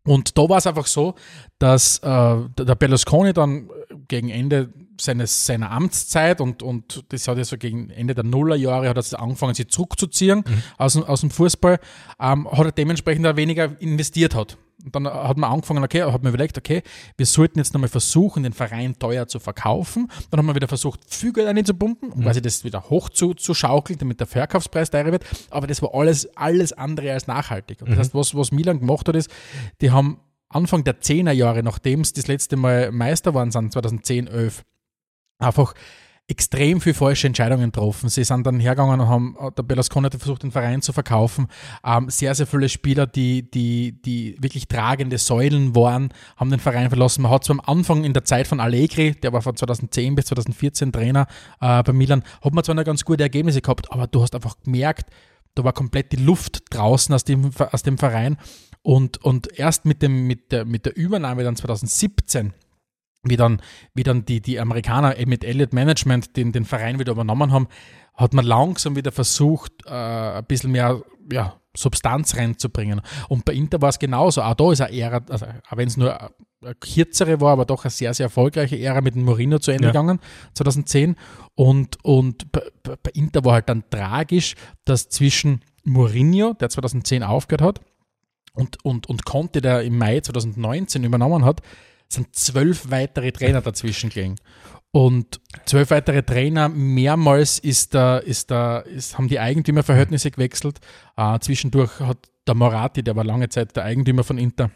Und 0.05 0.39
da 0.39 0.49
war 0.49 0.59
es 0.59 0.67
einfach 0.67 0.87
so, 0.87 1.15
dass 1.59 1.99
äh, 1.99 2.37
der 2.59 2.75
Berlusconi 2.75 3.33
dann 3.33 3.69
gegen 4.09 4.29
Ende 4.31 4.73
seines, 5.01 5.47
seiner 5.47 5.71
Amtszeit 5.71 6.41
und, 6.41 6.63
und 6.63 7.05
das 7.11 7.29
hat 7.29 7.39
ja 7.39 7.45
so 7.45 7.57
gegen 7.59 7.91
Ende 7.91 8.15
der 8.15 8.25
Nullerjahre 8.25 8.89
hat 8.89 8.97
er 9.13 9.21
angefangen, 9.21 9.55
sich 9.55 9.69
zurückzuziehen 9.69 10.45
aus, 10.77 10.95
dem- 10.95 11.05
aus 11.05 11.21
dem 11.21 11.31
Fußball, 11.31 11.79
ähm, 12.21 12.51
hat 12.51 12.67
er 12.67 12.73
dementsprechend 12.73 13.27
auch 13.27 13.37
weniger 13.37 13.81
investiert 13.81 14.35
hat. 14.35 14.57
Und 14.89 15.07
dann 15.07 15.13
hat 15.13 15.37
man 15.37 15.51
angefangen, 15.51 15.85
okay, 15.85 16.03
hat 16.03 16.23
man 16.23 16.33
überlegt, 16.33 16.57
okay, 16.57 16.83
wir 17.17 17.27
sollten 17.27 17.59
jetzt 17.59 17.75
nochmal 17.75 17.89
versuchen, 17.89 18.43
den 18.43 18.53
Verein 18.53 18.99
teuer 18.99 19.27
zu 19.29 19.39
verkaufen. 19.39 20.11
Dann 20.31 20.39
haben 20.39 20.47
wir 20.47 20.55
wieder 20.55 20.69
versucht, 20.69 21.01
viel 21.07 21.33
Geld 21.33 21.47
einzupumpen, 21.47 22.11
um 22.11 22.23
quasi 22.23 22.41
das 22.41 22.65
wieder 22.65 22.89
hoch 22.89 23.09
zu, 23.11 23.35
zu 23.35 23.55
schaukeln, 23.55 23.99
damit 23.99 24.21
der 24.21 24.27
Verkaufspreis 24.27 24.91
teurer 24.91 25.13
wird. 25.13 25.25
Aber 25.51 25.67
das 25.67 25.83
war 25.83 25.95
alles, 25.95 26.35
alles 26.37 26.73
andere 26.73 27.13
als 27.13 27.27
nachhaltig. 27.27 27.83
Und 27.83 27.91
das 27.91 27.99
heißt, 27.99 28.15
was, 28.15 28.35
was 28.35 28.53
Milan 28.53 28.81
gemacht 28.81 29.07
hat, 29.09 29.17
ist, 29.17 29.31
die 29.81 29.91
haben 29.91 30.21
Anfang 30.49 30.85
der 30.85 31.01
10er 31.01 31.33
Jahre, 31.33 31.63
nachdem 31.63 32.05
sie 32.05 32.15
das 32.15 32.27
letzte 32.27 32.57
Mal 32.57 32.91
Meister 32.91 33.35
waren, 33.35 33.51
sind 33.51 33.73
2010, 33.73 34.27
11, 34.29 34.65
einfach 35.39 35.75
extrem 36.29 36.81
viel 36.81 36.93
falsche 36.93 37.27
Entscheidungen 37.27 37.73
getroffen. 37.73 38.11
Sie 38.11 38.23
sind 38.23 38.47
dann 38.47 38.61
hergegangen 38.61 39.01
und 39.01 39.09
haben, 39.09 39.37
der 39.57 39.63
Berlusconi 39.63 40.05
hat 40.05 40.15
versucht, 40.15 40.43
den 40.43 40.53
Verein 40.53 40.83
zu 40.83 40.93
verkaufen. 40.93 41.49
Ähm, 41.83 42.11
sehr, 42.11 42.35
sehr 42.35 42.47
viele 42.47 42.69
Spieler, 42.69 43.07
die, 43.07 43.51
die, 43.51 44.01
die 44.03 44.37
wirklich 44.39 44.69
tragende 44.69 45.17
Säulen 45.17 45.75
waren, 45.75 46.11
haben 46.37 46.51
den 46.51 46.61
Verein 46.61 46.91
verlassen. 46.91 47.23
Man 47.23 47.33
hat 47.33 47.45
zwar 47.45 47.59
am 47.59 47.79
Anfang 47.79 48.05
in 48.05 48.13
der 48.13 48.25
Zeit 48.25 48.47
von 48.47 48.61
Allegri, 48.61 49.13
der 49.13 49.33
war 49.33 49.41
von 49.41 49.57
2010 49.57 50.15
bis 50.15 50.27
2014 50.27 50.93
Trainer 50.93 51.27
äh, 51.63 51.83
bei 51.83 51.95
Milan, 51.95 52.23
hat 52.43 52.53
man 52.53 52.63
zwar 52.63 52.75
noch 52.75 52.85
ganz 52.85 53.07
gute 53.07 53.23
Ergebnisse 53.23 53.63
gehabt, 53.63 53.91
aber 53.91 54.07
du 54.07 54.21
hast 54.21 54.35
einfach 54.35 54.57
gemerkt, 54.63 55.11
da 55.55 55.65
war 55.65 55.73
komplett 55.73 56.13
die 56.13 56.17
Luft 56.17 56.63
draußen 56.71 57.15
aus 57.15 57.25
dem, 57.25 57.51
aus 57.73 57.83
dem 57.83 57.97
Verein. 57.97 58.37
Und, 58.83 59.19
und 59.25 59.59
erst 59.59 59.87
mit, 59.87 60.03
dem, 60.03 60.27
mit, 60.27 60.53
der, 60.53 60.67
mit 60.67 60.85
der 60.85 60.97
Übernahme 60.97 61.43
dann 61.43 61.57
2017 61.57 62.53
wie 63.23 63.37
dann, 63.37 63.61
wie 63.95 64.03
dann 64.03 64.25
die, 64.25 64.41
die 64.41 64.61
Amerikaner 64.61 65.15
mit 65.27 65.45
Elliott 65.45 65.73
Management 65.73 66.37
den, 66.37 66.53
den 66.53 66.65
Verein 66.65 66.99
wieder 66.99 67.13
übernommen 67.13 67.53
haben, 67.53 67.69
hat 68.15 68.35
man 68.35 68.45
langsam 68.45 68.97
wieder 68.97 69.13
versucht, 69.13 69.73
äh, 69.87 69.91
ein 69.91 70.45
bisschen 70.45 70.73
mehr 70.73 71.03
ja, 71.31 71.61
Substanz 71.77 72.37
reinzubringen. 72.37 73.01
Und 73.29 73.45
bei 73.45 73.53
Inter 73.55 73.81
war 73.81 73.91
es 73.91 73.99
genauso. 73.99 74.43
Auch 74.43 74.55
da 74.55 74.73
ist 74.73 74.81
eine 74.81 74.97
Ära, 74.97 75.21
also, 75.29 75.47
auch 75.47 75.77
wenn 75.77 75.89
es 75.89 75.97
nur 75.97 76.19
eine 76.21 76.75
kürzere 76.81 77.41
war, 77.41 77.53
aber 77.53 77.65
doch 77.65 77.85
eine 77.85 77.91
sehr, 77.91 78.13
sehr 78.15 78.25
erfolgreiche 78.25 78.79
Ära 78.79 79.01
mit 79.01 79.15
dem 79.15 79.25
Mourinho 79.25 79.59
zu 79.59 79.71
Ende 79.71 79.85
Ja. 79.85 79.91
gegangen, 79.93 80.19
2010. 80.55 81.17
Und, 81.55 82.03
und 82.05 82.51
bei, 82.51 82.63
bei 82.83 82.97
bei 83.01 83.11
Inter 83.15 83.45
war 83.45 83.55
halt 83.55 83.69
dann 83.69 83.85
tragisch, 83.91 84.55
dass 84.85 85.09
zwischen 85.09 85.61
Mourinho, 85.85 86.55
der 86.55 86.69
2010 86.71 87.23
aufgehört 87.23 87.63
hat, 87.63 87.81
und, 88.55 88.85
und, 88.85 89.09
und 89.09 89.25
Conte, 89.25 89.61
der 89.61 89.83
im 89.83 89.97
Mai 89.99 90.21
2019 90.21 91.05
übernommen 91.05 91.45
hat, 91.45 91.61
sind 92.09 92.35
zwölf 92.35 92.91
weitere 92.91 93.33
Trainer 93.33 93.61
dazwischen 93.61 94.11
gelegen. 94.11 94.37
Und 94.91 95.41
zwölf 95.67 95.91
weitere 95.91 96.23
Trainer, 96.23 96.69
mehrmals 96.69 97.59
ist 97.59 97.95
da, 97.95 98.19
ist 98.19 98.51
da, 98.51 98.79
ist, 98.79 99.19
haben 99.19 99.29
die 99.29 99.39
Eigentümerverhältnisse 99.39 100.31
gewechselt. 100.31 100.79
Äh, 101.17 101.39
zwischendurch 101.41 102.01
hat 102.01 102.31
der 102.47 102.55
Moratti, 102.55 103.03
der 103.03 103.15
war 103.15 103.25
lange 103.25 103.51
Zeit 103.51 103.77
der 103.77 103.85
Eigentümer 103.85 104.25
von 104.25 104.39
Inter, 104.39 104.71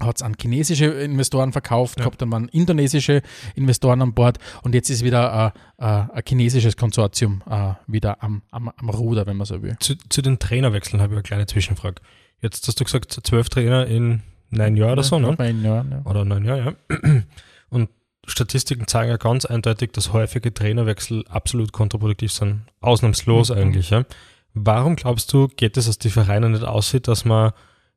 hat 0.00 0.16
es 0.16 0.22
an 0.22 0.36
chinesische 0.38 0.84
Investoren 0.84 1.52
verkauft, 1.52 1.96
gehabt, 1.96 2.20
dann 2.20 2.30
waren 2.30 2.48
indonesische 2.48 3.22
Investoren 3.54 4.02
an 4.02 4.12
Bord 4.12 4.38
und 4.62 4.74
jetzt 4.74 4.90
ist 4.90 5.02
wieder 5.02 5.54
äh, 5.78 5.84
äh, 5.84 6.06
ein 6.12 6.22
chinesisches 6.26 6.76
Konsortium 6.76 7.42
äh, 7.48 7.72
wieder 7.86 8.22
am, 8.22 8.42
am, 8.50 8.68
am 8.68 8.90
Ruder, 8.90 9.26
wenn 9.26 9.38
man 9.38 9.46
so 9.46 9.62
will. 9.62 9.76
Zu, 9.80 9.96
zu 10.08 10.20
den 10.20 10.38
Trainerwechseln 10.38 11.00
habe 11.00 11.14
ich 11.14 11.16
eine 11.16 11.22
kleine 11.22 11.46
Zwischenfrage. 11.46 12.02
Jetzt 12.40 12.68
hast 12.68 12.78
du 12.78 12.84
gesagt, 12.84 13.18
zwölf 13.24 13.48
Trainer 13.48 13.86
in 13.86 14.22
neun 14.50 14.76
Jahren 14.76 14.92
oder 14.92 15.02
so, 15.02 15.18
ne? 15.18 15.36
In 15.48 15.64
Jahren, 15.64 15.90
ja. 15.90 16.10
Oder 16.10 16.24
neun 16.24 16.44
Jahre, 16.44 16.76
ja. 16.90 17.22
Und 17.70 17.90
Statistiken 18.26 18.86
zeigen 18.86 19.10
ja 19.10 19.16
ganz 19.16 19.44
eindeutig, 19.44 19.92
dass 19.92 20.12
häufige 20.12 20.52
Trainerwechsel 20.52 21.24
absolut 21.28 21.72
kontraproduktiv 21.72 22.32
sind. 22.32 22.62
Ausnahmslos 22.80 23.50
Mhm. 23.50 23.56
eigentlich, 23.56 23.90
ja. 23.90 24.04
Warum 24.54 24.96
glaubst 24.96 25.32
du, 25.32 25.48
geht 25.48 25.76
es, 25.76 25.86
dass 25.86 25.98
die 25.98 26.10
Vereine 26.10 26.48
nicht 26.50 26.64
aussieht, 26.64 27.08
dass 27.08 27.24
man 27.24 27.52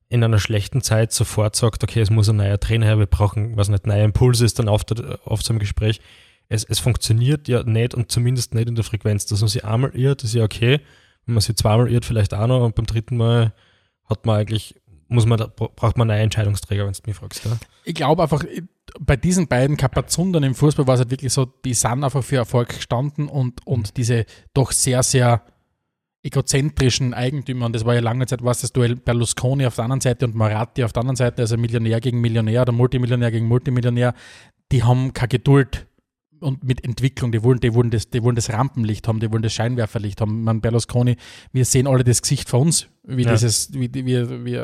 in 0.09 0.23
einer 0.23 0.39
schlechten 0.39 0.81
Zeit 0.81 1.13
sofort 1.13 1.55
sagt, 1.55 1.83
okay, 1.83 2.01
es 2.01 2.09
muss 2.09 2.29
ein 2.29 2.35
neuer 2.35 2.59
Trainer 2.59 2.85
her, 2.85 2.99
wir 2.99 3.05
brauchen, 3.05 3.55
was 3.55 3.69
nicht, 3.69 3.87
neue 3.87 4.03
Impulse 4.03 4.43
ist 4.43 4.59
dann 4.59 4.67
oft, 4.67 4.93
oft 5.25 5.45
so 5.45 5.53
im 5.53 5.59
Gespräch. 5.59 6.01
Es, 6.49 6.65
es 6.65 6.79
funktioniert 6.79 7.47
ja 7.47 7.63
nicht 7.63 7.95
und 7.95 8.11
zumindest 8.11 8.53
nicht 8.53 8.67
in 8.67 8.75
der 8.75 8.83
Frequenz. 8.83 9.25
Dass 9.25 9.39
man 9.39 9.47
sich 9.47 9.63
einmal 9.63 9.95
irrt, 9.95 10.23
ist 10.25 10.33
ja 10.33 10.43
okay. 10.43 10.81
Wenn 11.25 11.35
man 11.35 11.41
sich 11.41 11.55
zweimal 11.55 11.89
irrt, 11.89 12.03
vielleicht 12.03 12.33
auch 12.33 12.47
noch 12.47 12.65
und 12.65 12.75
beim 12.75 12.85
dritten 12.85 13.15
Mal 13.15 13.53
hat 14.05 14.25
man 14.25 14.37
eigentlich, 14.37 14.75
muss 15.11 15.25
man, 15.25 15.43
braucht 15.55 15.97
man 15.97 16.07
neue 16.07 16.21
Entscheidungsträger, 16.21 16.85
wenn 16.85 16.93
du 16.93 16.99
mich 17.05 17.15
fragst. 17.15 17.43
Ja? 17.43 17.51
ich 17.83 17.95
glaube 17.95 18.23
einfach, 18.23 18.43
bei 18.99 19.15
diesen 19.15 19.47
beiden 19.47 19.77
Kapazundern 19.77 20.43
im 20.43 20.55
Fußball 20.55 20.87
war 20.87 20.95
es 20.95 21.01
halt 21.01 21.11
wirklich 21.11 21.33
so, 21.33 21.45
die 21.45 21.73
sind 21.73 22.03
einfach 22.03 22.23
für 22.23 22.37
Erfolg 22.37 22.69
gestanden 22.69 23.27
und, 23.27 23.65
und 23.65 23.97
diese 23.97 24.25
doch 24.53 24.71
sehr, 24.71 25.03
sehr 25.03 25.43
egozentrischen 26.23 27.13
Eigentümer, 27.13 27.65
und 27.65 27.73
das 27.73 27.83
war 27.83 27.95
ja 27.95 27.99
lange 27.99 28.27
Zeit, 28.27 28.43
was 28.43 28.61
das 28.61 28.71
Duell 28.71 28.95
Berlusconi 28.95 29.65
auf 29.65 29.75
der 29.75 29.85
anderen 29.85 30.01
Seite 30.01 30.25
und 30.25 30.35
Maratti 30.35 30.83
auf 30.83 30.93
der 30.93 31.01
anderen 31.01 31.15
Seite, 31.15 31.41
also 31.41 31.57
Millionär 31.57 31.99
gegen 31.99 32.21
Millionär 32.21 32.61
oder 32.61 32.71
Multimillionär 32.71 33.31
gegen 33.31 33.47
Multimillionär, 33.47 34.13
die 34.71 34.83
haben 34.83 35.13
keine 35.13 35.29
Geduld 35.29 35.87
und 36.41 36.63
mit 36.63 36.83
Entwicklung, 36.83 37.31
die 37.31 37.43
wollen, 37.43 37.59
die 37.59 37.73
wollen, 37.73 37.91
das, 37.91 38.09
die 38.09 38.23
wollen 38.23 38.35
das 38.35 38.49
Rampenlicht 38.51 39.07
haben, 39.07 39.19
die 39.19 39.31
wollen 39.31 39.43
das 39.43 39.53
Scheinwerferlicht 39.53 40.21
haben. 40.21 40.43
Man, 40.43 40.61
Berlusconi, 40.61 41.15
wir 41.53 41.65
sehen 41.65 41.87
alle 41.87 42.03
das 42.03 42.21
Gesicht 42.21 42.49
vor 42.49 42.61
uns, 42.61 42.87
wie 43.03 43.23
Ja. 43.23 43.31
dieses, 43.31 43.71
wie, 43.73 43.93
wie, 43.93 44.05
wie, 44.05 44.57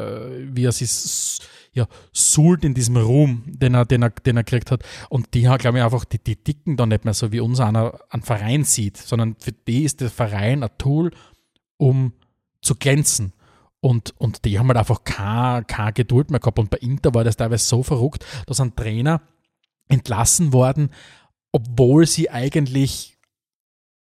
wie 0.55 0.63
er 0.63 0.71
sich 0.71 1.39
ja, 1.73 1.87
suhlt 2.11 2.65
in 2.65 2.73
diesem 2.73 2.97
Ruhm, 2.97 3.43
den 3.45 3.75
er, 3.75 3.85
den 3.85 4.01
er, 4.01 4.09
den 4.09 4.37
er 4.37 4.43
gekriegt 4.43 4.71
hat. 4.71 4.83
Und 5.09 5.33
die 5.35 5.47
haben, 5.47 5.59
glaube 5.59 5.77
ich, 5.77 5.83
einfach, 5.83 6.05
die, 6.05 6.17
die 6.17 6.35
dicken 6.35 6.75
dann 6.75 6.89
nicht 6.89 7.05
mehr 7.05 7.13
so, 7.13 7.31
wie 7.31 7.39
unser 7.39 7.67
einer 7.67 7.99
einen 8.09 8.23
Verein 8.23 8.63
sieht, 8.63 8.97
sondern 8.97 9.35
für 9.39 9.51
die 9.51 9.83
ist 9.83 10.01
der 10.01 10.09
Verein 10.09 10.63
ein 10.63 10.71
Tool, 10.79 11.11
um 11.77 12.13
zu 12.61 12.75
glänzen. 12.75 13.33
Und, 13.79 14.15
und 14.17 14.43
die 14.43 14.57
haben 14.57 14.67
halt 14.69 14.77
einfach 14.77 15.03
keine, 15.03 15.63
keine 15.65 15.93
Geduld 15.93 16.31
mehr 16.31 16.39
gehabt. 16.39 16.57
Und 16.57 16.71
bei 16.71 16.77
Inter 16.77 17.13
war 17.13 17.23
das 17.23 17.37
teilweise 17.37 17.65
so 17.65 17.83
verrückt, 17.83 18.25
dass 18.47 18.59
ein 18.59 18.75
Trainer 18.75 19.21
entlassen 19.87 20.51
worden, 20.53 20.89
obwohl 21.57 22.05
sie 22.05 22.29
eigentlich 22.29 23.17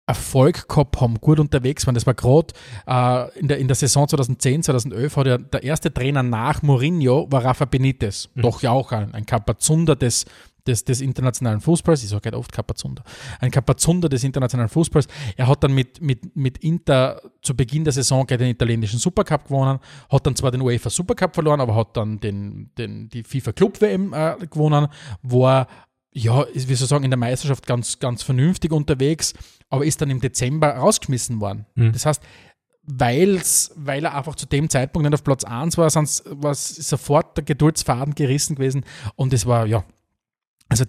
Erfolg 0.06 0.68
gehabt 0.68 1.02
haben, 1.02 1.20
gut 1.20 1.40
unterwegs 1.40 1.86
waren. 1.86 1.96
Das 1.96 2.08
war 2.08 2.16
gerade 2.16 2.54
äh, 2.88 3.40
in, 3.40 3.48
der, 3.48 3.60
in 3.60 3.68
der 3.68 3.76
Saison 3.76 4.08
2010, 4.08 4.64
2011 4.64 5.18
hat 5.18 5.28
ja 5.28 5.38
der 5.38 5.64
erste 5.64 5.94
Trainer 5.94 6.24
nach 6.24 6.64
Mourinho 6.64 7.28
war 7.32 7.46
Rafa 7.46 7.66
Benitez. 7.66 8.30
Doch 8.36 8.62
ja 8.62 8.72
auch 8.72 8.92
ein, 8.92 9.14
ein 9.14 9.26
Kapazunder 9.28 9.96
des, 9.96 10.26
des, 10.66 10.84
des 10.84 11.02
internationalen 11.02 11.62
Fußballs. 11.62 12.04
Ich 12.04 12.10
sage 12.10 12.26
halt 12.26 12.36
oft 12.36 12.52
Kapazunder. 12.52 13.04
Ein 13.40 13.52
Kapazunder 13.52 14.10
des 14.10 14.24
internationalen 14.24 14.70
Fußballs. 14.70 15.08
Er 15.38 15.48
hat 15.48 15.64
dann 15.64 15.74
mit, 15.74 16.02
mit, 16.02 16.36
mit 16.36 16.58
Inter 16.60 17.22
zu 17.44 17.56
Beginn 17.56 17.84
der 17.84 17.94
Saison 17.94 18.26
gleich 18.26 18.40
den 18.40 18.50
italienischen 18.50 18.98
Supercup 18.98 19.46
gewonnen, 19.46 19.80
hat 20.12 20.26
dann 20.26 20.36
zwar 20.36 20.50
den 20.50 20.62
UEFA 20.62 20.90
Supercup 20.90 21.36
verloren, 21.36 21.62
aber 21.62 21.76
hat 21.76 21.96
dann 21.96 22.20
den, 22.20 22.72
den, 22.80 23.10
die 23.10 23.24
FIFA 23.24 23.52
Club 23.52 23.80
WM 23.80 24.14
äh, 24.14 24.36
gewonnen, 24.50 24.88
war 25.22 25.68
ja, 26.12 26.42
ist, 26.44 26.68
wie 26.68 26.76
soll 26.76 26.86
ich 26.86 26.90
sagen, 26.90 27.04
in 27.04 27.12
der 27.12 27.20
Meisterschaft 27.20 27.68
ganz, 27.68 28.00
ganz 28.00 28.24
vernünftig 28.24 28.72
unterwegs, 28.72 29.34
aber 29.70 29.86
ist 29.86 30.02
dann 30.02 30.10
im 30.10 30.20
Dezember 30.20 30.70
rausgeschmissen 30.70 31.40
worden. 31.40 31.66
Mhm. 31.76 31.94
Das 31.94 32.06
heißt, 32.06 32.22
weil's, 32.84 33.72
weil 33.76 34.06
er 34.06 34.16
einfach 34.16 34.36
zu 34.36 34.48
dem 34.48 34.70
Zeitpunkt 34.70 35.08
nicht 35.08 35.14
auf 35.14 35.24
Platz 35.24 35.44
1 35.44 35.78
war, 35.78 35.90
sonst 35.90 36.24
war 36.26 36.56
sofort 36.56 37.38
der 37.38 37.44
Geduldsfaden 37.44 38.16
gerissen 38.16 38.56
gewesen 38.56 38.84
und 39.16 39.34
es 39.34 39.46
war, 39.46 39.68
ja, 39.68 39.84
also 40.70 40.86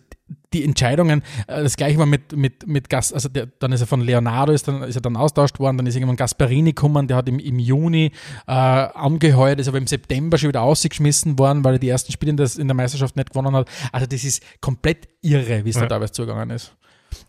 die 0.52 0.64
Entscheidungen, 0.64 1.22
äh, 1.46 1.62
das 1.62 1.76
gleiche 1.76 1.98
war 1.98 2.06
mit, 2.06 2.36
mit, 2.36 2.66
mit 2.66 2.88
Gas, 2.90 3.12
also 3.12 3.28
der, 3.28 3.46
dann 3.46 3.72
ist 3.72 3.80
er 3.80 3.86
von 3.86 4.00
Leonardo, 4.00 4.52
ist, 4.52 4.68
dann, 4.68 4.82
ist 4.82 4.94
er 4.96 5.00
dann 5.00 5.16
austauscht 5.16 5.58
worden, 5.58 5.78
dann 5.78 5.86
ist 5.86 5.96
irgendwann 5.96 6.16
Gasparini 6.16 6.72
gekommen, 6.72 7.08
der 7.08 7.16
hat 7.16 7.28
im, 7.28 7.38
im 7.38 7.58
Juni 7.58 8.12
äh, 8.46 8.52
angeheuert, 8.52 9.58
ist 9.58 9.68
aber 9.68 9.78
im 9.78 9.86
September 9.86 10.38
schon 10.38 10.48
wieder 10.48 10.62
ausgeschmissen 10.62 11.38
worden, 11.38 11.64
weil 11.64 11.74
er 11.74 11.78
die 11.78 11.88
ersten 11.88 12.12
Spiele 12.12 12.30
in, 12.30 12.36
das, 12.36 12.56
in 12.56 12.68
der 12.68 12.74
Meisterschaft 12.74 13.16
nicht 13.16 13.30
gewonnen 13.30 13.54
hat. 13.56 13.68
Also 13.90 14.06
das 14.06 14.22
ist 14.22 14.42
komplett 14.60 15.08
irre, 15.22 15.64
wie 15.64 15.70
es 15.70 15.76
ja. 15.76 15.82
da 15.82 15.88
teilweise 15.88 16.12
zugegangen 16.12 16.50
ist. 16.50 16.72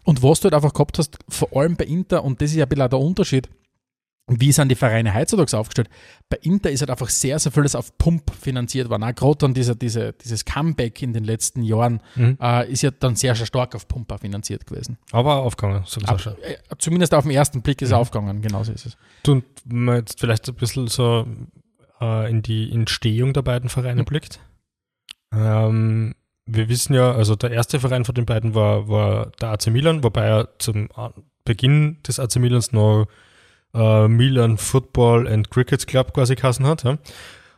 Und 0.03 0.21
was 0.21 0.39
du 0.39 0.45
halt 0.45 0.53
einfach 0.53 0.73
gehabt 0.73 0.97
hast, 0.99 1.17
vor 1.29 1.55
allem 1.55 1.75
bei 1.75 1.85
Inter, 1.85 2.23
und 2.23 2.41
das 2.41 2.51
ist 2.51 2.57
ja 2.57 2.65
ein 2.65 2.69
bisschen 2.69 2.89
der 2.89 2.99
Unterschied, 2.99 3.49
wie 4.27 4.51
sind 4.51 4.69
die 4.69 4.75
Vereine 4.75 5.13
heutzutage 5.13 5.57
aufgestellt? 5.57 5.89
Bei 6.29 6.37
Inter 6.41 6.71
ist 6.71 6.81
halt 6.81 6.89
einfach 6.89 7.09
sehr, 7.09 7.37
sehr 7.39 7.51
vieles 7.51 7.75
auf 7.75 7.97
Pump 7.97 8.31
finanziert 8.33 8.89
worden. 8.89 9.03
Auch 9.03 9.15
gerade 9.15 9.37
dann 9.39 9.53
dieser, 9.53 9.75
diese, 9.75 10.13
dieses 10.13 10.45
Comeback 10.45 11.01
in 11.01 11.13
den 11.13 11.23
letzten 11.23 11.63
Jahren 11.63 12.01
mhm. 12.15 12.37
äh, 12.41 12.71
ist 12.71 12.81
ja 12.81 12.91
dann 12.91 13.15
sehr, 13.15 13.35
sehr 13.35 13.45
stark 13.45 13.75
auf 13.75 13.87
Pump 13.87 14.13
finanziert 14.19 14.65
gewesen. 14.65 14.97
Aber 15.11 15.37
aufgegangen, 15.37 15.83
sowieso 15.85 16.17
schon. 16.17 16.33
Äh, 16.43 16.57
zumindest 16.77 17.13
auf 17.13 17.23
den 17.23 17.31
ersten 17.31 17.61
Blick 17.61 17.81
ist 17.81 17.89
mhm. 17.89 17.95
er 17.95 17.99
aufgegangen, 17.99 18.41
genauso 18.41 18.71
ist 18.71 18.85
es. 18.85 18.97
Du, 19.23 19.33
und 19.33 19.45
man 19.65 19.97
jetzt 19.97 20.19
vielleicht 20.19 20.47
ein 20.47 20.55
bisschen 20.55 20.87
so 20.87 21.27
äh, 21.99 22.29
in 22.29 22.41
die 22.41 22.71
Entstehung 22.71 23.33
der 23.33 23.41
beiden 23.41 23.69
Vereine 23.69 24.01
mhm. 24.01 24.05
blickt. 24.05 24.39
Ähm, 25.33 26.15
wir 26.45 26.69
wissen 26.69 26.93
ja, 26.93 27.11
also 27.11 27.35
der 27.35 27.51
erste 27.51 27.79
Verein 27.79 28.05
von 28.05 28.15
den 28.15 28.25
beiden 28.25 28.55
war, 28.55 28.87
war 28.87 29.31
der 29.41 29.49
AC 29.49 29.67
Milan, 29.67 30.03
wobei 30.03 30.25
er 30.25 30.49
zum 30.59 30.89
Beginn 31.45 31.97
des 32.03 32.19
AC 32.19 32.37
Milans 32.37 32.71
noch 32.71 33.07
äh, 33.73 34.07
Milan 34.07 34.57
Football 34.57 35.27
and 35.27 35.49
Cricket 35.49 35.87
Club 35.87 36.13
quasi 36.13 36.35
kassen 36.35 36.65
hat. 36.65 36.83
Ja? 36.83 36.97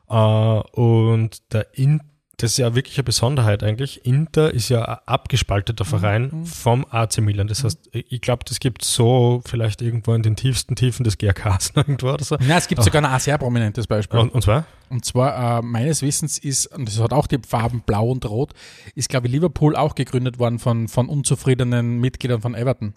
Äh, 0.10 0.62
und 0.80 1.54
der 1.54 1.68
In 1.74 2.02
das 2.38 2.52
ist 2.52 2.58
ja 2.58 2.74
wirklich 2.74 2.98
eine 2.98 3.04
Besonderheit 3.04 3.64
eigentlich. 3.64 4.06
Inter 4.06 4.52
ist 4.52 4.70
ja 4.70 4.84
ein 4.84 4.98
abgespalteter 5.06 5.86
Verein 5.86 6.30
mhm. 6.32 6.46
vom 6.46 6.86
AC 6.90 7.20
Milan. 7.20 7.48
Das 7.48 7.64
heißt, 7.64 7.90
ich 7.94 8.22
glaube, 8.22 8.44
das 8.46 8.60
gibt 8.60 8.84
so 8.84 9.42
vielleicht 9.46 9.82
irgendwo 9.84 10.14
in 10.14 10.24
den 10.24 10.36
tiefsten 10.36 10.76
Tiefen 10.76 11.04
des 11.04 11.20
GRKs 11.20 11.72
irgendwo 11.76 12.10
oder 12.10 12.26
so. 12.26 12.36
Ja, 12.38 12.58
es 12.58 12.68
gibt 12.68 12.84
sogar 12.84 13.04
ein 13.04 13.20
sehr 13.20 13.38
prominentes 13.38 13.86
Beispiel. 13.86 14.20
Und, 14.20 14.34
und 14.34 14.42
zwar? 14.42 14.66
Und 14.90 15.06
zwar, 15.06 15.60
äh, 15.60 15.62
meines 15.62 16.02
Wissens 16.02 16.40
ist, 16.40 16.68
und 16.68 16.88
das 16.88 17.00
hat 17.00 17.14
auch 17.14 17.28
die 17.28 17.40
Farben 17.48 17.82
blau 17.86 18.10
und 18.10 18.26
rot, 18.26 18.54
ist, 18.96 19.10
glaube 19.10 19.28
ich, 19.28 19.34
Liverpool 19.34 19.76
auch 19.76 19.94
gegründet 19.94 20.40
worden 20.40 20.58
von, 20.58 20.88
von 20.88 21.10
unzufriedenen 21.10 22.00
Mitgliedern 22.00 22.42
von 22.42 22.56
Everton. 22.56 22.94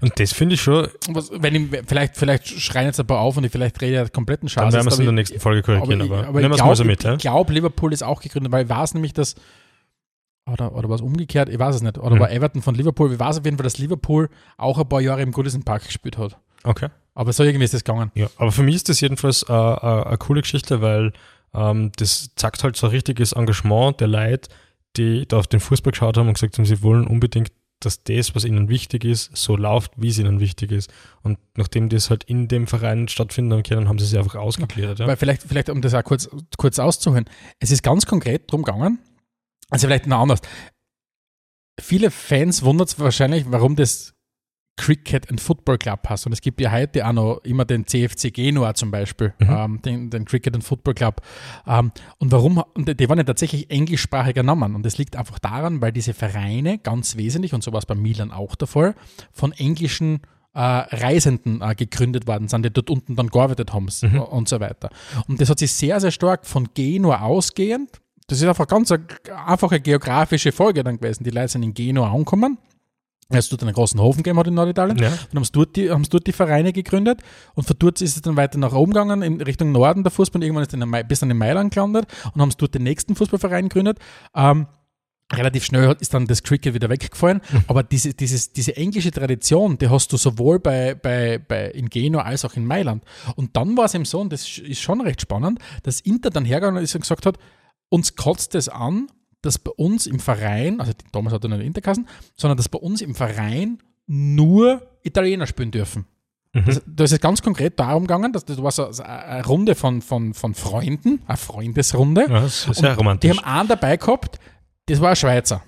Und 0.00 0.18
das 0.20 0.32
finde 0.32 0.54
ich 0.54 0.60
schon. 0.60 0.88
Was, 1.08 1.30
wenn 1.32 1.54
ich, 1.54 1.82
vielleicht, 1.86 2.16
vielleicht 2.16 2.48
schreien 2.48 2.86
jetzt 2.86 3.00
ein 3.00 3.06
paar 3.06 3.20
auf 3.20 3.36
und 3.36 3.44
ich 3.44 3.52
vielleicht 3.52 3.80
rede 3.80 3.94
ja 3.94 4.08
kompletten 4.08 4.48
Schaden. 4.48 4.70
Dann 4.70 4.74
werden 4.74 4.86
wir 4.86 4.92
es 4.92 4.98
in 4.98 5.04
der 5.04 5.12
nächsten 5.12 5.40
Folge 5.40 5.62
korrigieren, 5.62 6.02
aber, 6.02 6.18
aber, 6.18 6.28
aber 6.28 6.40
nehmen 6.40 6.52
wir 6.52 6.56
es 6.56 6.64
mal 6.64 6.76
so 6.76 6.84
mit. 6.84 7.04
Ich 7.04 7.18
glaube, 7.18 7.52
Liverpool 7.52 7.92
ist 7.92 8.02
auch 8.02 8.20
gegründet, 8.20 8.52
weil 8.52 8.64
ich 8.64 8.70
weiß 8.70 8.94
nämlich, 8.94 9.12
dass. 9.12 9.34
Oder, 10.48 10.76
oder 10.76 10.88
was 10.88 11.00
umgekehrt, 11.00 11.48
ich 11.48 11.58
weiß 11.58 11.74
es 11.74 11.82
nicht. 11.82 11.98
Oder 11.98 12.12
hm. 12.12 12.20
war 12.20 12.30
Everton 12.30 12.62
von 12.62 12.76
Liverpool. 12.76 13.12
Ich 13.12 13.18
weiß 13.18 13.38
auf 13.38 13.44
jeden 13.44 13.56
Fall, 13.56 13.64
dass 13.64 13.78
Liverpool 13.78 14.28
auch 14.56 14.78
ein 14.78 14.88
paar 14.88 15.00
Jahre 15.00 15.20
im 15.22 15.32
Goodison 15.32 15.64
Park 15.64 15.84
gespielt 15.84 16.18
hat. 16.18 16.38
Okay. 16.62 16.88
Aber 17.14 17.32
so 17.32 17.42
irgendwie 17.42 17.64
ist 17.64 17.74
das 17.74 17.82
gegangen. 17.82 18.12
Ja, 18.14 18.28
aber 18.36 18.52
für 18.52 18.62
mich 18.62 18.76
ist 18.76 18.88
das 18.88 19.00
jedenfalls 19.00 19.42
äh, 19.48 19.52
äh, 19.52 20.04
eine 20.04 20.18
coole 20.18 20.42
Geschichte, 20.42 20.82
weil 20.82 21.12
ähm, 21.54 21.90
das 21.96 22.30
zeigt 22.36 22.62
halt 22.62 22.76
so 22.76 22.86
ein 22.86 22.90
richtiges 22.90 23.32
Engagement 23.32 24.00
der 24.00 24.08
Leute, 24.08 24.50
die 24.96 25.26
da 25.26 25.38
auf 25.38 25.46
den 25.46 25.60
Fußball 25.60 25.92
geschaut 25.92 26.16
haben 26.16 26.28
und 26.28 26.34
gesagt 26.34 26.58
haben, 26.58 26.64
sie 26.64 26.82
wollen 26.82 27.06
unbedingt 27.06 27.50
dass 27.80 28.02
das, 28.02 28.34
was 28.34 28.44
ihnen 28.44 28.68
wichtig 28.68 29.04
ist, 29.04 29.36
so 29.36 29.56
läuft, 29.56 29.92
wie 29.96 30.08
es 30.08 30.18
ihnen 30.18 30.40
wichtig 30.40 30.72
ist. 30.72 30.90
Und 31.22 31.38
nachdem 31.56 31.88
das 31.88 32.10
halt 32.10 32.24
in 32.24 32.48
dem 32.48 32.66
Verein 32.66 33.08
stattfinden 33.08 33.62
kann, 33.62 33.88
haben 33.88 33.98
sie 33.98 34.06
es 34.06 34.14
einfach 34.14 34.36
ausgeklärt. 34.36 34.98
Ja. 34.98 35.06
Weil 35.06 35.16
vielleicht, 35.16 35.42
vielleicht, 35.42 35.68
um 35.68 35.82
das 35.82 35.94
auch 35.94 36.04
kurz, 36.04 36.28
kurz 36.56 36.78
auszuholen, 36.78 37.26
es 37.60 37.70
ist 37.70 37.82
ganz 37.82 38.06
konkret 38.06 38.50
drum 38.50 38.62
gegangen, 38.62 38.98
also 39.70 39.86
vielleicht 39.86 40.06
noch 40.06 40.20
anders. 40.20 40.40
Viele 41.78 42.10
Fans 42.10 42.62
wundern 42.62 42.86
sich 42.86 42.98
wahrscheinlich, 42.98 43.44
warum 43.48 43.76
das 43.76 44.14
Cricket 44.76 45.30
and 45.30 45.40
Football 45.40 45.78
Club 45.78 46.00
hast. 46.08 46.26
Und 46.26 46.32
es 46.32 46.40
gibt 46.40 46.60
ja 46.60 46.70
heute 46.70 47.06
auch 47.06 47.12
noch 47.12 47.40
immer 47.44 47.64
den 47.64 47.86
CFC 47.86 48.32
Genua 48.32 48.74
zum 48.74 48.90
Beispiel, 48.90 49.32
mhm. 49.38 49.48
ähm, 49.48 49.82
den, 49.82 50.10
den, 50.10 50.24
Cricket 50.24 50.54
and 50.54 50.64
Football 50.64 50.94
Club. 50.94 51.22
Ähm, 51.66 51.92
und 52.18 52.32
warum? 52.32 52.62
Und 52.74 53.00
die 53.00 53.08
waren 53.08 53.18
ja 53.18 53.24
tatsächlich 53.24 53.70
englischsprachiger 53.70 54.42
Namen. 54.42 54.74
Und 54.74 54.84
das 54.84 54.98
liegt 54.98 55.16
einfach 55.16 55.38
daran, 55.38 55.80
weil 55.80 55.92
diese 55.92 56.14
Vereine 56.14 56.78
ganz 56.78 57.16
wesentlich, 57.16 57.54
und 57.54 57.62
so 57.62 57.72
war 57.72 57.78
es 57.78 57.86
bei 57.86 57.94
Milan 57.94 58.30
auch 58.30 58.54
der 58.54 58.68
Fall, 58.68 58.94
von 59.32 59.52
englischen 59.52 60.20
äh, 60.54 60.60
Reisenden 60.60 61.62
äh, 61.62 61.74
gegründet 61.74 62.26
worden 62.26 62.48
sind, 62.48 62.64
die 62.64 62.70
dort 62.70 62.90
unten 62.90 63.16
dann 63.16 63.28
gearbeitet 63.28 63.72
haben 63.72 63.88
mhm. 64.02 64.20
und 64.20 64.48
so 64.48 64.60
weiter. 64.60 64.90
Und 65.26 65.40
das 65.40 65.50
hat 65.50 65.58
sich 65.58 65.72
sehr, 65.72 66.00
sehr 66.00 66.10
stark 66.10 66.46
von 66.46 66.68
Genua 66.74 67.20
ausgehend 67.22 68.00
das 68.28 68.42
ist 68.42 68.48
einfach 68.48 68.66
ganz 68.66 68.90
eine 68.90 69.06
einfache 69.46 69.80
geografische 69.80 70.50
Folge 70.50 70.82
dann 70.82 70.98
gewesen. 70.98 71.24
Die 71.24 71.30
Leute 71.30 71.48
sind 71.48 71.62
in 71.62 71.74
Genua 71.74 72.10
angekommen, 72.10 72.58
es 73.28 73.48
dort 73.48 73.62
einen 73.62 73.72
großen 73.72 74.00
Hofen 74.00 74.18
gegeben 74.22 74.38
hat 74.38 74.46
in 74.46 74.54
Norditalien. 74.54 74.98
Ja. 74.98 75.10
Dann 75.10 75.42
haben 75.42 75.48
dort 75.52 75.76
die, 75.76 75.90
haben 75.90 76.04
dort 76.08 76.26
die 76.26 76.32
Vereine 76.32 76.72
gegründet 76.72 77.20
und 77.54 77.66
von 77.66 77.76
dort 77.78 78.00
ist 78.00 78.16
es 78.16 78.22
dann 78.22 78.36
weiter 78.36 78.58
nach 78.58 78.72
oben 78.72 78.92
gegangen, 78.92 79.22
in 79.22 79.40
Richtung 79.40 79.72
Norden 79.72 80.04
der 80.04 80.12
Fußball. 80.12 80.42
Irgendwann 80.42 80.62
ist 80.62 80.72
dann 80.72 81.08
bis 81.08 81.20
dann 81.20 81.30
in 81.30 81.38
Mailand 81.38 81.74
gelandet 81.74 82.06
und 82.32 82.40
haben 82.40 82.52
dort 82.56 82.74
den 82.74 82.84
nächsten 82.84 83.16
Fußballverein 83.16 83.68
gegründet. 83.68 83.98
Ähm, 84.34 84.66
relativ 85.32 85.64
schnell 85.64 85.96
ist 85.98 86.14
dann 86.14 86.26
das 86.26 86.42
Cricket 86.42 86.74
wieder 86.74 86.88
weggefallen. 86.88 87.40
Mhm. 87.50 87.64
Aber 87.66 87.82
diese, 87.82 88.14
dieses, 88.14 88.52
diese 88.52 88.76
englische 88.76 89.10
Tradition, 89.10 89.76
die 89.78 89.88
hast 89.88 90.12
du 90.12 90.16
sowohl 90.16 90.60
bei, 90.60 90.94
bei, 90.94 91.38
bei 91.38 91.70
in 91.70 91.88
Genua 91.88 92.22
als 92.22 92.44
auch 92.44 92.54
in 92.54 92.64
Mailand. 92.64 93.02
Und 93.34 93.56
dann 93.56 93.76
war 93.76 93.86
es 93.86 93.94
eben 93.94 94.04
so, 94.04 94.20
und 94.20 94.32
das 94.32 94.58
ist 94.58 94.80
schon 94.80 95.00
recht 95.00 95.20
spannend, 95.20 95.58
dass 95.82 96.00
Inter 96.00 96.30
dann 96.30 96.44
hergegangen 96.44 96.82
ist 96.82 96.94
und 96.94 97.00
gesagt 97.00 97.26
hat, 97.26 97.38
uns 97.88 98.14
kotzt 98.16 98.54
es 98.54 98.68
an, 98.68 99.08
dass 99.46 99.58
bei 99.58 99.70
uns 99.72 100.06
im 100.06 100.18
Verein, 100.18 100.80
also 100.80 100.92
damals 101.12 101.34
hat 101.34 101.44
er 101.44 101.50
nicht 101.50 101.64
Interkassen, 101.64 102.08
sondern 102.34 102.56
dass 102.56 102.68
bei 102.68 102.78
uns 102.78 103.00
im 103.00 103.14
Verein 103.14 103.78
nur 104.06 104.82
Italiener 105.02 105.46
spielen 105.46 105.70
dürfen. 105.70 106.06
Mhm. 106.52 106.64
Das, 106.64 106.82
da 106.86 107.04
ist 107.04 107.12
es 107.12 107.20
ganz 107.20 107.42
konkret 107.42 107.78
darum 107.78 108.04
gegangen, 108.04 108.32
dass 108.32 108.44
das 108.44 108.62
war 108.62 108.70
so 108.70 108.88
eine 109.02 109.44
Runde 109.44 109.74
von, 109.74 110.00
von, 110.00 110.32
von 110.34 110.54
Freunden, 110.54 111.22
eine 111.26 111.36
Freundesrunde. 111.36 112.22
Ja, 112.22 112.40
das 112.40 112.66
ist 112.66 112.76
sehr 112.76 112.96
romantisch. 112.96 113.30
Die 113.30 113.38
haben 113.38 113.44
einen 113.44 113.68
dabei 113.68 113.96
gehabt, 113.96 114.38
das 114.86 115.00
war 115.00 115.10
ein 115.10 115.16
Schweizer. 115.16 115.62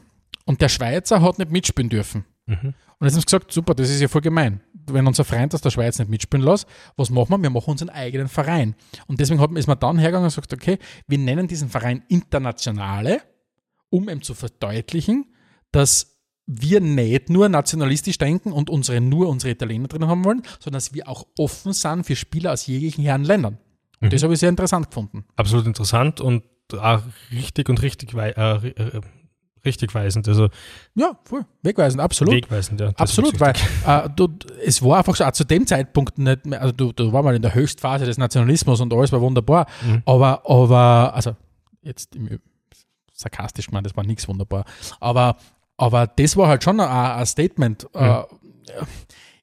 Und 0.45 0.61
der 0.61 0.69
Schweizer 0.69 1.21
hat 1.21 1.39
nicht 1.39 1.51
mitspielen 1.51 1.91
dürfen. 1.91 2.25
Mhm. 2.47 2.75
Und 2.99 3.07
jetzt 3.07 3.15
haben 3.15 3.21
sie 3.21 3.27
gesagt, 3.27 3.53
super, 3.53 3.75
das 3.75 3.91
ist 3.91 4.01
ja 4.01 4.09
voll 4.09 4.23
gemein. 4.23 4.61
Wenn 4.87 5.07
unser 5.07 5.25
Freund 5.25 5.55
aus 5.55 5.61
der 5.61 5.71
Schweiz 5.71 5.99
nicht 5.99 6.11
mitspielen 6.11 6.45
lässt, 6.45 6.67
was 6.97 7.11
machen 7.11 7.31
wir? 7.31 7.39
Wir 7.39 7.51
machen 7.51 7.71
unseren 7.71 7.91
eigenen 7.91 8.29
Verein. 8.29 8.75
Und 9.07 9.21
deswegen 9.21 9.57
ist 9.57 9.67
man 9.67 9.79
dann 9.79 9.99
hergegangen 9.99 10.25
und 10.25 10.31
gesagt, 10.31 10.53
okay, 10.55 10.79
wir 11.07 11.19
nennen 11.19 11.47
diesen 11.47 11.69
Verein 11.69 12.03
Internationale 12.09 13.21
um 13.91 14.09
ihm 14.09 14.23
zu 14.23 14.35
verdeutlichen, 14.35 15.27
dass 15.73 16.19
wir 16.47 16.81
nicht 16.81 17.29
nur 17.29 17.49
nationalistisch 17.49 18.17
denken 18.17 18.53
und 18.53 18.71
unsere, 18.71 19.01
nur 19.01 19.29
unsere 19.29 19.53
Italiener 19.53 19.89
drin 19.89 20.07
haben 20.07 20.25
wollen, 20.25 20.43
sondern 20.61 20.79
dass 20.79 20.95
wir 20.95 21.07
auch 21.09 21.27
offen 21.39 21.75
sind 21.75 22.05
für 22.05 22.17
Spieler 22.17 22.53
aus 22.53 22.67
jeglichen 22.67 23.05
Herren 23.05 23.25
Ländern. 23.25 23.59
Und 24.01 24.09
mhm. 24.09 24.11
das 24.11 24.23
habe 24.23 24.33
ich 24.33 24.41
sehr 24.41 24.49
interessant 24.49 24.89
gefunden. 24.89 25.25
Absolut 25.37 25.67
interessant 25.67 26.21
und 26.21 26.43
auch 26.73 27.03
richtig 27.33 27.69
und 27.69 27.83
richtig, 27.83 28.15
äh, 28.15 28.31
äh, 28.31 29.01
richtig 29.65 29.95
weisend. 29.95 30.27
Also 30.27 30.49
ja, 30.95 31.19
voll. 31.25 31.45
Wegweisend, 31.63 32.01
absolut. 32.01 32.35
Wegweisend, 32.35 32.81
ja. 32.81 32.93
Absolut, 32.97 33.39
weil 33.41 33.53
äh, 33.87 34.09
du, 34.17 34.29
es 34.65 34.83
war 34.83 34.99
einfach 34.99 35.17
so, 35.17 35.25
auch 35.25 35.33
zu 35.33 35.45
dem 35.45 35.67
Zeitpunkt 35.67 36.17
nicht 36.17 36.47
mehr, 36.47 36.63
also 36.63 36.73
du, 36.73 36.93
du 36.93 37.13
war 37.13 37.23
mal 37.23 37.37
in 37.37 37.43
der 37.43 37.55
Höchstphase 37.55 38.07
des 38.07 38.17
Nationalismus 38.17 38.81
und 38.81 38.93
alles 38.95 39.13
war 39.13 39.21
wunderbar, 39.21 39.67
mhm. 39.85 40.03
aber, 40.07 40.49
aber, 40.49 41.15
also 41.15 41.37
jetzt 41.83 42.17
im 42.17 42.39
sarkastisch 43.19 43.67
gemeint, 43.67 43.87
das 43.87 43.97
war 43.97 44.05
nichts 44.05 44.29
wunderbar. 44.29 44.65
Aber, 45.01 45.37
aber 45.77 46.07
das 46.07 46.37
war 46.37 46.49
halt 46.49 46.65
schon 46.65 46.81
ein, 46.81 46.89
ein 46.89 47.27
Statement. 47.27 47.87
Ja. 47.95 48.23
Äh, 48.23 48.27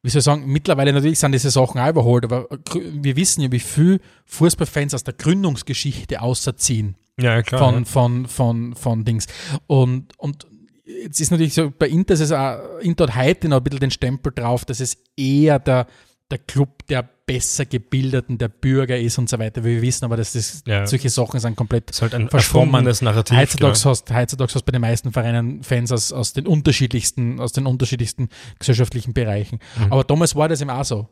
wie 0.02 0.10
soll 0.10 0.20
ich 0.20 0.26
sagen, 0.26 0.46
mittlerweile 0.46 0.94
natürlich 0.94 1.20
sind 1.20 1.32
diese 1.32 1.50
Sachen 1.50 1.82
auch 1.82 1.90
überholt, 1.90 2.26
aber 2.26 2.48
wir 2.74 3.16
wissen 3.16 3.42
ja, 3.42 3.52
wie 3.52 3.60
viel 3.60 4.00
Fußballfans 4.26 4.94
aus 4.94 5.04
der 5.04 5.16
Gründungsgeschichte 5.16 6.22
außerziehen. 6.22 6.96
Ja, 7.20 7.42
klar. 7.42 7.60
Von, 7.60 7.76
ja. 7.80 7.86
von, 7.86 8.28
von, 8.28 8.76
von 8.76 9.06
Dings. 9.06 9.26
Und, 9.66 10.18
und 10.20 10.46
jetzt 10.86 11.20
ist 11.20 11.32
natürlich 11.32 11.56
so, 11.56 11.72
bei 11.72 11.90
Inter 11.90 12.14
ist 12.14 12.20
es 12.20 12.32
auch, 12.32 12.80
Inter 12.82 13.08
hat 13.08 13.16
heute 13.16 13.50
noch 13.50 13.58
ein 13.58 13.64
bisschen 13.64 13.80
den 13.80 13.92
Stempel 13.92 14.32
drauf, 14.32 14.64
dass 14.66 14.80
es 14.80 14.98
eher 15.18 15.58
der, 15.58 15.88
der 16.30 16.38
Club 16.38 16.86
der 16.88 17.10
besser 17.26 17.66
gebildeten, 17.66 18.38
der 18.38 18.50
Bürger 18.50 18.98
ist 18.98 19.18
und 19.18 19.30
so 19.30 19.40
weiter. 19.40 19.64
Wir 19.64 19.82
wissen 19.82 20.06
aber, 20.06 20.18
dass 20.18 20.34
das, 20.34 20.64
ja. 20.68 20.86
solche 20.86 21.10
Sachen 21.10 21.40
sind 21.40 21.56
komplett 21.56 21.90
das 21.90 21.98
ist 21.98 22.02
halt 22.04 22.16
ein 22.16 22.30
verschwommenes 22.30 23.02
Narrativ. 23.02 23.38
Heutzutage 23.38 23.74
genau. 23.74 23.90
hast, 23.90 24.14
heutzutage 24.14 24.54
hast 24.54 24.64
bei 24.64 24.72
den 24.72 24.82
meisten 24.82 25.12
Vereinen 25.12 25.64
Fans 25.64 25.92
aus, 25.92 26.14
aus 26.14 26.34
den 26.34 26.46
unterschiedlichsten, 26.46 27.40
aus 27.40 27.52
den 27.52 27.66
unterschiedlichsten 27.66 28.30
gesellschaftlichen 28.60 29.14
Bereichen. 29.14 29.60
Mhm. 29.78 29.92
Aber 29.92 30.04
damals 30.04 30.36
war 30.36 30.48
das 30.48 30.62
eben 30.62 30.70
auch 30.70 30.86
so. 30.86 31.08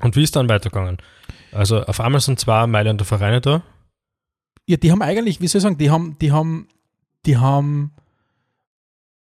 Und 0.00 0.14
wie 0.14 0.22
ist 0.22 0.36
dann 0.36 0.48
weitergegangen? 0.48 0.98
Also 1.50 1.82
auf 1.82 2.00
einmal 2.00 2.20
sind 2.20 2.38
zwei 2.38 2.66
Mailänder 2.66 3.04
Vereine 3.04 3.40
da. 3.40 3.62
Ja, 4.66 4.76
die 4.76 4.92
haben 4.92 5.02
eigentlich, 5.02 5.40
wie 5.40 5.48
soll 5.48 5.58
ich 5.58 5.62
sagen, 5.62 5.78
die 5.78 5.90
haben, 5.90 6.16
die 6.20 6.30
haben, 6.30 6.68
die 7.26 7.36
haben 7.36 7.92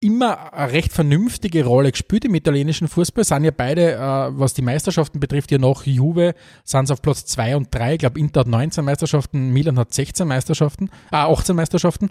immer 0.02 0.52
eine 0.52 0.74
recht 0.74 0.91
vernünftige 0.91 1.64
Rolle 1.64 1.91
gespielt 1.91 2.26
im 2.26 2.36
italienischen 2.36 2.88
Fußball. 2.88 3.24
Sind 3.24 3.43
ja 3.43 3.52
beide, 3.56 3.93
äh, 3.93 3.99
was 3.99 4.54
die 4.54 4.64
Meisterschaften 4.64 5.20
betrifft, 5.20 5.52
ja 5.52 5.60
noch 5.60 5.86
Juve, 5.86 6.34
sind 6.64 6.91
auf 6.91 7.02
Platz 7.02 7.26
2 7.28 7.56
und 7.56 7.74
3. 7.74 7.93
Ich 7.93 7.99
glaube, 7.99 8.20
Inter 8.20 8.41
hat 8.41 8.47
19 8.47 8.84
Meisterschaften, 8.84 9.52
Milan 9.52 9.78
hat 9.78 9.93
16 9.93 10.28
Meisterschaften, 10.28 10.89
äh, 11.12 11.18
18 11.18 11.56
Meisterschaften. 11.56 12.10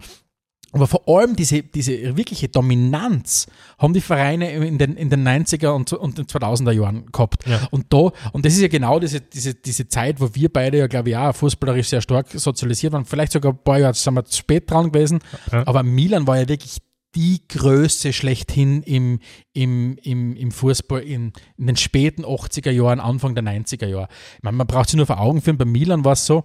Aber 0.73 0.87
vor 0.87 1.03
allem 1.09 1.35
diese, 1.35 1.65
diese 1.65 2.17
wirkliche 2.17 2.49
Dominanz 2.49 3.49
haben 3.77 3.93
die 3.93 4.01
Vereine 4.01 4.53
in 4.53 4.79
den, 4.79 4.97
in 4.97 5.11
den 5.11 5.27
90er 5.27 5.71
und, 5.71 5.93
und 5.93 6.17
den 6.17 6.27
2000er 6.27 6.71
Jahren 6.71 7.07
gehabt. 7.11 7.45
Ja. 7.45 7.67
Und 7.73 7.93
da, 7.93 8.13
und 8.33 8.45
das 8.45 8.53
ist 8.53 8.61
ja 8.61 8.69
genau 8.69 9.01
diese, 9.01 9.21
diese, 9.21 9.55
diese 9.55 9.89
Zeit, 9.89 10.21
wo 10.21 10.33
wir 10.33 10.49
beide 10.49 10.79
ja, 10.79 10.87
glaube 10.87 11.11
ich, 11.11 11.17
auch 11.17 11.35
fußballerisch 11.35 11.89
sehr 11.89 12.01
stark 12.01 12.29
sozialisiert 12.31 12.93
waren. 12.93 13.05
Vielleicht 13.05 13.33
sogar 13.33 13.53
ein 13.53 13.59
paar 13.59 13.81
Jahre 13.81 13.95
sind 13.95 14.15
wir 14.15 14.25
zu 14.25 14.37
spät 14.37 14.71
dran 14.71 14.93
gewesen. 14.93 15.19
Ja. 15.51 15.67
Aber 15.67 15.83
Milan 15.83 16.29
war 16.29 16.39
ja 16.39 16.49
wirklich 16.49 16.79
die 17.15 17.43
Größe 17.49 18.13
schlechthin 18.13 18.83
im, 18.83 19.19
im, 19.53 19.97
im, 20.03 20.37
im 20.37 20.51
Fußball 20.53 21.01
in, 21.03 21.33
in 21.57 21.67
den 21.67 21.77
späten 21.77 22.25
80er 22.25 22.71
Jahren, 22.71 23.01
Anfang 23.01 23.35
der 23.35 23.43
90er 23.45 23.87
Jahre. 23.87 24.09
Ich 24.37 24.43
meine, 24.43 24.57
man 24.57 24.67
braucht 24.67 24.89
sich 24.91 24.97
nur 24.97 25.07
vor 25.07 25.19
Augen 25.21 25.41
führen, 25.43 25.59
bei 25.59 25.65
Milan 25.65 26.05
war 26.05 26.13
es 26.13 26.25
so, 26.27 26.45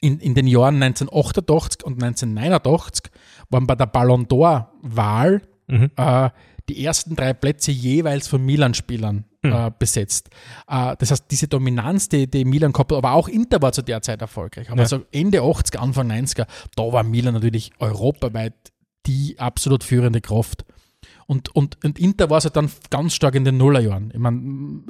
in, 0.00 0.20
in 0.20 0.34
den 0.34 0.46
Jahren 0.46 0.80
1988 0.82 1.82
und 1.84 1.94
1989 2.02 3.10
waren 3.50 3.66
bei 3.66 3.74
der 3.74 3.86
Ballon 3.86 4.26
d'Or-Wahl 4.26 5.42
Mhm. 5.70 5.90
äh, 5.96 6.30
die 6.70 6.82
ersten 6.82 7.14
drei 7.14 7.34
Plätze 7.34 7.70
jeweils 7.72 8.26
von 8.26 8.42
Milan-Spielern 8.42 9.24
äh, 9.42 9.70
besetzt. 9.78 10.30
Äh, 10.66 10.96
das 10.98 11.10
heißt, 11.10 11.26
diese 11.30 11.46
Dominanz, 11.46 12.08
die, 12.08 12.26
die 12.26 12.46
Milan 12.46 12.72
gehabt 12.72 12.90
hat, 12.92 12.96
aber 12.98 13.12
auch 13.12 13.28
Inter 13.28 13.60
war 13.60 13.72
zu 13.72 13.82
der 13.82 14.00
Zeit 14.00 14.22
erfolgreich. 14.22 14.70
Aber 14.70 14.80
Ja. 14.82 14.88
so 14.88 15.04
Ende 15.12 15.40
80er, 15.42 15.76
Anfang 15.76 16.10
90er, 16.10 16.46
da 16.74 16.82
war 16.92 17.02
Milan 17.02 17.34
natürlich 17.34 17.70
europaweit 17.78 18.54
die 19.08 19.36
absolut 19.38 19.82
führende 19.82 20.20
Kraft. 20.20 20.64
Und, 21.26 21.54
und, 21.54 21.84
und 21.84 21.98
Inter 21.98 22.30
war 22.30 22.38
es 22.38 22.44
halt 22.44 22.56
dann 22.56 22.70
ganz 22.88 23.12
stark 23.14 23.34
in 23.34 23.44
den 23.44 23.58
Nullerjahren. 23.58 24.10
Ich 24.14 24.18
meine, 24.18 24.80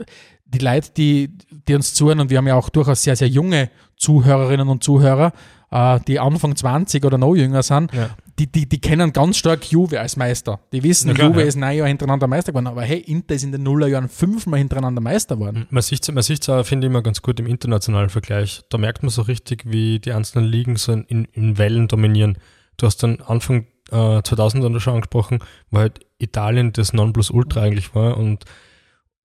die 0.44 0.58
Leute, 0.58 0.90
die, 0.96 1.30
die 1.66 1.74
uns 1.74 1.94
zuhören, 1.94 2.20
und 2.20 2.30
wir 2.30 2.38
haben 2.38 2.46
ja 2.46 2.54
auch 2.54 2.68
durchaus 2.68 3.02
sehr, 3.02 3.16
sehr 3.16 3.28
junge 3.28 3.70
Zuhörerinnen 3.96 4.68
und 4.68 4.84
Zuhörer, 4.84 5.32
äh, 5.72 5.98
die 6.06 6.20
Anfang 6.20 6.54
20 6.54 7.04
oder 7.04 7.18
noch 7.18 7.34
jünger 7.34 7.64
sind, 7.64 7.92
Ja. 7.92 8.10
die, 8.38 8.46
die, 8.46 8.68
die 8.68 8.80
kennen 8.80 9.12
ganz 9.12 9.36
stark 9.36 9.70
Juve 9.72 10.00
als 10.00 10.16
Meister. 10.16 10.60
Die 10.72 10.84
wissen, 10.84 11.12
klar, 11.12 11.28
Juve 11.28 11.40
ja. 11.40 11.46
ist 11.46 11.56
neun 11.56 11.76
Jahre 11.76 11.88
hintereinander 11.88 12.28
Meister 12.28 12.52
geworden, 12.52 12.68
aber 12.68 12.82
hey, 12.82 13.00
Inter 13.00 13.34
ist 13.34 13.42
in 13.42 13.50
den 13.50 13.64
Nullerjahren 13.64 14.08
fünfmal 14.08 14.58
hintereinander 14.60 15.00
Meister 15.00 15.36
geworden. 15.36 15.66
Man 15.70 15.82
sieht 15.82 16.02
es 16.02 16.14
man 16.14 16.22
sieht's 16.22 16.48
auch, 16.48 16.64
finde 16.64 16.86
ich, 16.86 16.90
immer 16.92 17.02
ganz 17.02 17.20
gut 17.20 17.40
im 17.40 17.46
internationalen 17.46 18.10
Vergleich. 18.10 18.62
Da 18.70 18.78
merkt 18.78 19.02
man 19.02 19.10
so 19.10 19.22
richtig, 19.22 19.64
wie 19.66 19.98
die 19.98 20.12
einzelnen 20.12 20.46
Ligen 20.46 20.76
so 20.76 20.92
in, 20.92 21.24
in 21.32 21.58
Wellen 21.58 21.88
dominieren. 21.88 22.38
Du 22.76 22.86
hast 22.86 23.02
dann 23.02 23.20
Anfang 23.20 23.66
äh, 23.90 24.22
2000 24.22 24.80
schon 24.80 24.94
angesprochen, 24.94 25.38
wo 25.70 25.78
halt 25.78 26.00
Italien 26.18 26.72
das 26.72 26.92
Nonplusultra 26.92 27.62
eigentlich 27.62 27.94
war 27.94 28.16
und 28.16 28.44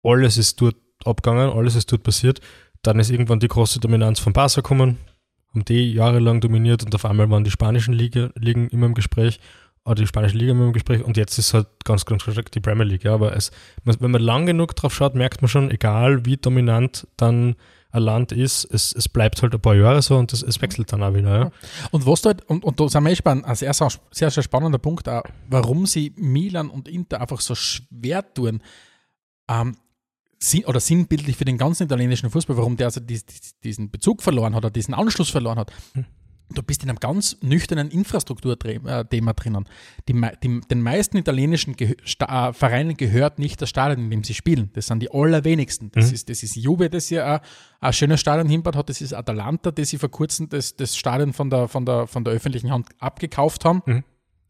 alles 0.03 0.37
ist 0.37 0.61
dort 0.61 0.75
abgegangen, 1.05 1.49
alles 1.49 1.75
ist 1.75 1.91
dort 1.91 2.03
passiert. 2.03 2.39
Dann 2.81 2.99
ist 2.99 3.09
irgendwann 3.09 3.39
die 3.39 3.47
große 3.47 3.79
Dominanz 3.79 4.19
von 4.19 4.33
Barca 4.33 4.61
gekommen, 4.61 4.97
haben 5.49 5.65
die 5.65 5.93
jahrelang 5.93 6.41
dominiert 6.41 6.83
und 6.83 6.93
auf 6.95 7.05
einmal 7.05 7.29
waren 7.29 7.43
die 7.43 7.51
spanischen 7.51 7.93
Liga, 7.93 8.29
Ligen 8.35 8.69
immer 8.69 8.85
im 8.85 8.93
Gespräch, 8.93 9.39
oder 9.87 9.95
die 9.95 10.07
spanische 10.07 10.37
Liga 10.37 10.51
immer 10.51 10.65
im 10.65 10.73
Gespräch 10.73 11.03
und 11.03 11.15
jetzt 11.15 11.37
ist 11.37 11.53
halt 11.53 11.67
ganz, 11.85 12.05
ganz 12.05 12.23
stark 12.23 12.51
die 12.51 12.59
Premier 12.59 12.83
League. 12.83 13.05
Ja, 13.05 13.13
aber 13.13 13.35
es, 13.35 13.51
wenn 13.85 14.11
man 14.11 14.21
lang 14.21 14.45
genug 14.45 14.75
drauf 14.75 14.93
schaut, 14.93 15.15
merkt 15.15 15.41
man 15.41 15.47
schon, 15.47 15.71
egal 15.71 16.25
wie 16.25 16.35
dominant 16.35 17.07
dann 17.15 17.55
ein 17.91 18.01
Land 18.01 18.31
ist, 18.31 18.65
es, 18.65 18.93
es 18.93 19.07
bleibt 19.07 19.41
halt 19.41 19.53
ein 19.53 19.61
paar 19.61 19.75
Jahre 19.75 20.01
so 20.01 20.17
und 20.17 20.33
es, 20.33 20.43
es 20.43 20.61
wechselt 20.61 20.91
dann 20.91 21.03
auch 21.03 21.13
wieder. 21.13 21.39
Ja. 21.39 21.51
Und 21.91 22.05
was 22.05 22.21
da 22.21 22.29
halt, 22.29 22.43
und, 22.49 22.63
und 22.63 22.79
da 22.79 22.87
sind 22.89 23.03
wir 23.03 23.11
echt 23.11 23.23
bei 23.23 23.31
einem 23.31 23.45
ein 23.45 23.55
sehr, 23.55 23.73
sehr, 23.73 24.31
sehr, 24.31 24.43
spannender 24.43 24.77
Punkt, 24.77 25.07
auch, 25.07 25.23
warum 25.49 25.85
sie 25.85 26.13
Milan 26.17 26.69
und 26.69 26.87
Inter 26.87 27.21
einfach 27.21 27.39
so 27.39 27.55
schwer 27.55 28.33
tun, 28.33 28.61
ähm, 29.49 29.77
oder 30.65 30.79
sinnbildlich 30.79 31.35
für 31.35 31.45
den 31.45 31.57
ganzen 31.57 31.83
italienischen 31.83 32.29
Fußball, 32.29 32.57
warum 32.57 32.77
der 32.77 32.87
also 32.87 32.99
dies, 32.99 33.25
dies, 33.25 33.59
diesen 33.59 33.89
Bezug 33.89 34.21
verloren 34.21 34.53
hat 34.53 34.65
oder 34.65 34.69
diesen 34.69 34.93
Anschluss 34.93 35.29
verloren 35.29 35.57
hat. 35.57 35.71
Du 36.53 36.63
bist 36.63 36.83
in 36.83 36.89
einem 36.89 36.99
ganz 36.99 37.37
nüchternen 37.41 37.89
Infrastrukturthema 37.91 39.03
drinnen. 39.03 39.65
Die, 40.07 40.13
die, 40.43 40.61
den 40.61 40.81
meisten 40.81 41.17
italienischen 41.17 41.75
Gehö 41.75 41.95
Sta 42.03 42.49
äh, 42.49 42.53
Vereinen 42.53 42.95
gehört 42.95 43.37
nicht 43.37 43.61
das 43.61 43.69
Stadion, 43.69 44.05
in 44.05 44.09
dem 44.09 44.23
sie 44.23 44.33
spielen. 44.33 44.69
Das 44.73 44.87
sind 44.87 45.01
die 45.01 45.11
allerwenigsten. 45.11 45.91
Das, 45.91 46.11
ist, 46.11 46.29
das 46.29 46.43
ist 46.43 46.55
Juve, 46.55 46.89
das 46.89 47.07
hier 47.07 47.25
ein, 47.25 47.39
ein 47.81 47.93
schönes 47.93 48.21
Stadion 48.21 48.47
hinbaut 48.47 48.75
hat. 48.75 48.89
Das 48.89 49.01
ist 49.01 49.13
Atalanta, 49.13 49.71
das 49.71 49.89
sie 49.89 49.97
vor 49.97 50.09
kurzem 50.09 50.47
das, 50.49 50.75
das 50.75 50.95
Stadion 50.95 51.33
von 51.33 51.49
der, 51.49 51.67
von, 51.67 51.85
der, 51.85 52.07
von 52.07 52.23
der 52.23 52.33
öffentlichen 52.33 52.71
Hand 52.71 52.87
abgekauft 52.99 53.65
haben, 53.65 53.81
Mhm. 53.85 54.03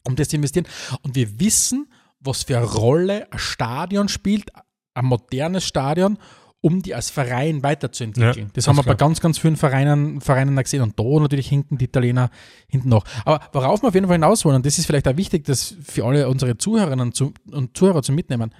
um 0.07 0.15
das 0.15 0.29
zu 0.29 0.35
investieren. 0.35 0.67
Und 1.01 1.15
wir 1.15 1.39
wissen, 1.39 1.87
was 2.19 2.43
für 2.43 2.57
eine 2.57 2.65
Rolle 2.65 3.31
ein 3.31 3.39
Stadion 3.39 4.07
spielt, 4.07 4.51
ein 4.93 5.05
modernes 5.05 5.65
Stadion, 5.65 6.17
um 6.61 6.81
die 6.81 6.95
als 6.95 7.09
Verein 7.09 7.61
weiterzuentwickeln. 7.63 8.47
Ja, 8.47 8.51
das 8.53 8.67
haben 8.67 8.75
wir 8.77 8.83
ganz 8.83 8.87
bei 8.87 8.95
klar. 8.95 9.09
ganz, 9.09 9.19
ganz 9.21 9.37
vielen 9.37 9.55
Vereinen, 9.57 10.21
Vereinen 10.21 10.55
gesehen 10.55 10.81
und 10.81 10.99
da 10.99 11.03
natürlich 11.03 11.47
hinken 11.47 11.77
die 11.77 11.85
Italiener 11.85 12.29
hinten 12.67 12.89
noch. 12.89 13.03
Aber 13.25 13.39
worauf 13.53 13.83
wir 13.83 13.89
auf 13.89 13.93
jeden 13.93 14.07
Fall 14.07 14.15
hinaus 14.15 14.43
wollen, 14.43 14.55
und 14.57 14.65
das 14.65 14.77
ist 14.77 14.85
vielleicht 14.87 15.07
auch 15.07 15.17
wichtig, 15.17 15.45
das 15.45 15.75
für 15.83 16.05
alle 16.05 16.27
unsere 16.27 16.57
Zuhörerinnen 16.57 17.13
zu, 17.13 17.33
und 17.51 17.77
Zuhörer 17.77 18.01
zu 18.01 18.11
mitnehmen, 18.11 18.53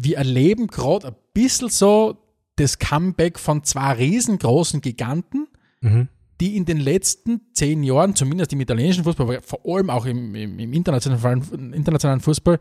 wir 0.00 0.18
erleben 0.18 0.68
gerade 0.68 1.08
ein 1.08 1.14
bisschen 1.34 1.68
so 1.68 2.16
das 2.56 2.78
Comeback 2.78 3.38
von 3.38 3.64
zwei 3.64 3.92
riesengroßen 3.92 4.80
Giganten, 4.80 5.48
Mhm. 5.82 6.08
die 6.40 6.56
in 6.56 6.64
den 6.64 6.78
letzten 6.78 7.40
zehn 7.52 7.82
Jahren, 7.82 8.14
zumindest 8.14 8.52
im 8.52 8.60
italienischen 8.60 9.04
Fußball, 9.04 9.26
aber 9.26 9.42
vor 9.42 9.60
allem 9.66 9.90
auch 9.90 10.06
im, 10.06 10.34
im, 10.34 10.58
im 10.58 10.72
internationalen, 10.72 11.72
internationalen 11.74 12.20
Fußball, 12.20 12.58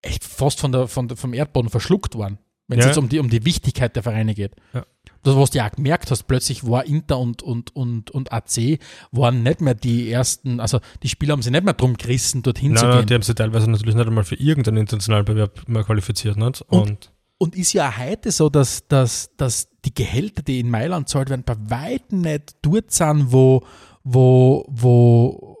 echt 0.00 0.24
fast 0.24 0.58
von 0.60 0.72
der, 0.72 0.86
von 0.88 1.08
der, 1.08 1.16
vom 1.18 1.34
Erdboden 1.34 1.68
verschluckt 1.70 2.16
waren, 2.16 2.38
wenn 2.70 2.78
es 2.78 2.84
Ja. 2.86 2.90
jetzt 2.90 2.98
um 2.98 3.08
die, 3.08 3.18
um 3.18 3.28
die 3.28 3.44
Wichtigkeit 3.44 3.94
der 3.96 4.02
Vereine 4.02 4.34
geht. 4.34 4.52
Ja. 4.72 4.84
Das, 5.22 5.36
was 5.36 5.50
du 5.50 5.58
ja 5.58 5.66
auch 5.68 5.72
gemerkt 5.72 6.10
hast, 6.10 6.22
plötzlich 6.22 6.66
war 6.66 6.86
Inter 6.86 7.18
und, 7.18 7.42
und, 7.42 7.76
und, 7.76 8.10
und 8.10 8.32
AC 8.32 8.78
waren 9.12 9.42
nicht 9.42 9.60
mehr 9.60 9.74
die 9.74 10.10
ersten, 10.10 10.60
also 10.60 10.80
die 11.02 11.08
Spieler 11.10 11.32
haben 11.32 11.42
sich 11.42 11.52
nicht 11.52 11.64
mehr 11.64 11.74
drum 11.74 11.94
gerissen, 11.98 12.42
dorthin 12.42 12.74
zu 12.76 12.84
Nein, 12.84 12.90
gehen. 12.90 12.98
nein, 13.00 13.06
die 13.08 13.14
haben 13.14 13.22
sich 13.22 13.34
teilweise 13.34 13.70
natürlich 13.70 13.94
nicht 13.96 14.06
einmal 14.06 14.24
für 14.24 14.36
irgendeinen 14.36 14.78
internationalen 14.78 15.26
Bewerb 15.26 15.68
mehr 15.68 15.84
qualifiziert. 15.84 16.38
Nicht? 16.38 16.62
Und, 16.62 17.12
Und 17.36 17.54
ist 17.54 17.74
ja 17.74 17.98
heute 17.98 18.30
so, 18.32 18.48
dass, 18.48 18.86
dass, 18.88 19.36
dass 19.36 19.68
die 19.84 19.92
Gehälter, 19.92 20.42
die 20.42 20.60
in 20.60 20.70
Mailand 20.70 21.08
zahlt 21.10 21.28
werden, 21.28 21.42
bei 21.44 21.56
weitem 21.68 22.22
nicht 22.22 22.56
dort 22.62 22.90
sind, 22.90 23.30
wo, 23.32 23.62
wo, 24.04 24.64
wo, 24.68 25.58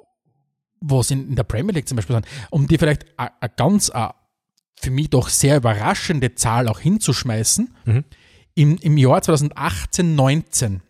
wo 0.80 1.02
sie 1.02 1.14
in 1.14 1.36
der 1.36 1.44
Premier 1.44 1.74
League 1.74 1.88
zum 1.88 1.96
Beispiel 1.96 2.16
sind. 2.16 2.26
Um 2.50 2.66
dir 2.66 2.78
vielleicht 2.78 3.04
eine 3.18 3.30
ganz 3.56 3.90
a- 3.90 4.14
für 4.80 4.90
mich 4.90 5.10
doch 5.10 5.28
sehr 5.28 5.56
überraschende 5.56 6.34
Zahl 6.34 6.68
auch 6.68 6.78
hinzuschmeißen. 6.80 7.74
Mhm. 7.84 8.04
Im, 8.54 8.76
Im 8.78 8.96
Jahr 8.96 9.22
2018, 9.22 10.14
19, 10.14 10.82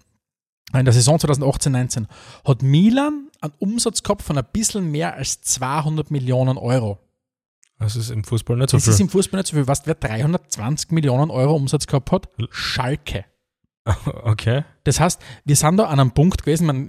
in 0.73 0.85
der 0.85 0.95
Saison 0.95 1.19
2018, 1.19 1.73
19, 1.73 2.07
hat 2.47 2.63
Milan 2.63 3.29
einen 3.41 3.53
Umsatz 3.59 4.03
gehabt 4.03 4.23
von 4.23 4.39
ein 4.39 4.45
bisschen 4.53 4.91
mehr 4.91 5.15
als 5.15 5.41
200 5.43 6.11
Millionen 6.11 6.57
Euro. 6.59 6.99
das 7.79 7.97
ist 7.97 8.11
im 8.11 8.25
Fußball 8.25 8.57
nicht 8.57 8.71
so 8.71 8.77
Das 8.77 8.85
viel. 8.85 8.95
ist 8.95 9.01
im 9.01 9.09
Fußball 9.09 9.39
nicht 9.41 9.49
so 9.49 9.57
viel. 9.57 9.67
Was 9.69 9.87
wer 9.87 9.95
320 9.95 10.91
Millionen 10.93 11.31
Euro 11.31 11.55
Umsatz 11.55 11.87
gehabt 11.87 12.13
hat? 12.13 12.29
Schalke. 12.51 13.25
okay. 14.25 14.65
Das 14.85 15.01
heißt, 15.01 15.21
wir 15.45 15.57
sind 15.57 15.77
da 15.77 15.85
an 15.87 16.01
einem 16.01 16.13
Punkt 16.13 16.43
gewesen, 16.43 16.67
man 16.67 16.89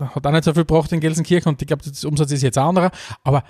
hat 0.00 0.26
auch 0.26 0.32
nicht 0.32 0.44
so 0.44 0.54
viel 0.54 0.62
gebraucht 0.62 0.92
in 0.92 1.00
Gelsenkirchen 1.00 1.50
und 1.52 1.60
ich 1.60 1.68
glaube, 1.68 1.82
der 1.84 2.08
Umsatz 2.08 2.32
ist 2.32 2.42
jetzt 2.42 2.58
auch 2.58 2.68
anderer, 2.68 2.90
aber 3.22 3.44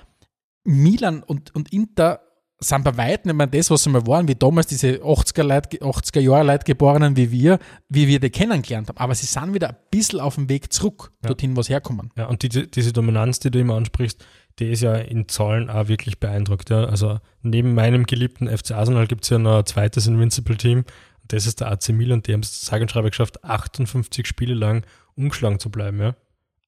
Milan 0.64 1.22
und, 1.22 1.54
und 1.54 1.72
Inter 1.72 2.20
sind 2.62 2.84
bei 2.84 2.96
weitem 2.96 3.30
nicht 3.30 3.36
mehr 3.36 3.46
das, 3.46 3.70
was 3.70 3.84
sie 3.84 3.90
mal 3.90 4.06
waren, 4.06 4.28
wie 4.28 4.34
damals 4.34 4.66
diese 4.66 4.96
80er, 4.96 5.42
Leute, 5.42 5.78
80er 5.78 6.20
Jahre 6.20 6.44
Leute 6.44 6.64
Geborenen 6.64 7.16
wie 7.16 7.30
wir, 7.30 7.58
wie 7.88 8.06
wir 8.06 8.20
die 8.20 8.28
kennengelernt 8.28 8.88
haben. 8.88 8.98
Aber 8.98 9.14
sie 9.14 9.26
sind 9.26 9.54
wieder 9.54 9.70
ein 9.70 9.76
bisschen 9.90 10.20
auf 10.20 10.34
dem 10.34 10.48
Weg 10.50 10.70
zurück, 10.72 11.10
dorthin, 11.22 11.56
wo 11.56 11.62
sie 11.62 11.72
herkommen. 11.72 12.10
Ja, 12.16 12.26
und 12.26 12.42
die, 12.42 12.70
diese 12.70 12.92
Dominanz, 12.92 13.40
die 13.40 13.50
du 13.50 13.58
immer 13.58 13.76
ansprichst, 13.76 14.24
die 14.58 14.70
ist 14.70 14.82
ja 14.82 14.94
in 14.94 15.26
Zahlen 15.26 15.70
auch 15.70 15.88
wirklich 15.88 16.20
beeindruckt. 16.20 16.68
Ja. 16.68 16.84
Also 16.84 17.18
neben 17.42 17.74
meinem 17.74 18.04
geliebten 18.04 18.46
FC 18.46 18.72
Arsenal 18.72 19.06
gibt 19.06 19.24
es 19.24 19.30
ja 19.30 19.38
noch 19.38 19.58
ein 19.58 19.66
zweites 19.66 20.06
Invincible-Team. 20.06 20.78
Und 20.78 21.32
das 21.32 21.46
ist 21.46 21.60
der 21.60 21.72
AC 21.72 21.88
Milan. 21.90 22.22
Die 22.22 22.34
haben 22.34 22.40
es 22.40 22.60
sage 22.60 22.82
und 22.82 22.90
schreibe 22.90 23.08
geschafft, 23.08 23.42
58 23.42 24.26
Spiele 24.26 24.54
lang 24.54 24.84
umgeschlagen 25.16 25.60
zu 25.60 25.70
bleiben. 25.70 26.00
Ja. 26.00 26.14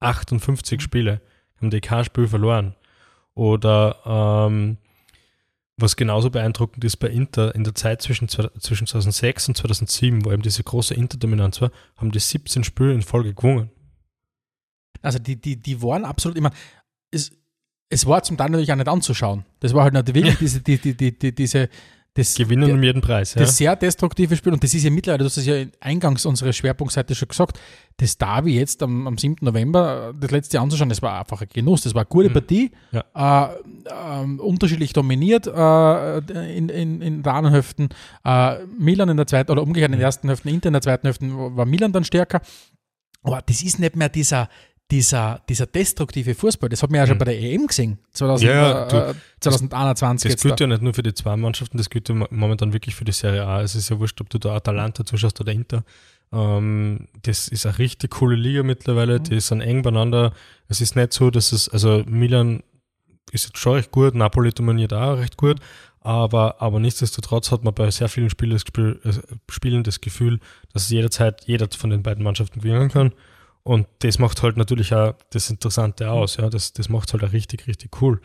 58 0.00 0.80
Spiele. 0.80 1.20
Haben 1.58 1.70
die 1.70 1.82
kein 1.82 2.04
Spiel 2.04 2.28
verloren. 2.28 2.74
Oder 3.34 4.46
ähm, 4.48 4.78
was 5.82 5.96
genauso 5.96 6.30
beeindruckend 6.30 6.84
ist 6.84 6.96
bei 6.96 7.08
Inter, 7.08 7.54
in 7.54 7.64
der 7.64 7.74
Zeit 7.74 8.02
zwischen, 8.02 8.28
zwischen 8.28 8.86
2006 8.86 9.48
und 9.48 9.56
2007, 9.56 10.24
wo 10.24 10.32
eben 10.32 10.42
diese 10.42 10.62
große 10.62 10.94
Inter-Dominanz 10.94 11.60
war, 11.60 11.70
haben 11.96 12.10
die 12.10 12.18
17 12.18 12.64
Spiele 12.64 12.94
in 12.94 13.02
Folge 13.02 13.34
gewonnen. 13.34 13.70
Also 15.02 15.18
die, 15.18 15.36
die, 15.36 15.56
die 15.56 15.82
waren 15.82 16.04
absolut 16.04 16.38
immer. 16.38 16.52
Es, 17.10 17.32
es 17.90 18.06
war 18.06 18.22
zum 18.22 18.36
Teil 18.36 18.50
natürlich 18.50 18.72
auch 18.72 18.76
nicht 18.76 18.88
anzuschauen. 18.88 19.44
Das 19.60 19.74
war 19.74 19.84
halt 19.84 19.94
nicht 19.94 20.14
wirklich 20.14 20.38
diese, 20.38 20.60
die, 20.60 20.78
die, 20.78 20.96
die, 20.96 21.18
die, 21.18 21.34
diese, 21.34 21.68
das, 22.14 22.34
Gewinnen 22.34 22.66
der- 22.66 22.74
um 22.74 22.82
jeden 22.82 23.00
Preis. 23.00 23.34
Ja. 23.34 23.40
das 23.40 23.56
sehr 23.56 23.74
destruktive 23.74 24.36
Spiel, 24.36 24.52
und 24.52 24.62
das 24.62 24.74
ist 24.74 24.84
ja 24.84 24.90
mittlerweile, 24.90 25.20
du 25.20 25.24
hast 25.24 25.38
es 25.38 25.46
ja 25.46 25.64
eingangs 25.80 26.26
unserer 26.26 26.52
Schwerpunktseite 26.52 27.14
schon 27.14 27.28
gesagt, 27.28 27.58
das 27.96 28.18
Derby 28.18 28.54
jetzt 28.58 28.82
am, 28.82 29.06
am 29.06 29.16
7. 29.16 29.36
November, 29.40 30.10
äh, 30.10 30.20
das 30.20 30.30
letzte 30.30 30.60
anzuschauen, 30.60 30.88
das 30.90 31.00
war 31.00 31.18
einfach 31.20 31.40
ein 31.40 31.48
Genuss, 31.52 31.82
das 31.82 31.94
war 31.94 32.02
eine 32.02 32.08
gute 32.08 32.28
Partie, 32.30 32.70
äh, 32.92 33.00
ähm, 33.14 34.40
unterschiedlich 34.40 34.92
dominiert 34.92 35.46
äh, 35.46 36.18
in, 36.56 36.68
in, 36.68 37.00
in 37.00 37.22
der 37.22 37.32
anderen 37.34 37.54
Hälfte. 37.54 37.88
Äh, 38.24 38.56
Milan 38.78 39.08
in 39.08 39.16
der 39.16 39.26
zweiten, 39.26 39.50
oder 39.50 39.62
umgekehrt 39.62 39.90
in 39.92 39.98
der 39.98 40.06
ersten 40.06 40.28
Hälfte, 40.28 40.50
Inter 40.50 40.68
in 40.68 40.72
der 40.74 40.82
zweiten 40.82 41.06
Hälfte 41.06 41.26
war 41.30 41.64
Milan 41.64 41.92
dann 41.92 42.04
stärker. 42.04 42.40
Aber 43.22 43.40
das 43.46 43.62
ist 43.62 43.78
nicht 43.78 43.94
mehr 43.96 44.08
dieser, 44.08 44.48
dieser, 44.92 45.40
dieser 45.48 45.66
destruktive 45.66 46.34
Fußball. 46.34 46.68
Das 46.68 46.82
hat 46.82 46.90
man 46.90 46.98
ja 46.98 47.06
schon 47.06 47.18
bei 47.18 47.24
der 47.24 47.40
EM 47.40 47.66
gesehen, 47.66 47.98
2000, 48.12 48.48
Ja, 48.50 48.84
du, 48.86 48.96
äh, 48.96 49.14
2021. 49.40 50.28
Das 50.28 50.32
jetzt 50.34 50.42
gilt 50.42 50.60
ja 50.60 50.66
nicht 50.68 50.82
nur 50.82 50.94
für 50.94 51.02
die 51.02 51.14
zwei 51.14 51.34
Mannschaften, 51.36 51.78
das 51.78 51.90
gilt 51.90 52.08
ja 52.10 52.14
mo- 52.14 52.28
momentan 52.30 52.72
wirklich 52.72 52.94
für 52.94 53.04
die 53.04 53.12
Serie 53.12 53.44
A. 53.46 53.62
Es 53.62 53.74
ist 53.74 53.88
ja 53.88 53.98
wurscht, 53.98 54.20
ob 54.20 54.28
du 54.30 54.38
da 54.38 54.54
Atalanta 54.54 55.04
zuschaust 55.04 55.40
oder 55.40 55.50
Inter. 55.52 55.82
Ähm, 56.32 57.08
das 57.22 57.48
ist 57.48 57.66
eine 57.66 57.78
richtig 57.78 58.10
coole 58.12 58.36
Liga 58.36 58.62
mittlerweile, 58.62 59.18
Mhm. 59.18 59.24
die 59.24 59.40
sind 59.40 59.60
eng 59.62 59.82
beieinander. 59.82 60.32
Es 60.68 60.80
ist 60.80 60.94
nicht 60.94 61.12
so, 61.12 61.30
dass 61.30 61.52
es, 61.52 61.68
also 61.68 62.04
Milan 62.06 62.62
ist 63.32 63.46
jetzt 63.46 63.58
schon 63.58 63.74
recht 63.74 63.90
gut, 63.90 64.14
Napoli 64.14 64.50
dominiert 64.52 64.92
auch 64.92 65.16
recht 65.18 65.36
gut, 65.36 65.56
aber, 66.00 66.60
aber 66.60 66.80
nichtsdestotrotz 66.80 67.50
hat 67.50 67.64
man 67.64 67.72
bei 67.74 67.90
sehr 67.90 68.08
vielen 68.08 68.28
Spielen 68.30 68.52
das, 68.52 68.64
Gefühl- 68.64 69.00
äh, 69.04 69.12
Spielen 69.50 69.84
das 69.84 70.00
Gefühl, 70.00 70.38
dass 70.72 70.84
es 70.84 70.90
jederzeit 70.90 71.44
jeder 71.46 71.66
von 71.76 71.90
den 71.90 72.02
beiden 72.02 72.22
Mannschaften 72.24 72.60
gewinnen 72.60 72.90
kann. 72.90 73.12
Und 73.64 73.86
das 74.00 74.18
macht 74.18 74.42
halt 74.42 74.56
natürlich 74.56 74.92
auch 74.94 75.14
das 75.30 75.48
Interessante 75.50 76.10
aus. 76.10 76.36
Ja, 76.36 76.50
das, 76.50 76.72
das 76.72 76.88
macht 76.88 77.12
halt 77.12 77.22
auch 77.24 77.32
richtig, 77.32 77.66
richtig 77.66 78.00
cool. 78.02 78.20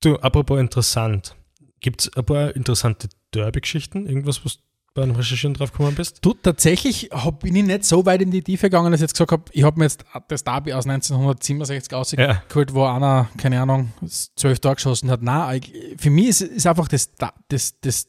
Du, 0.00 0.16
apropos 0.16 0.60
interessant. 0.60 1.34
Gibt 1.80 2.02
es 2.02 2.16
ein 2.16 2.24
paar 2.24 2.54
interessante 2.54 3.08
Derby-Geschichten? 3.34 4.06
Irgendwas, 4.06 4.44
was 4.44 4.56
du 4.56 4.62
beim 4.94 5.10
Recherchieren 5.12 5.54
drauf 5.54 5.70
gekommen 5.72 5.94
bist? 5.96 6.18
Du, 6.22 6.34
tatsächlich 6.34 7.10
hab, 7.12 7.40
bin 7.40 7.54
ich 7.56 7.64
nicht 7.64 7.84
so 7.84 8.04
weit 8.06 8.22
in 8.22 8.30
die 8.30 8.42
Tiefe 8.42 8.66
gegangen, 8.66 8.90
dass 8.92 9.00
ich 9.00 9.04
jetzt 9.04 9.14
gesagt 9.14 9.32
habe, 9.32 9.44
ich 9.52 9.62
habe 9.64 9.78
mir 9.78 9.84
jetzt 9.84 10.04
das 10.28 10.42
Derby 10.44 10.72
aus 10.72 10.86
1967 10.86 11.94
ausgeholt, 11.94 12.74
wo 12.74 12.84
einer, 12.84 13.28
keine 13.36 13.60
Ahnung, 13.60 13.92
zwölf 14.36 14.60
Tage 14.60 14.76
geschossen 14.76 15.10
hat. 15.10 15.22
Nein, 15.22 15.60
für 15.98 16.10
mich 16.10 16.28
ist, 16.28 16.40
ist 16.42 16.66
einfach 16.66 16.88
das, 16.88 17.14
Da- 17.16 17.34
das, 17.48 17.78
das, 17.80 18.08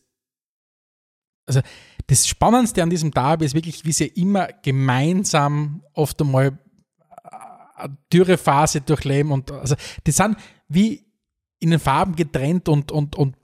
also 1.49 1.61
das 2.07 2.27
Spannendste 2.27 2.81
an 2.81 2.89
diesem 2.89 3.11
Derby 3.11 3.45
ist 3.45 3.53
wirklich, 3.53 3.83
wie 3.85 3.91
sie 3.91 4.07
immer 4.07 4.47
gemeinsam 4.63 5.83
oft 5.93 6.19
einmal 6.21 6.47
äh, 6.47 6.51
eine 7.75 7.97
Dürrephase 8.11 8.81
durchleben 8.81 9.31
und 9.31 9.51
also 9.51 9.75
die 10.05 10.11
sind 10.11 10.37
wie 10.67 11.05
in 11.59 11.71
den 11.71 11.79
Farben 11.79 12.15
getrennt 12.15 12.69
und, 12.69 12.91
und, 12.91 13.15
und 13.15 13.35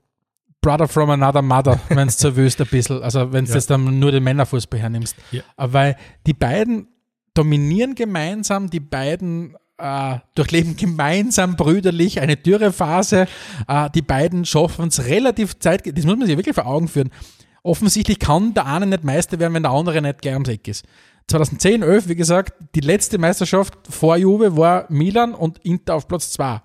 Brother 0.62 0.88
from 0.88 1.10
another 1.10 1.42
mother, 1.42 1.78
wenn 1.90 2.08
es 2.08 2.18
so 2.18 2.34
willst, 2.34 2.60
ein 2.60 2.66
bisschen. 2.66 3.02
Also 3.02 3.32
wenn 3.32 3.44
du 3.44 3.50
Ja. 3.50 3.56
jetzt 3.56 3.70
dann 3.70 3.98
nur 3.98 4.10
den 4.10 4.24
Männerfußball 4.24 4.80
hernimmst. 4.80 5.14
Ja. 5.30 5.42
Aber 5.56 5.72
Weil 5.74 5.96
die 6.26 6.32
beiden 6.34 6.88
dominieren 7.34 7.94
gemeinsam, 7.94 8.70
die 8.70 8.80
beiden 8.80 9.54
äh, 9.78 10.18
durchleben 10.34 10.74
gemeinsam 10.76 11.54
brüderlich 11.56 12.20
eine 12.20 12.36
Dürrephase. 12.36 13.28
Äh, 13.68 13.90
die 13.90 14.02
beiden 14.02 14.44
schaffen 14.46 14.88
es 14.88 15.04
relativ 15.04 15.58
Zeit, 15.58 15.86
das 15.86 16.04
muss 16.06 16.16
man 16.16 16.26
sich 16.26 16.36
wirklich 16.36 16.54
vor 16.54 16.66
Augen 16.66 16.88
führen. 16.88 17.10
Offensichtlich 17.66 18.20
kann 18.20 18.54
der 18.54 18.66
eine 18.66 18.86
nicht 18.86 19.02
Meister 19.02 19.40
werden, 19.40 19.54
wenn 19.54 19.64
der 19.64 19.72
andere 19.72 20.00
nicht 20.00 20.22
gleich 20.22 20.34
ums 20.34 20.48
Eck 20.48 20.68
ist. 20.68 20.84
2010, 21.26 21.82
11, 21.82 22.08
wie 22.08 22.14
gesagt, 22.14 22.54
die 22.76 22.80
letzte 22.80 23.18
Meisterschaft 23.18 23.74
vor 23.90 24.16
Juve 24.16 24.56
war 24.56 24.86
Milan 24.88 25.34
und 25.34 25.58
Inter 25.64 25.96
auf 25.96 26.06
Platz 26.06 26.30
2. 26.30 26.60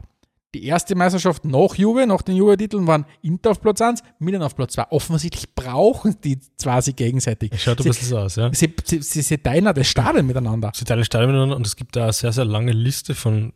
Die 0.53 0.65
erste 0.65 0.93
Meisterschaft 0.93 1.43
nach 1.43 1.73
Juve, 1.75 2.05
nach 2.05 2.21
den 2.21 2.35
Juve-Titeln, 2.35 2.85
waren 2.85 3.05
Inter 3.23 3.51
auf 3.51 3.61
Platz 3.61 3.81
1, 3.81 4.03
Milan 4.19 4.43
auf 4.43 4.55
Platz 4.55 4.73
2. 4.73 4.91
Offensichtlich 4.91 5.55
brauchen 5.55 6.17
die 6.23 6.39
zwei 6.57 6.79
sich 6.81 6.95
gegenseitig. 6.95 7.51
Schaut 7.59 7.79
ein 7.79 7.85
bisschen 7.85 8.07
so 8.07 8.17
aus, 8.19 8.35
ja. 8.35 8.53
sie, 8.53 8.71
sie, 8.83 9.01
sie, 9.01 9.23
sie 9.23 9.37
teilen 9.39 9.73
das 9.73 9.87
Stadion 9.87 10.27
miteinander. 10.27 10.71
Sie 10.75 10.85
teilen 10.85 11.03
Stadion 11.03 11.31
miteinander 11.31 11.55
und 11.55 11.65
es 11.65 11.75
gibt 11.75 11.95
da 11.95 12.03
eine 12.03 12.13
sehr, 12.13 12.31
sehr 12.31 12.45
lange 12.45 12.73
Liste 12.73 13.15
von 13.15 13.53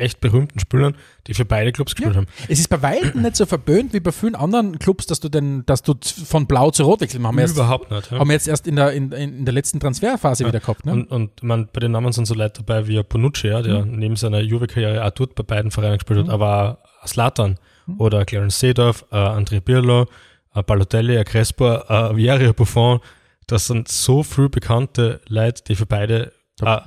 echt 0.00 0.20
berühmten 0.20 0.58
Spielern, 0.58 0.96
die 1.26 1.34
für 1.34 1.44
beide 1.44 1.70
Clubs 1.72 1.94
gespielt 1.94 2.16
haben. 2.16 2.26
Es 2.48 2.58
ist 2.58 2.68
bei 2.68 2.80
weitem 2.82 3.22
nicht 3.22 3.36
so 3.36 3.46
verböhnt 3.46 3.92
wie 3.92 4.00
bei 4.00 4.10
vielen 4.12 4.34
anderen 4.34 4.78
Clubs, 4.78 5.06
dass 5.06 5.20
du 5.20 5.28
den, 5.28 5.64
dass 5.66 5.82
du 5.82 5.94
von 6.24 6.46
Blau 6.46 6.70
zu 6.70 6.82
Rot 6.84 7.00
wechseln. 7.00 7.26
Haben 7.26 7.36
wir 7.38 7.48
Überhaupt 7.48 7.90
nicht. 7.90 8.10
Ja. 8.10 8.18
haben 8.18 8.28
wir 8.28 8.34
jetzt 8.34 8.48
erst 8.48 8.66
in 8.66 8.76
der, 8.76 8.92
in, 8.92 9.12
in 9.12 9.44
der 9.44 9.54
letzten 9.54 9.78
Transferphase 9.80 10.46
wieder 10.46 10.60
gehabt. 10.60 10.84
Ne? 10.86 10.92
Und, 10.92 11.10
und 11.10 11.42
man, 11.42 11.68
bei 11.72 11.80
den 11.80 11.92
Namen 11.92 12.12
sind 12.12 12.24
so 12.26 12.34
Leute 12.34 12.62
dabei 12.62 12.86
wie 12.88 13.02
Bonucci, 13.02 13.48
ja, 13.48 13.62
der 13.62 13.84
Mhm. 13.84 13.98
neben 13.98 14.16
seiner 14.16 14.40
Juve-Karriere 14.40 15.04
auch 15.04 15.10
dort 15.10 15.34
bei 15.34 15.42
beiden 15.42 15.70
Vereinen 15.70 15.98
gespielt 15.98 16.20
hat, 16.20 16.28
aber 16.28 16.78
auch 17.02 17.06
Slatan 17.08 17.58
Mhm. 17.86 18.00
oder 18.00 18.24
Clarence 18.24 18.58
Seedorf, 18.60 19.04
äh, 19.10 19.16
André 19.16 19.60
Pirlo, 19.60 20.06
äh, 20.54 20.62
Balotelli, 20.62 21.16
äh, 21.16 21.24
Crespo, 21.24 21.66
äh, 21.74 22.14
Vieri, 22.16 22.52
Buffon. 22.52 23.00
Das 23.46 23.66
sind 23.66 23.88
so 23.88 24.22
viele 24.22 24.48
bekannte 24.48 25.20
Leute, 25.28 25.62
die 25.66 25.74
für 25.76 25.86
beide 25.86 26.32
äh, 26.62 26.78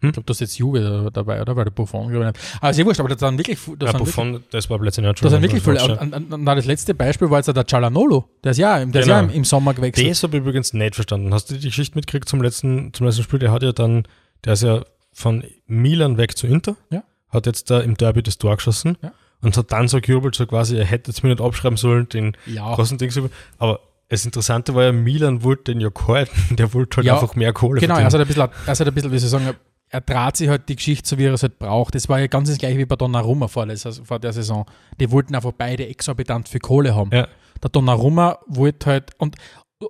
Ich 0.00 0.12
glaube, 0.12 0.22
du 0.26 0.30
hast 0.32 0.40
jetzt 0.40 0.56
Juve 0.58 1.10
dabei, 1.12 1.40
oder? 1.42 1.56
Weil 1.56 1.64
der 1.64 1.70
Buffon, 1.72 2.08
glaube 2.10 2.32
ich. 2.32 2.40
Aber 2.62 2.72
sehr 2.72 2.86
wurscht, 2.86 3.00
aber 3.00 3.08
das 3.08 3.18
sind 3.18 3.36
wirklich, 3.36 3.58
das 3.58 3.66
ja, 3.66 3.74
sind 3.74 3.82
wirklich, 3.82 3.98
Buffon, 4.14 4.44
das 4.50 4.70
war 4.70 4.78
plötzlich 4.78 5.06
das 5.20 5.30
sind 5.32 5.42
wirklich 5.42 5.62
viele. 5.62 5.82
Und, 5.98 6.14
und, 6.14 6.32
und 6.32 6.44
das 6.46 6.66
letzte 6.66 6.94
Beispiel 6.94 7.28
war 7.30 7.38
jetzt 7.38 7.48
der 7.54 7.66
Cialanolo. 7.66 8.28
Der 8.44 8.52
ist 8.52 8.58
ja, 8.58 8.84
der 8.84 9.00
ist 9.00 9.06
Genau. 9.06 9.18
ja 9.18 9.20
im, 9.24 9.30
im 9.30 9.44
Sommer 9.44 9.74
gewechselt. 9.74 10.08
Das 10.08 10.22
habe 10.22 10.36
ich 10.36 10.42
übrigens 10.42 10.72
nicht 10.72 10.94
verstanden. 10.94 11.34
Hast 11.34 11.50
du 11.50 11.54
die 11.56 11.66
Geschichte 11.66 11.96
mitgekriegt 11.96 12.28
zum 12.28 12.40
letzten, 12.42 12.92
zum 12.94 13.06
letzten 13.06 13.24
Spiel? 13.24 13.40
Der 13.40 13.50
hat 13.50 13.62
ja 13.64 13.72
dann, 13.72 14.04
der 14.44 14.52
ist 14.52 14.62
ja 14.62 14.82
von 15.12 15.42
Milan 15.66 16.16
weg 16.16 16.36
zu 16.36 16.46
Inter, 16.46 16.76
Ja. 16.90 17.02
hat 17.30 17.46
jetzt 17.46 17.68
da 17.70 17.80
im 17.80 17.96
Derby 17.96 18.22
das 18.22 18.38
Tor 18.38 18.54
geschossen 18.56 18.96
Ja. 19.02 19.10
und 19.42 19.56
hat 19.56 19.72
dann 19.72 19.88
so 19.88 20.00
gejubelt, 20.00 20.36
so 20.36 20.46
quasi, 20.46 20.76
er 20.76 20.84
hätte 20.84 21.10
jetzt 21.10 21.24
mir 21.24 21.30
nicht 21.30 21.40
abschreiben 21.40 21.76
sollen, 21.76 22.08
den 22.08 22.36
Ja. 22.46 22.72
großen 22.74 22.98
Ding. 22.98 23.10
so- 23.10 23.28
Aber 23.58 23.80
das 24.10 24.24
Interessante 24.24 24.74
war 24.76 24.84
ja, 24.84 24.92
Milan 24.92 25.42
wollte 25.42 25.72
den 25.72 25.80
ja 25.80 25.88
halten, 26.06 26.54
der 26.56 26.72
wollte 26.72 26.98
halt 26.98 27.06
Ja, 27.06 27.14
einfach 27.14 27.34
mehr 27.34 27.52
Kohle 27.52 27.80
Genau, 27.80 27.94
er 27.94 28.08
verdienen. 28.08 28.20
hat 28.20 28.20
ein 28.20 28.26
bisschen, 28.28 28.66
er 28.66 28.72
hat 28.72 28.80
ein 28.86 28.94
bisschen, 28.94 29.12
wie 29.12 29.18
soll 29.18 29.40
ich 29.40 29.44
sagen, 29.44 29.56
er 29.90 30.04
trat 30.04 30.36
sich 30.36 30.48
halt 30.48 30.68
die 30.68 30.76
Geschichte 30.76 31.08
so, 31.08 31.18
wie 31.18 31.24
er 31.24 31.32
es 31.32 31.42
halt 31.42 31.58
braucht. 31.58 31.94
Das 31.94 32.08
war 32.08 32.20
ja 32.20 32.26
ganz 32.26 32.48
das 32.48 32.58
gleiche 32.58 32.78
wie 32.78 32.84
bei 32.84 32.96
Donnarumma 32.96 33.48
vor 33.48 33.66
der, 33.66 33.76
vor 33.78 34.18
der 34.18 34.32
Saison. 34.32 34.66
Die 35.00 35.10
wollten 35.10 35.34
einfach 35.34 35.52
beide 35.52 35.86
exorbitant 35.86 36.48
viel 36.48 36.60
Kohle 36.60 36.94
haben. 36.94 37.10
Ja. 37.12 37.28
Der 37.62 37.70
Donnarumma 37.70 38.38
wollte 38.46 38.90
halt, 38.90 39.10
und, 39.18 39.36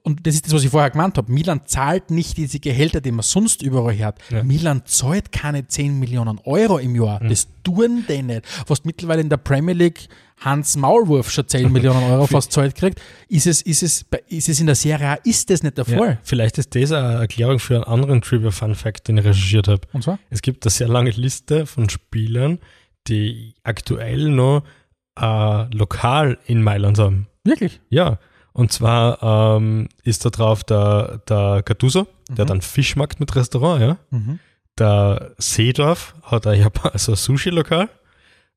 und 0.03 0.27
das 0.27 0.35
ist 0.35 0.47
das, 0.47 0.53
was 0.53 0.65
ich 0.65 0.71
vorher 0.71 0.91
gemeint 0.91 1.17
habe, 1.17 1.33
Milan 1.33 1.63
zahlt 1.65 2.11
nicht 2.11 2.37
diese 2.37 2.61
Gehälter, 2.61 3.01
die 3.01 3.11
man 3.11 3.23
sonst 3.23 3.63
überall 3.63 3.97
hört. 3.97 4.19
Ja. 4.31 4.43
Milan 4.43 4.83
zahlt 4.85 5.33
keine 5.33 5.67
10 5.67 5.99
Millionen 5.99 6.39
Euro 6.45 6.79
im 6.79 6.95
Jahr. 6.95 7.23
Mhm. 7.23 7.31
Das 7.31 7.49
tun 7.65 8.05
die 8.07 8.23
nicht. 8.23 8.43
Was 8.67 8.85
mittlerweile 8.85 9.23
in 9.23 9.31
der 9.31 9.39
Premier 9.39 9.75
League 9.75 10.09
Hans 10.41 10.77
Maulwurf 10.77 11.31
schon 11.31 11.49
10 11.49 11.73
Millionen 11.73 12.03
Euro 12.03 12.27
fast 12.27 12.53
zahlt 12.53 12.75
kriegt, 12.75 13.01
ist 13.29 13.47
es, 13.47 13.63
ist, 13.63 13.83
es, 13.83 14.05
ist 14.29 14.49
es 14.51 14.61
in 14.61 14.67
der 14.67 14.75
Serie 14.75 15.09
A, 15.09 15.15
ist 15.25 15.49
das 15.49 15.63
nicht 15.63 15.79
der 15.79 15.87
Fall. 15.87 16.11
Ja, 16.11 16.19
vielleicht 16.23 16.59
ist 16.59 16.75
das 16.75 16.93
eine 16.93 17.21
Erklärung 17.21 17.59
für 17.59 17.77
einen 17.77 17.85
anderen 17.85 18.21
Trivia-Fun-Fact, 18.21 19.09
den 19.09 19.17
ich 19.17 19.25
recherchiert 19.25 19.69
habe. 19.69 19.81
Und 19.95 20.05
zwar? 20.05 20.19
Es 20.29 20.43
gibt 20.43 20.67
eine 20.67 20.71
sehr 20.71 20.89
lange 20.89 21.11
Liste 21.11 21.65
von 21.65 21.89
Spielern, 21.89 22.59
die 23.07 23.55
aktuell 23.63 24.29
noch 24.29 24.65
äh, 25.19 25.75
lokal 25.75 26.39
in 26.47 26.63
Mailand 26.63 26.99
haben. 26.99 27.27
Wirklich? 27.43 27.81
Ja, 27.89 28.19
und 28.53 28.73
zwar 28.73 29.57
ähm, 29.57 29.89
ist 30.05 30.25
da 30.25 30.31
drauf 30.31 30.65
der, 30.65 31.21
der 31.29 31.63
Gattuso, 31.65 32.07
der 32.31 32.45
hat 32.45 32.51
einen 32.51 32.63
Fischmarkt 32.63 33.21
mit 33.21 33.35
Restaurant, 33.37 33.81
ja. 33.81 33.97
Mhm. 34.11 34.39
Der 34.79 35.33
Seedorf 35.39 36.15
hat 36.23 36.47
ein 36.47 36.61
Japan 36.61 36.93
also 36.93 37.15
Sushi-Lokal. 37.15 37.89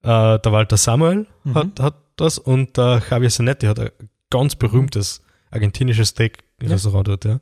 Äh, 0.03 0.39
der 0.39 0.51
Walter 0.51 0.77
Samuel 0.77 1.27
Mhm. 1.43 1.55
hat, 1.55 1.79
hat 1.79 1.95
das 2.15 2.37
und 2.37 2.77
der 2.77 3.01
Javier 3.09 3.29
Zanetti 3.29 3.65
hat 3.67 3.79
ein 3.79 3.89
ganz 4.29 4.55
berühmtes 4.55 5.21
argentinisches 5.51 6.09
Steak-Restaurant 6.09 7.07
dort, 7.07 7.25
ja. 7.25 7.33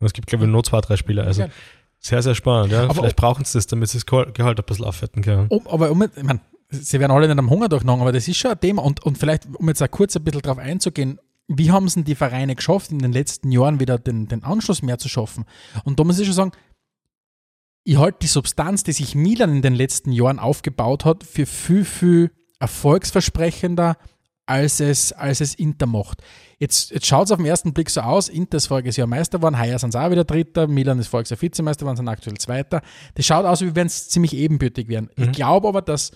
Und 0.00 0.06
es 0.06 0.12
gibt, 0.12 0.28
glaube 0.28 0.44
ich, 0.44 0.50
noch 0.50 0.62
zwei, 0.62 0.80
drei 0.80 0.96
Spieler. 0.96 1.24
Also 1.24 1.46
sehr, 1.98 2.22
sehr 2.22 2.34
spannend, 2.34 2.72
ja. 2.72 2.84
Aber 2.84 2.94
Vielleicht 2.94 3.16
brauchen 3.16 3.44
sie 3.44 3.58
das, 3.58 3.66
damit 3.66 3.88
sie 3.88 3.98
das 3.98 4.06
Gehalt 4.06 4.58
ein 4.60 4.64
bisschen 4.64 4.84
aufwerten 4.84 5.22
können. 5.22 5.48
Um, 5.48 5.66
aber 5.66 5.90
um, 5.90 6.02
ich 6.02 6.22
mein, 6.22 6.40
sie 6.70 7.00
werden 7.00 7.10
alle 7.12 7.26
nicht 7.26 7.38
am 7.38 7.50
Hunger 7.50 7.68
durchnagen, 7.68 8.00
aber 8.00 8.12
das 8.12 8.28
ist 8.28 8.36
schon 8.36 8.52
ein 8.52 8.60
Thema. 8.60 8.82
Und, 8.82 9.02
und 9.02 9.18
vielleicht, 9.18 9.46
um 9.52 9.66
jetzt 9.68 9.82
auch 9.82 9.90
kurz 9.90 10.14
ein 10.16 10.22
bisschen 10.22 10.42
drauf 10.42 10.58
einzugehen, 10.58 11.18
wie 11.48 11.70
haben 11.70 11.86
es 11.86 11.94
denn 11.94 12.04
die 12.04 12.14
Vereine 12.14 12.54
geschafft, 12.54 12.92
in 12.92 12.98
den 12.98 13.12
letzten 13.12 13.50
Jahren 13.50 13.80
wieder 13.80 13.98
den, 13.98 14.28
den 14.28 14.44
Anschluss 14.44 14.82
mehr 14.82 14.98
zu 14.98 15.08
schaffen? 15.08 15.46
Und 15.84 15.98
da 15.98 16.04
muss 16.04 16.18
ich 16.18 16.26
schon 16.26 16.34
sagen, 16.34 16.52
ich 17.84 17.96
halte 17.96 18.18
die 18.22 18.26
Substanz, 18.26 18.84
die 18.84 18.92
sich 18.92 19.14
Milan 19.14 19.56
in 19.56 19.62
den 19.62 19.74
letzten 19.74 20.12
Jahren 20.12 20.38
aufgebaut 20.38 21.06
hat, 21.06 21.24
für 21.24 21.46
viel, 21.46 21.86
viel 21.86 22.30
erfolgsversprechender, 22.60 23.96
als 24.44 24.80
es, 24.80 25.12
als 25.12 25.40
es 25.40 25.54
Inter 25.54 25.86
macht. 25.86 26.22
Jetzt, 26.58 26.90
jetzt 26.90 27.06
schaut 27.06 27.26
es 27.26 27.32
auf 27.32 27.38
den 27.38 27.46
ersten 27.46 27.72
Blick 27.72 27.88
so 27.88 28.02
aus, 28.02 28.28
Inter 28.28 28.58
ist 28.58 28.66
voriges 28.66 28.96
Jahr 28.96 29.06
Meister 29.06 29.38
geworden, 29.38 29.58
heuer 29.58 29.78
sind 29.78 29.92
sie 29.92 30.00
auch 30.00 30.10
wieder 30.10 30.24
Dritter, 30.24 30.66
Milan 30.66 30.98
ist 30.98 31.08
voriges 31.08 31.30
Jahr 31.30 31.40
Vizemeister 31.40 31.84
geworden, 31.84 31.96
sind 31.96 32.08
aktuell 32.08 32.36
Zweiter. 32.36 32.82
Das 33.14 33.24
schaut 33.24 33.46
aus, 33.46 33.62
wie 33.62 33.74
wenn 33.74 33.86
es 33.86 34.08
ziemlich 34.08 34.34
ebenbürtig 34.34 34.88
wären. 34.88 35.10
Ich 35.16 35.32
glaube 35.32 35.68
aber, 35.68 35.80
dass 35.80 36.12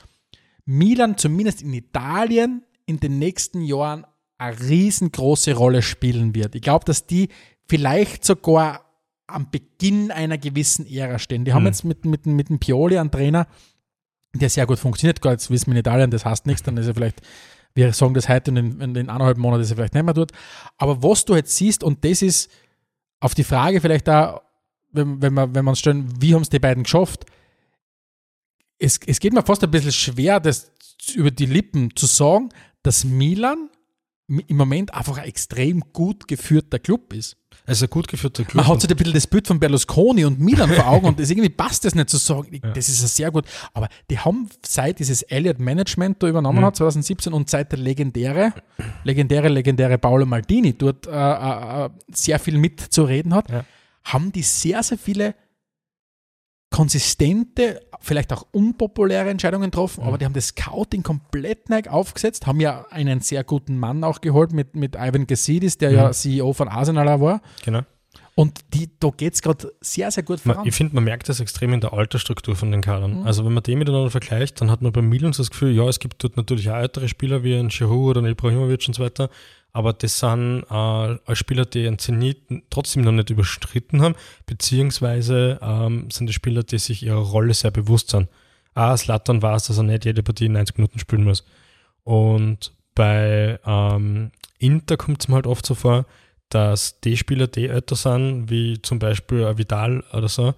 Milan 0.64 1.16
zumindest 1.16 1.62
in 1.62 1.72
Italien 1.72 2.64
in 2.86 3.00
den 3.00 3.18
nächsten 3.18 3.62
Jahren 3.62 4.04
eine 4.42 4.60
riesengroße 4.60 5.54
Rolle 5.54 5.82
spielen 5.82 6.34
wird. 6.34 6.54
Ich 6.54 6.62
glaube, 6.62 6.84
dass 6.84 7.06
die 7.06 7.28
vielleicht 7.68 8.24
sogar 8.24 8.84
am 9.26 9.50
Beginn 9.50 10.10
einer 10.10 10.36
gewissen 10.36 10.86
Ära 10.86 11.18
stehen. 11.18 11.44
Die 11.44 11.52
haben 11.52 11.62
Mhm. 11.62 11.68
jetzt 11.68 11.84
mit, 11.84 12.04
mit, 12.04 12.26
mit 12.26 12.48
dem 12.48 12.58
Pioli 12.58 12.98
einen 12.98 13.10
Trainer, 13.10 13.46
der 14.34 14.50
sehr 14.50 14.66
gut 14.66 14.78
funktioniert. 14.78 15.20
Gut, 15.22 15.32
jetzt 15.32 15.50
wissen 15.50 15.66
wir 15.66 15.72
in 15.74 15.80
Italien, 15.80 16.10
das 16.10 16.24
heißt 16.24 16.46
nichts, 16.46 16.62
dann 16.62 16.76
ist 16.76 16.86
er 16.86 16.94
vielleicht 16.94 17.20
Wir 17.74 17.92
sagen 17.94 18.12
das 18.12 18.28
heute 18.28 18.50
und 18.50 18.58
in, 18.58 18.80
in 18.82 18.92
den 18.92 19.08
eineinhalb 19.08 19.38
Monaten 19.38 19.62
ist 19.62 19.70
er 19.70 19.76
vielleicht 19.76 19.94
nicht 19.94 20.04
mehr 20.04 20.12
dort. 20.12 20.32
Aber 20.76 21.02
was 21.02 21.24
du 21.24 21.34
jetzt 21.34 21.56
siehst, 21.56 21.82
und 21.82 22.04
das 22.04 22.20
ist 22.20 22.50
auf 23.20 23.34
die 23.34 23.44
Frage 23.44 23.80
vielleicht 23.80 24.06
da, 24.08 24.42
wenn, 24.90 25.22
wenn 25.22 25.32
wir 25.32 25.54
wenn 25.54 25.66
uns 25.66 25.78
stellen, 25.78 26.06
wie 26.20 26.34
haben 26.34 26.42
es 26.42 26.50
die 26.50 26.58
beiden 26.58 26.82
geschafft? 26.82 27.24
Es, 28.78 29.00
es 29.06 29.20
geht 29.20 29.32
mir 29.32 29.42
fast 29.42 29.64
ein 29.64 29.70
bisschen 29.70 29.92
schwer, 29.92 30.38
das 30.40 30.70
über 31.14 31.30
die 31.30 31.46
Lippen 31.46 31.96
zu 31.96 32.04
sagen, 32.06 32.50
dass 32.82 33.04
Milan 33.04 33.70
im 34.40 34.56
Moment 34.56 34.94
einfach 34.94 35.18
ein 35.18 35.24
extrem 35.24 35.80
gut 35.92 36.26
geführter 36.28 36.78
Club 36.78 37.12
ist. 37.12 37.36
Also 37.66 37.86
ein 37.86 37.90
gut 37.90 38.08
geführter 38.08 38.44
Club. 38.44 38.54
Man 38.56 38.66
hat 38.66 38.80
sich 38.80 38.90
ein 38.90 38.96
bisschen 38.96 39.12
das 39.12 39.26
Bild 39.26 39.46
von 39.46 39.60
Berlusconi 39.60 40.24
und 40.24 40.40
Milan 40.40 40.70
vor 40.70 40.86
Augen 40.88 41.06
und 41.06 41.20
das 41.20 41.30
irgendwie 41.30 41.48
passt 41.50 41.84
das 41.84 41.94
nicht 41.94 42.08
zu 42.10 42.16
sagen. 42.16 42.60
Das 42.74 42.88
ist 42.88 43.02
ja 43.02 43.08
sehr 43.08 43.30
gut. 43.30 43.44
Aber 43.74 43.88
die 44.10 44.18
haben 44.18 44.48
seit 44.66 44.98
dieses 44.98 45.22
Elliott 45.22 45.58
Management 45.60 46.22
da 46.22 46.28
übernommen 46.28 46.60
Mhm. 46.60 46.64
hat, 46.64 46.76
2017, 46.76 47.32
und 47.32 47.48
seit 47.50 47.70
der 47.72 47.78
legendäre, 47.78 48.52
legendäre, 49.04 49.48
legendäre 49.48 49.98
Paolo 49.98 50.26
Maldini 50.26 50.72
dort 50.76 51.06
äh, 51.06 51.10
äh, 51.10 51.84
äh, 51.86 51.90
sehr 52.12 52.38
viel 52.38 52.58
mitzureden 52.58 53.34
hat, 53.34 53.50
Ja. 53.50 53.64
haben 54.04 54.32
die 54.32 54.42
sehr, 54.42 54.82
sehr 54.82 54.98
viele 54.98 55.34
konsistente, 56.72 57.80
vielleicht 58.00 58.32
auch 58.32 58.44
unpopuläre 58.50 59.30
Entscheidungen 59.30 59.70
getroffen, 59.70 60.02
aber 60.02 60.18
die 60.18 60.24
haben 60.24 60.32
das 60.32 60.48
Scouting 60.48 61.04
komplett 61.04 61.68
neu 61.68 61.82
aufgesetzt, 61.88 62.46
haben 62.46 62.58
ja 62.58 62.86
einen 62.90 63.20
sehr 63.20 63.44
guten 63.44 63.78
Mann 63.78 64.02
auch 64.02 64.20
geholt 64.20 64.52
mit, 64.52 64.74
mit 64.74 64.96
Ivan 64.96 65.28
Gassidis, 65.28 65.78
der 65.78 65.92
ja 65.92 66.10
CEO 66.10 66.52
von 66.52 66.68
Arsenal 66.68 67.20
war. 67.20 67.42
Genau. 67.64 67.82
Und 68.34 68.60
die, 68.72 68.90
da 68.98 69.10
geht 69.10 69.34
es 69.34 69.42
gerade 69.42 69.74
sehr, 69.82 70.10
sehr 70.10 70.22
gut 70.22 70.40
voran. 70.40 70.66
ich 70.66 70.74
finde, 70.74 70.94
man 70.94 71.04
merkt 71.04 71.28
das 71.28 71.38
extrem 71.38 71.74
in 71.74 71.82
der 71.82 71.92
Altersstruktur 71.92 72.56
von 72.56 72.72
den 72.72 72.80
Kadern. 72.80 73.20
Mhm. 73.20 73.26
Also 73.26 73.44
wenn 73.44 73.52
man 73.52 73.62
die 73.62 73.76
miteinander 73.76 74.10
vergleicht, 74.10 74.58
dann 74.60 74.70
hat 74.70 74.80
man 74.80 74.90
bei 74.90 75.02
Milan 75.02 75.34
so 75.34 75.42
das 75.42 75.50
Gefühl, 75.50 75.74
ja, 75.74 75.86
es 75.86 75.98
gibt 75.98 76.24
dort 76.24 76.38
natürlich 76.38 76.70
auch 76.70 76.76
ältere 76.76 77.08
Spieler 77.08 77.44
wie 77.44 77.54
ein 77.54 77.68
Giroud 77.68 78.16
oder 78.16 78.22
ein 78.22 78.32
Ibrahimovic 78.32 78.88
und 78.88 78.94
so 78.94 79.02
weiter, 79.02 79.28
aber 79.72 79.92
das 79.92 80.18
sind 80.18 80.64
äh, 80.70 81.34
Spieler, 81.34 81.64
die 81.64 81.86
einen 81.86 81.98
Zenit 81.98 82.42
trotzdem 82.70 83.02
noch 83.02 83.12
nicht 83.12 83.30
überstritten 83.30 84.02
haben, 84.02 84.14
beziehungsweise 84.46 85.58
ähm, 85.62 86.10
sind 86.10 86.26
die 86.26 86.34
Spieler, 86.34 86.62
die 86.62 86.78
sich 86.78 87.02
ihrer 87.02 87.20
Rolle 87.20 87.54
sehr 87.54 87.70
bewusst 87.70 88.10
sind. 88.10 88.28
Ah, 88.74 88.96
Slattern 88.96 89.42
weiß, 89.42 89.66
dass 89.66 89.78
er 89.78 89.84
nicht 89.84 90.04
jede 90.04 90.22
Partie 90.22 90.48
90 90.48 90.76
Minuten 90.78 90.98
spielen 90.98 91.24
muss. 91.24 91.44
Und 92.04 92.72
bei 92.94 93.58
ähm, 93.64 94.32
Inter 94.58 94.96
kommt 94.96 95.22
es 95.22 95.28
mir 95.28 95.36
halt 95.36 95.46
oft 95.46 95.64
so 95.64 95.74
vor, 95.74 96.06
dass 96.48 97.00
die 97.00 97.16
Spieler, 97.16 97.46
die 97.46 97.68
älter 97.68 97.96
sind, 97.96 98.50
wie 98.50 98.80
zum 98.82 98.98
Beispiel 98.98 99.56
Vidal 99.56 100.04
oder 100.12 100.28
so, 100.28 100.54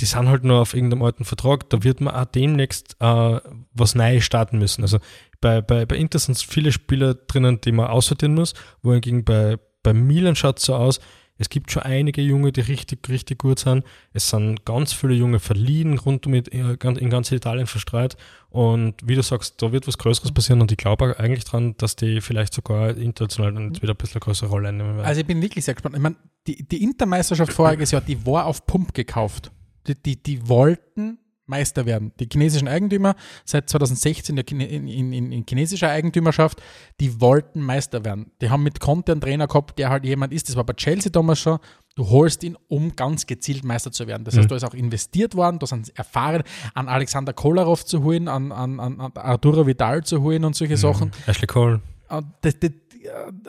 die 0.00 0.04
sind 0.04 0.28
halt 0.28 0.44
nur 0.44 0.60
auf 0.60 0.74
irgendeinem 0.74 1.02
alten 1.02 1.24
Vertrag, 1.24 1.70
da 1.70 1.82
wird 1.82 2.00
man 2.00 2.14
auch 2.14 2.26
demnächst 2.26 2.96
äh, 3.00 3.40
was 3.72 3.94
Neues 3.94 4.24
starten 4.24 4.58
müssen. 4.58 4.82
Also 4.82 4.98
bei, 5.40 5.60
bei, 5.62 5.86
bei 5.86 5.96
Inter 5.96 6.18
sind 6.18 6.36
viele 6.38 6.72
Spieler 6.72 7.14
drinnen, 7.14 7.60
die 7.62 7.72
man 7.72 7.86
aussortieren 7.86 8.34
muss, 8.34 8.52
wohingegen 8.82 9.24
bei, 9.24 9.58
bei 9.82 9.92
Milan 9.94 10.36
schaut 10.36 10.58
es 10.58 10.64
so 10.66 10.74
aus, 10.74 11.00
es 11.38 11.50
gibt 11.50 11.70
schon 11.70 11.82
einige 11.82 12.22
Junge, 12.22 12.50
die 12.50 12.62
richtig, 12.62 13.06
richtig 13.10 13.40
gut 13.40 13.58
sind. 13.58 13.84
Es 14.14 14.30
sind 14.30 14.64
ganz 14.64 14.94
viele 14.94 15.12
Junge 15.12 15.38
verliehen, 15.38 15.98
rund 15.98 16.26
um 16.26 16.32
it- 16.32 16.48
in 16.48 16.78
ganz- 16.78 17.30
Italien 17.30 17.66
verstreut. 17.66 18.16
Und 18.48 18.94
wie 19.04 19.16
du 19.16 19.22
sagst, 19.22 19.60
da 19.60 19.70
wird 19.70 19.86
was 19.86 19.98
Größeres 19.98 20.32
passieren 20.32 20.62
und 20.62 20.72
ich 20.72 20.78
glaube 20.78 21.14
eigentlich 21.18 21.44
dran, 21.44 21.74
dass 21.76 21.94
die 21.94 22.22
vielleicht 22.22 22.54
sogar 22.54 22.96
international 22.96 23.52
dann 23.52 23.68
jetzt 23.68 23.82
wieder 23.82 23.92
ein 23.92 23.98
bisschen 23.98 24.14
eine 24.14 24.20
größere 24.20 24.48
Rolle 24.48 24.70
einnehmen 24.70 24.96
werden. 24.96 25.06
Also 25.06 25.20
ich 25.20 25.26
bin 25.26 25.42
wirklich 25.42 25.62
sehr 25.66 25.74
gespannt. 25.74 25.94
Ich 25.96 26.00
meine, 26.00 26.16
die, 26.46 26.66
die 26.66 26.82
Intermeisterschaft 26.82 27.52
voriges 27.52 27.90
Jahr, 27.90 28.00
die 28.00 28.24
war 28.24 28.46
auf 28.46 28.66
Pump 28.66 28.94
gekauft. 28.94 29.50
Die, 29.86 29.94
die, 29.94 30.22
die 30.22 30.48
wollten 30.48 31.18
Meister 31.46 31.86
werden. 31.86 32.12
Die 32.18 32.28
chinesischen 32.30 32.68
Eigentümer, 32.68 33.14
seit 33.44 33.70
2016 33.70 34.34
der 34.36 34.44
Chine- 34.44 34.66
in, 34.66 34.88
in, 34.88 35.12
in, 35.12 35.32
in 35.32 35.44
chinesischer 35.48 35.88
Eigentümerschaft, 35.88 36.60
die 37.00 37.20
wollten 37.20 37.60
Meister 37.60 38.04
werden. 38.04 38.32
Die 38.40 38.50
haben 38.50 38.62
mit 38.64 38.80
Conte 38.80 39.12
einen 39.12 39.20
Trainer 39.20 39.46
gehabt, 39.46 39.78
der 39.78 39.90
halt 39.90 40.04
jemand 40.04 40.32
ist, 40.32 40.48
das 40.48 40.56
war 40.56 40.64
bei 40.64 40.72
Chelsea 40.72 41.10
damals 41.10 41.38
schon, 41.38 41.58
du 41.94 42.08
holst 42.08 42.42
ihn, 42.42 42.56
um 42.68 42.96
ganz 42.96 43.26
gezielt 43.26 43.64
Meister 43.64 43.92
zu 43.92 44.06
werden. 44.06 44.24
Das 44.24 44.36
heißt, 44.36 44.50
da 44.50 44.56
ist 44.56 44.64
auch 44.64 44.74
investiert 44.74 45.34
worden, 45.36 45.58
da 45.60 45.66
sind 45.66 45.96
erfahren, 45.96 46.42
an 46.74 46.88
Alexander 46.88 47.32
Kolarov 47.32 47.84
zu 47.84 48.02
holen, 48.02 48.28
an, 48.28 48.50
an, 48.50 48.80
an 48.80 49.12
Arturo 49.14 49.66
Vidal 49.66 50.02
zu 50.04 50.22
holen 50.22 50.44
und 50.44 50.56
solche 50.56 50.76
Sachen. 50.76 51.12
Ashley 51.26 51.46
Cole. 51.46 51.80
Da, 52.08 52.22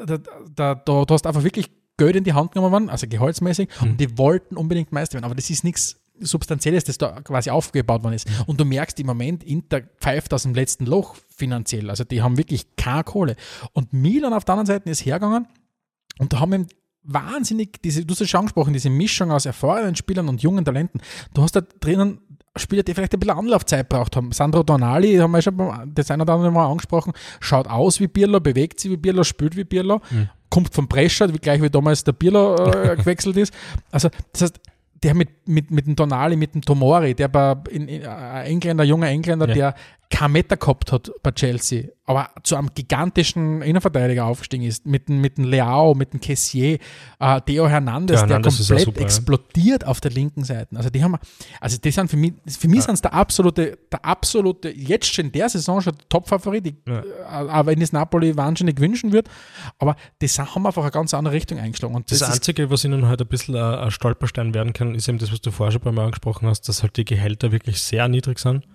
da, 0.05 0.17
da, 0.55 0.75
da 0.75 1.05
hast 1.09 1.25
einfach 1.25 1.43
wirklich 1.43 1.71
Geld 1.97 2.15
in 2.15 2.23
die 2.23 2.33
Hand 2.33 2.51
genommen 2.51 2.71
worden, 2.71 2.89
also 2.89 3.07
gehaltsmäßig, 3.07 3.69
und 3.81 3.99
die 3.99 4.17
wollten 4.19 4.55
unbedingt 4.55 4.91
Meister 4.91 5.15
werden. 5.15 5.25
Aber 5.25 5.33
das 5.33 5.49
ist 5.49 5.63
nichts 5.63 5.99
Substanzielles, 6.19 6.83
das 6.83 6.97
da 6.97 7.21
quasi 7.21 7.49
aufgebaut 7.49 8.03
worden 8.03 8.13
ist. 8.13 8.27
Und 8.45 8.59
du 8.59 8.65
merkst 8.65 8.99
im 8.99 9.07
Moment, 9.07 9.43
Inter 9.43 9.81
pfeift 9.99 10.33
aus 10.33 10.43
dem 10.43 10.53
letzten 10.53 10.85
Loch 10.85 11.15
finanziell. 11.29 11.89
Also 11.89 12.03
die 12.03 12.21
haben 12.21 12.37
wirklich 12.37 12.75
keine 12.75 13.03
Kohle. 13.03 13.35
Und 13.73 13.93
Milan 13.93 14.33
auf 14.33 14.45
der 14.45 14.53
anderen 14.53 14.67
Seite 14.67 14.89
ist 14.89 15.05
hergegangen 15.05 15.47
und 16.19 16.33
da 16.33 16.39
haben 16.39 16.53
eben 16.53 16.67
wahnsinnig, 17.03 17.81
diese, 17.81 18.05
du 18.05 18.13
hast 18.13 18.21
es 18.21 18.29
schon 18.29 18.39
angesprochen, 18.39 18.73
diese 18.73 18.89
Mischung 18.89 19.31
aus 19.31 19.45
erfahrenen 19.45 19.95
Spielern 19.95 20.27
und 20.27 20.41
jungen 20.41 20.65
Talenten. 20.65 21.01
Du 21.33 21.41
hast 21.41 21.55
da 21.55 21.61
drinnen 21.61 22.19
Spieler, 22.57 22.83
die 22.83 22.93
vielleicht 22.93 23.13
ein 23.13 23.19
bisschen 23.19 23.37
Anlaufzeit 23.37 23.87
braucht 23.87 24.15
haben. 24.15 24.31
Sandro 24.31 24.63
Donali, 24.63 25.15
haben 25.17 25.31
wir 25.31 25.41
schon 25.41 25.93
das 25.93 26.11
eine 26.11 26.23
oder 26.23 26.33
andere 26.33 26.51
Mal 26.51 26.69
angesprochen, 26.69 27.13
schaut 27.39 27.67
aus 27.67 27.99
wie 27.99 28.07
Birlo, 28.07 28.39
bewegt 28.39 28.79
sich 28.79 28.91
wie 28.91 28.97
Birlo, 28.97 29.23
spielt 29.23 29.55
wie 29.55 29.63
Birlo, 29.63 30.01
kommt 30.49 30.73
vom 30.73 30.87
Pressure, 30.87 31.33
wie 31.33 31.37
gleich 31.37 31.61
wie 31.61 31.69
damals 31.69 32.03
der 32.03 32.13
Birlo 32.13 32.55
äh, 32.55 32.95
gewechselt 32.97 33.37
ist. 33.37 33.53
Also, 33.91 34.09
das 34.33 34.41
heißt, 34.41 34.59
der 35.03 35.13
mit, 35.13 35.47
mit, 35.47 35.71
mit 35.71 35.85
dem 35.87 35.95
Donali, 35.95 36.35
mit 36.35 36.55
dem 36.55 36.61
Tomori, 36.61 37.13
der 37.13 37.29
in, 37.69 37.87
ein 38.05 38.45
Engländer, 38.45 38.83
junger 38.83 39.07
Engländer, 39.07 39.47
Ja. 39.49 39.53
der 39.53 39.75
kein 40.09 40.31
Meter 40.31 40.55
gehabt 40.55 40.91
hat 40.91 41.11
bei 41.21 41.31
Chelsea, 41.31 41.89
aber 42.05 42.29
zu 42.43 42.55
einem 42.55 42.69
gigantischen 42.73 43.61
Innenverteidiger 43.61 44.25
aufgestiegen 44.25 44.63
ist, 44.63 44.85
mit 44.85 45.09
dem, 45.09 45.19
mit 45.19 45.37
dem 45.37 45.43
Leao, 45.43 45.93
mit 45.95 46.13
dem 46.13 46.21
Kessier, 46.21 46.79
äh, 47.19 47.41
Theo 47.41 47.67
Hernandez, 47.67 48.21
Der 48.21 48.29
Hernandez 48.29 48.57
komplett 48.57 48.85
super, 48.85 48.99
ja. 48.99 49.05
explodiert 49.05 49.85
auf 49.85 49.99
der 49.99 50.11
linken 50.11 50.45
Seite. 50.45 50.75
Also 50.77 50.89
die 50.89 51.03
haben, 51.03 51.17
also 51.59 51.77
die 51.77 51.91
sind 51.91 52.09
für 52.09 52.15
mich, 52.15 52.33
für 52.47 52.69
mich 52.69 52.83
sind 52.83 52.93
es 52.93 53.01
der 53.01 53.13
absolute, 53.13 53.77
der 53.91 54.05
absolute, 54.05 54.69
jetzt 54.69 55.13
schon 55.13 55.25
in 55.25 55.31
der 55.33 55.49
Saison 55.49 55.81
schon 55.81 55.93
der 55.97 56.07
Top-Favorit, 56.07 56.73
Ja. 56.87 56.99
äh, 56.99 57.49
auch 57.49 57.65
wenn 57.65 57.81
es 57.81 57.91
Napoli 57.91 58.37
wahnsinnig 58.37 58.79
wünschen 58.79 59.11
wird, 59.11 59.27
aber 59.77 59.97
die 60.21 60.27
haben 60.27 60.65
einfach 60.65 60.83
eine 60.83 60.91
ganz 60.91 61.13
andere 61.13 61.33
Richtung 61.33 61.59
eingeschlagen. 61.59 61.95
Und 61.95 62.09
Das, 62.09 62.19
das, 62.19 62.33
Einzige, 62.33 62.69
was 62.69 62.85
ihnen 62.85 63.07
halt 63.07 63.21
ein 63.21 63.27
bisschen 63.27 63.55
ein, 63.55 63.79
ein 63.79 63.91
Stolperstein 63.91 64.53
werden 64.53 64.71
kann, 64.71 64.95
ist 64.95 65.09
eben 65.09 65.17
das, 65.17 65.33
was 65.33 65.41
du 65.41 65.51
vorher 65.51 65.73
schon 65.73 65.81
beim 65.81 65.99
angesprochen 65.99 66.47
hast, 66.47 66.69
dass 66.69 66.81
halt 66.81 66.95
die 66.95 67.03
Gehälter 67.03 67.51
wirklich 67.51 67.81
sehr 67.81 68.07
niedrig 68.07 68.39
sind. 68.39 68.65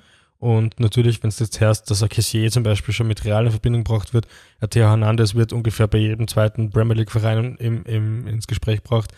Und 0.43 0.80
natürlich, 0.80 1.22
wenn 1.22 1.28
es 1.28 1.38
jetzt 1.38 1.61
heißt, 1.61 1.88
dass 1.88 2.03
ein 2.03 2.09
Kessier 2.09 2.51
zum 2.51 2.64
Beispiel 2.64 2.93
schon 2.93 3.07
mit 3.07 3.24
Real 3.24 3.45
in 3.45 3.53
Verbindung 3.53 3.84
gebracht 3.84 4.12
wird, 4.12 4.26
ein 4.59 4.68
Theo 4.68 4.88
Hernandez 4.88 5.36
wird 5.36 5.53
ungefähr 5.53 5.86
bei 5.86 5.99
jedem 5.99 6.26
zweiten 6.26 6.70
Premier 6.70 6.97
League-Verein 6.97 7.55
im, 7.61 7.84
im, 7.84 8.26
ins 8.26 8.49
Gespräch 8.49 8.82
gebracht. 8.82 9.12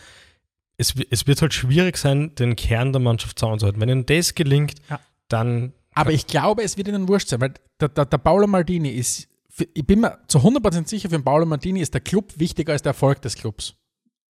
Es, 0.77 0.93
es 1.09 1.25
wird 1.25 1.41
halt 1.41 1.51
schwierig 1.51 1.97
sein, 1.97 2.35
den 2.35 2.55
Kern 2.55 2.93
der 2.93 3.01
Mannschaft 3.01 3.39
zusammenzuhalten. 3.39 3.81
Wenn 3.81 3.89
ihnen 3.89 4.05
das 4.05 4.35
gelingt, 4.35 4.75
Ja. 4.87 4.99
dann 5.27 5.73
aber 5.95 6.11
ich 6.11 6.27
glaube, 6.27 6.61
es 6.61 6.77
wird 6.77 6.89
ihnen 6.89 7.07
wurscht 7.07 7.29
sein, 7.29 7.41
weil 7.41 7.55
der, 7.79 7.89
der, 7.89 8.05
der 8.05 8.17
Paolo 8.19 8.45
Maldini 8.45 8.89
ist, 8.89 9.27
für, 9.49 9.65
ich 9.73 9.87
bin 9.87 10.01
mir 10.01 10.19
zu 10.27 10.37
100% 10.37 10.87
sicher, 10.87 11.09
für 11.09 11.17
den 11.17 11.23
Paolo 11.23 11.47
Maldini 11.47 11.79
ist 11.79 11.95
der 11.95 12.01
Club 12.01 12.33
wichtiger 12.37 12.73
als 12.73 12.83
der 12.83 12.91
Erfolg 12.91 13.23
des 13.23 13.33
Clubs. 13.35 13.73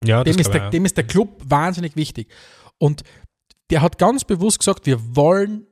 ja, 0.06 0.24
das 0.24 0.36
dem, 0.36 0.40
ist 0.42 0.54
der, 0.54 0.66
ich, 0.66 0.70
dem 0.70 0.86
ist 0.86 0.96
der 0.96 1.06
Club 1.06 1.42
wahnsinnig 1.44 1.96
wichtig. 1.96 2.28
Und 2.78 3.02
der 3.72 3.82
hat 3.82 3.98
ganz 3.98 4.24
bewusst 4.26 4.60
gesagt, 4.60 4.86
wir 4.86 5.16
wollen, 5.16 5.66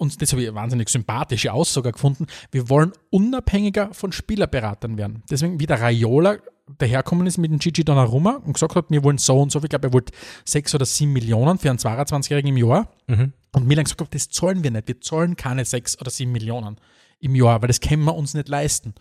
und 0.00 0.22
das 0.22 0.32
habe 0.32 0.40
ich 0.40 0.48
eine 0.48 0.56
wahnsinnig 0.56 0.88
sympathische 0.88 1.52
Aussage 1.52 1.92
gefunden, 1.92 2.26
wir 2.50 2.70
wollen 2.70 2.92
unabhängiger 3.10 3.92
von 3.92 4.12
Spielerberatern 4.12 4.96
werden. 4.96 5.22
Deswegen, 5.30 5.60
wie 5.60 5.66
der 5.66 5.82
Raiola 5.82 6.38
daherkommen 6.78 7.26
ist 7.26 7.36
mit 7.36 7.50
dem 7.50 7.58
Gigi 7.58 7.84
Donnarumma 7.84 8.40
und 8.44 8.54
gesagt 8.54 8.76
hat, 8.76 8.86
wir 8.88 9.04
wollen 9.04 9.18
so 9.18 9.38
und 9.38 9.52
so, 9.52 9.62
ich 9.62 9.68
glaube, 9.68 9.88
er 9.88 9.92
wollte 9.92 10.12
sechs 10.46 10.74
oder 10.74 10.86
sieben 10.86 11.12
Millionen 11.12 11.58
für 11.58 11.68
einen 11.68 11.78
22-Jährigen 11.78 12.56
im 12.56 12.56
Jahr. 12.56 12.88
ja. 13.08 13.16
Mhm. 13.16 13.32
Und 13.52 13.66
Milan 13.66 13.84
gesagt 13.84 14.00
hat, 14.00 14.14
das 14.14 14.30
zahlen 14.30 14.62
wir 14.62 14.70
nicht. 14.70 14.88
Wir 14.88 15.00
zahlen 15.00 15.36
keine 15.36 15.64
sechs 15.64 16.00
oder 16.00 16.10
sieben 16.10 16.32
Millionen 16.32 16.76
im 17.18 17.34
Jahr, 17.34 17.60
weil 17.60 17.66
das 17.66 17.80
können 17.80 18.04
wir 18.04 18.14
uns 18.14 18.32
nicht 18.32 18.48
leisten. 18.48 18.94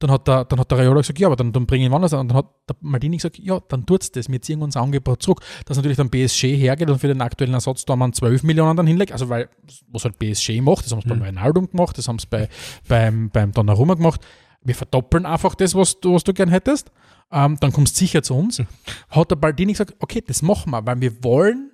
Dann 0.00 0.10
hat 0.10 0.26
der, 0.26 0.44
dann 0.46 0.58
hat 0.58 0.70
der 0.70 0.78
Raiola 0.78 1.00
gesagt, 1.02 1.18
ja, 1.18 1.28
aber 1.28 1.36
dann, 1.36 1.52
dann 1.52 1.66
bringen 1.66 1.84
wir 1.84 1.90
woanders 1.92 2.14
an. 2.14 2.20
Und 2.20 2.28
dann 2.28 2.38
hat 2.38 2.46
der 2.68 2.76
Maldini 2.80 3.18
gesagt, 3.18 3.38
ja, 3.38 3.60
dann 3.68 3.86
tut's 3.86 4.10
das. 4.10 4.28
Wir 4.28 4.40
ziehen 4.40 4.62
unser 4.62 4.80
Angebot 4.80 5.22
zurück. 5.22 5.40
Dass 5.66 5.76
natürlich 5.76 5.98
dann 5.98 6.10
PSG 6.10 6.56
hergeht 6.56 6.90
und 6.90 6.98
für 6.98 7.08
den 7.08 7.20
aktuellen 7.20 7.54
Ersatz 7.54 7.84
da 7.84 7.94
man 7.96 8.12
12 8.12 8.42
Millionen 8.42 8.76
dann 8.76 8.86
hinlegt. 8.86 9.12
Also, 9.12 9.28
weil, 9.28 9.48
was 9.88 10.04
halt 10.04 10.18
PSG 10.18 10.60
macht, 10.60 10.84
das 10.84 10.92
haben 10.92 11.02
sie 11.02 11.08
beim 11.08 11.22
Ronaldo 11.22 11.62
gemacht, 11.62 11.96
das 11.96 12.08
haben 12.08 12.18
sie 12.18 12.26
bei, 12.28 12.48
beim, 12.88 13.30
beim 13.30 13.52
Donnarumma 13.52 13.94
gemacht. 13.94 14.20
Wir 14.62 14.74
verdoppeln 14.74 15.26
einfach 15.26 15.54
das, 15.54 15.74
was 15.74 16.00
du, 16.00 16.14
was 16.14 16.24
du 16.24 16.34
gern 16.34 16.48
hättest. 16.48 16.90
Ähm, 17.32 17.56
dann 17.60 17.72
kommst 17.72 17.96
du 17.96 17.98
sicher 18.00 18.22
zu 18.22 18.34
uns. 18.34 18.62
Hat 19.10 19.30
der 19.30 19.36
Baldini 19.36 19.72
gesagt, 19.72 19.94
okay, 20.00 20.22
das 20.26 20.42
machen 20.42 20.72
wir, 20.72 20.84
weil 20.84 21.00
wir 21.00 21.22
wollen 21.22 21.70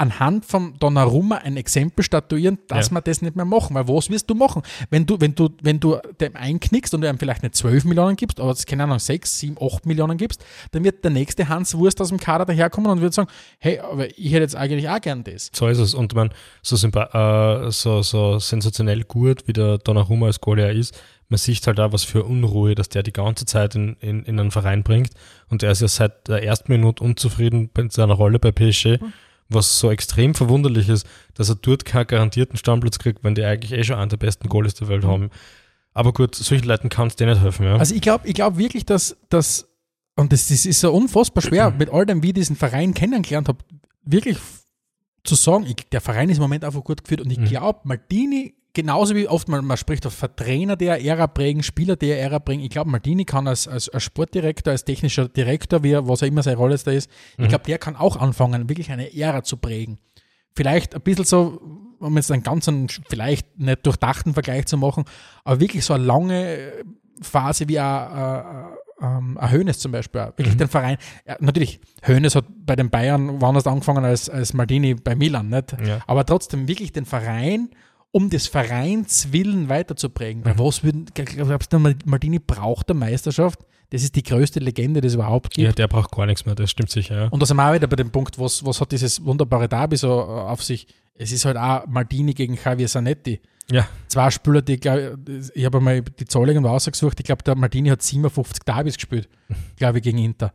anhand 0.00 0.46
vom 0.46 0.78
Donnarumma 0.78 1.36
ein 1.36 1.56
Exempel 1.58 2.02
statuieren, 2.02 2.58
dass 2.68 2.88
Ja. 2.88 2.94
wir 2.94 3.00
das 3.02 3.20
nicht 3.20 3.36
mehr 3.36 3.44
machen. 3.44 3.74
Weil 3.74 3.86
was 3.86 4.08
wirst 4.08 4.30
du 4.30 4.34
machen? 4.34 4.62
Wenn 4.88 5.04
du, 5.04 5.20
wenn 5.20 5.34
du, 5.34 5.50
wenn 5.62 5.78
du 5.78 5.98
dem 6.20 6.34
einknickst 6.36 6.94
und 6.94 7.02
du 7.02 7.08
ihm 7.08 7.18
vielleicht 7.18 7.42
nicht 7.42 7.54
12 7.54 7.84
Millionen 7.84 8.16
gibst, 8.16 8.40
aber 8.40 8.54
keine 8.66 8.84
Ahnung, 8.84 8.98
6, 8.98 9.38
7, 9.38 9.56
8 9.60 9.84
Millionen 9.84 10.16
gibst, 10.16 10.42
dann 10.72 10.84
wird 10.84 11.04
der 11.04 11.10
nächste 11.10 11.48
Hans 11.48 11.76
Wurst 11.76 12.00
aus 12.00 12.08
dem 12.08 12.18
Kader 12.18 12.46
daherkommen 12.46 12.90
und 12.90 13.02
wird 13.02 13.12
sagen, 13.12 13.28
hey, 13.58 13.78
aber 13.78 14.08
ich 14.08 14.32
hätte 14.32 14.40
jetzt 14.42 14.56
eigentlich 14.56 14.88
auch 14.88 15.00
gern 15.00 15.22
das. 15.22 15.50
So 15.54 15.68
ist 15.68 15.78
es. 15.78 15.92
Und 15.92 16.14
man, 16.14 16.30
so, 16.62 16.76
äh, 16.76 17.70
so, 17.70 18.02
so 18.02 18.38
sensationell 18.38 19.02
gut, 19.04 19.46
wie 19.46 19.52
der 19.52 19.76
Donnarumma 19.78 20.26
als 20.26 20.40
Goalie 20.40 20.72
ist, 20.72 20.98
man 21.28 21.38
sieht 21.38 21.64
halt 21.66 21.78
auch, 21.78 21.92
was 21.92 22.02
für 22.02 22.24
Unruhe, 22.24 22.74
dass 22.74 22.88
der 22.88 23.02
die 23.04 23.12
ganze 23.12 23.44
Zeit 23.44 23.76
in, 23.76 23.96
in, 24.00 24.24
in 24.24 24.40
einen 24.40 24.50
Verein 24.50 24.82
bringt. 24.82 25.10
Und 25.48 25.62
er 25.62 25.70
ist 25.70 25.80
ja 25.82 25.86
seit 25.88 26.26
der 26.26 26.42
ersten 26.42 26.72
Minute 26.72 27.04
unzufrieden 27.04 27.70
mit 27.76 27.92
seiner 27.92 28.14
Rolle 28.14 28.38
bei 28.40 28.50
PSG, 28.50 28.98
was 29.50 29.78
so 29.78 29.90
extrem 29.90 30.34
verwunderlich 30.34 30.88
ist, 30.88 31.06
dass 31.34 31.48
er 31.48 31.56
dort 31.56 31.84
keinen 31.84 32.06
garantierten 32.06 32.56
Stammplatz 32.56 32.98
kriegt, 32.98 33.22
wenn 33.24 33.34
die 33.34 33.44
eigentlich 33.44 33.72
eh 33.72 33.84
schon 33.84 33.96
einen 33.96 34.08
der 34.08 34.16
besten 34.16 34.48
Goalies 34.48 34.74
der 34.74 34.88
Welt 34.88 35.04
haben. 35.04 35.30
Aber 35.92 36.12
gut, 36.12 36.34
solchen 36.34 36.66
Leuten 36.66 36.88
kannst 36.88 37.20
du 37.20 37.26
nicht 37.26 37.40
helfen, 37.40 37.66
ja. 37.66 37.76
Also 37.76 37.94
ich 37.94 38.00
glaube 38.00 38.26
ich 38.28 38.34
glaub 38.34 38.56
wirklich, 38.56 38.86
dass, 38.86 39.16
dass 39.28 39.68
und 40.16 40.32
das, 40.32 40.48
das 40.48 40.66
ist 40.66 40.80
so 40.80 40.92
unfassbar 40.92 41.42
schwer, 41.42 41.70
mit 41.78 41.90
all 41.90 42.06
dem, 42.06 42.22
wie 42.22 42.28
ich 42.28 42.34
diesen 42.34 42.56
Verein 42.56 42.94
kennengelernt 42.94 43.48
habe, 43.48 43.58
wirklich 44.02 44.38
zu 45.24 45.34
sagen, 45.34 45.66
ich, 45.66 45.88
der 45.90 46.00
Verein 46.00 46.30
ist 46.30 46.38
im 46.38 46.42
Moment 46.42 46.64
einfach 46.64 46.84
gut 46.84 47.02
geführt 47.02 47.20
und 47.20 47.30
ich 47.30 47.42
glaube, 47.44 47.80
Maldini, 47.84 48.54
genauso 48.72 49.14
wie 49.14 49.28
oft 49.28 49.48
man, 49.48 49.64
man 49.64 49.76
spricht 49.76 50.06
auf 50.06 50.20
Trainer, 50.36 50.76
der 50.76 51.04
Ära 51.04 51.26
prägen, 51.26 51.62
Spieler, 51.62 51.96
der 51.96 52.20
Ära 52.20 52.38
prägen, 52.38 52.62
ich 52.62 52.70
glaube, 52.70 52.90
Maldini 52.90 53.24
kann 53.24 53.48
als, 53.48 53.66
als, 53.66 53.88
als 53.88 54.02
Sportdirektor, 54.02 54.72
als 54.72 54.84
technischer 54.84 55.28
Direktor, 55.28 55.82
wie 55.82 55.92
er, 55.92 56.08
was 56.08 56.22
auch 56.22 56.26
immer 56.26 56.42
seine 56.42 56.56
Rolle 56.56 56.76
da 56.78 56.90
ist, 56.90 57.10
ich 57.38 57.48
glaube, 57.48 57.64
der 57.64 57.78
kann 57.78 57.96
auch 57.96 58.16
anfangen, 58.16 58.68
wirklich 58.68 58.90
eine 58.90 59.14
Ära 59.14 59.42
zu 59.42 59.56
prägen. 59.56 59.98
Vielleicht 60.54 60.94
ein 60.94 61.00
bisschen 61.02 61.24
so, 61.24 61.60
um 61.98 62.16
jetzt 62.16 62.30
einen 62.30 62.42
ganzen, 62.42 62.88
vielleicht 63.08 63.58
nicht 63.58 63.86
durchdachten 63.86 64.34
Vergleich 64.34 64.66
zu 64.66 64.76
machen, 64.76 65.04
aber 65.44 65.60
wirklich 65.60 65.84
so 65.84 65.94
eine 65.94 66.04
lange 66.04 66.72
Phase 67.20 67.68
wie 67.68 67.78
ein, 67.78 67.86
ein, 67.86 68.66
ein, 69.00 69.38
ein 69.38 69.50
Hönes 69.50 69.78
zum 69.78 69.92
Beispiel. 69.92 70.32
Wirklich 70.36 70.56
den 70.56 70.68
Verein. 70.68 70.96
Ja, 71.26 71.36
natürlich, 71.40 71.80
Hönes 72.02 72.34
hat 72.34 72.44
bei 72.48 72.76
den 72.76 72.90
Bayern 72.90 73.40
woanders 73.40 73.66
angefangen 73.66 74.04
als, 74.04 74.28
als 74.28 74.54
Maldini 74.54 74.94
bei 74.94 75.14
Milan, 75.14 75.48
nicht? 75.48 75.76
Ja. 75.84 76.00
Aber 76.06 76.24
trotzdem 76.24 76.68
wirklich 76.68 76.92
den 76.92 77.04
Verein 77.04 77.70
um 78.12 78.30
des 78.30 78.46
Vereins 78.48 79.32
willen 79.32 79.68
weiterzuprägen. 79.68 80.44
Weil 80.44 80.58
was 80.58 80.82
würden, 80.82 81.06
glaubst 81.14 81.72
du, 81.72 81.78
Maldini 81.78 82.38
braucht 82.38 82.88
der 82.88 82.96
Meisterschaft? 82.96 83.60
Das 83.90 84.02
ist 84.02 84.14
die 84.14 84.22
größte 84.22 84.60
Legende, 84.60 85.00
die 85.00 85.08
es 85.08 85.14
überhaupt 85.14 85.50
gibt. 85.50 85.66
ja, 85.66 85.72
der 85.72 85.88
braucht 85.88 86.12
gar 86.12 86.26
nichts 86.26 86.46
mehr, 86.46 86.54
das 86.54 86.70
stimmt 86.70 86.90
sicher, 86.90 87.22
ja. 87.22 87.28
Und 87.28 87.40
da 87.40 87.46
sind 87.46 87.56
wir 87.56 87.68
auch 87.68 87.74
wieder 87.74 87.88
bei 87.88 87.96
dem 87.96 88.10
Punkt, 88.10 88.38
was, 88.38 88.64
was 88.64 88.80
hat 88.80 88.92
dieses 88.92 89.24
wunderbare 89.24 89.68
Derby 89.68 89.96
so 89.96 90.08
äh, 90.08 90.10
auf 90.12 90.62
sich? 90.62 90.86
Es 91.14 91.32
ist 91.32 91.44
halt 91.44 91.56
auch 91.56 91.86
Maldini 91.86 92.32
gegen 92.32 92.56
Javier 92.62 92.86
Zanetti. 92.86 93.40
Ja, 93.70 93.86
Zwei 94.08 94.30
Spieler, 94.30 94.62
die, 94.62 94.78
glaub, 94.78 94.98
ich 95.54 95.64
habe 95.64 95.80
mal 95.80 96.02
die 96.02 96.24
Zahl 96.24 96.48
irgendwo 96.48 96.70
ausgesucht, 96.70 97.20
ich 97.20 97.26
glaube, 97.26 97.42
der 97.44 97.56
Maldini 97.56 97.88
hat 97.88 98.02
57 98.02 98.64
Derbys 98.64 98.94
gespielt, 98.94 99.28
glaube 99.76 99.98
ich, 99.98 100.04
gegen 100.04 100.18
Inter. 100.18 100.52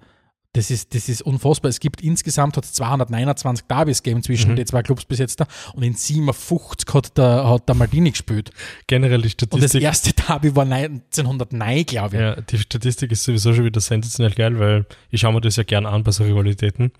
Das 0.55 0.71
ist, 0.71 0.95
das 0.95 1.09
ist 1.09 1.21
unfassbar. 1.21 1.69
Es 1.69 1.79
gibt 1.79 2.01
insgesamt 2.01 2.55
hat 2.57 2.63
es 2.63 2.73
229 2.73 3.65
Derbys 3.67 4.01
gegeben 4.03 4.23
zwischen 4.23 4.51
Mhm. 4.51 4.55
den 4.55 4.65
zwei 4.67 4.81
Clubs 4.83 5.03
bis 5.05 5.19
jetzt 5.19 5.39
da 5.39 5.47
und 5.73 5.83
in 5.83 5.93
57 5.93 6.93
hat 6.93 7.17
der, 7.17 7.47
hat 7.49 7.67
der 7.67 7.75
Maldini 7.75 8.11
gespielt. 8.11 8.51
generell 8.87 9.21
die 9.21 9.27
Und 9.27 9.41
das 9.61 9.71
Statistik. 9.71 9.81
erste 9.83 10.13
Derby 10.13 10.55
war 10.55 10.65
1909, 10.65 11.85
glaube 11.85 12.15
ich. 12.15 12.21
Ja, 12.21 12.35
die 12.41 12.57
Statistik 12.57 13.11
ist 13.11 13.23
sowieso 13.23 13.53
schon 13.53 13.65
wieder 13.65 13.81
sensationell 13.81 14.33
geil, 14.33 14.59
weil 14.59 14.85
ich 15.09 15.21
schaue 15.21 15.33
mir 15.33 15.41
das 15.41 15.55
ja 15.57 15.63
gern 15.63 15.85
an 15.85 16.03
bei 16.03 16.11
so 16.11 16.23
Rivalitäten. 16.23 16.91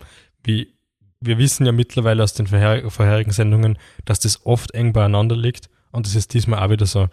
Wie, 0.44 0.74
wir 1.22 1.38
wissen 1.38 1.66
ja 1.66 1.72
mittlerweile 1.72 2.24
aus 2.24 2.34
den 2.34 2.48
vorher, 2.48 2.90
vorherigen 2.92 3.32
Sendungen, 3.32 3.78
dass 4.06 4.20
das 4.20 4.46
oft 4.46 4.74
eng 4.74 4.94
beieinander 4.94 5.36
liegt 5.36 5.70
und 5.92 6.06
das 6.06 6.16
ist 6.16 6.34
diesmal 6.34 6.60
auch 6.66 6.70
wieder 6.72 6.86
so. 6.86 7.08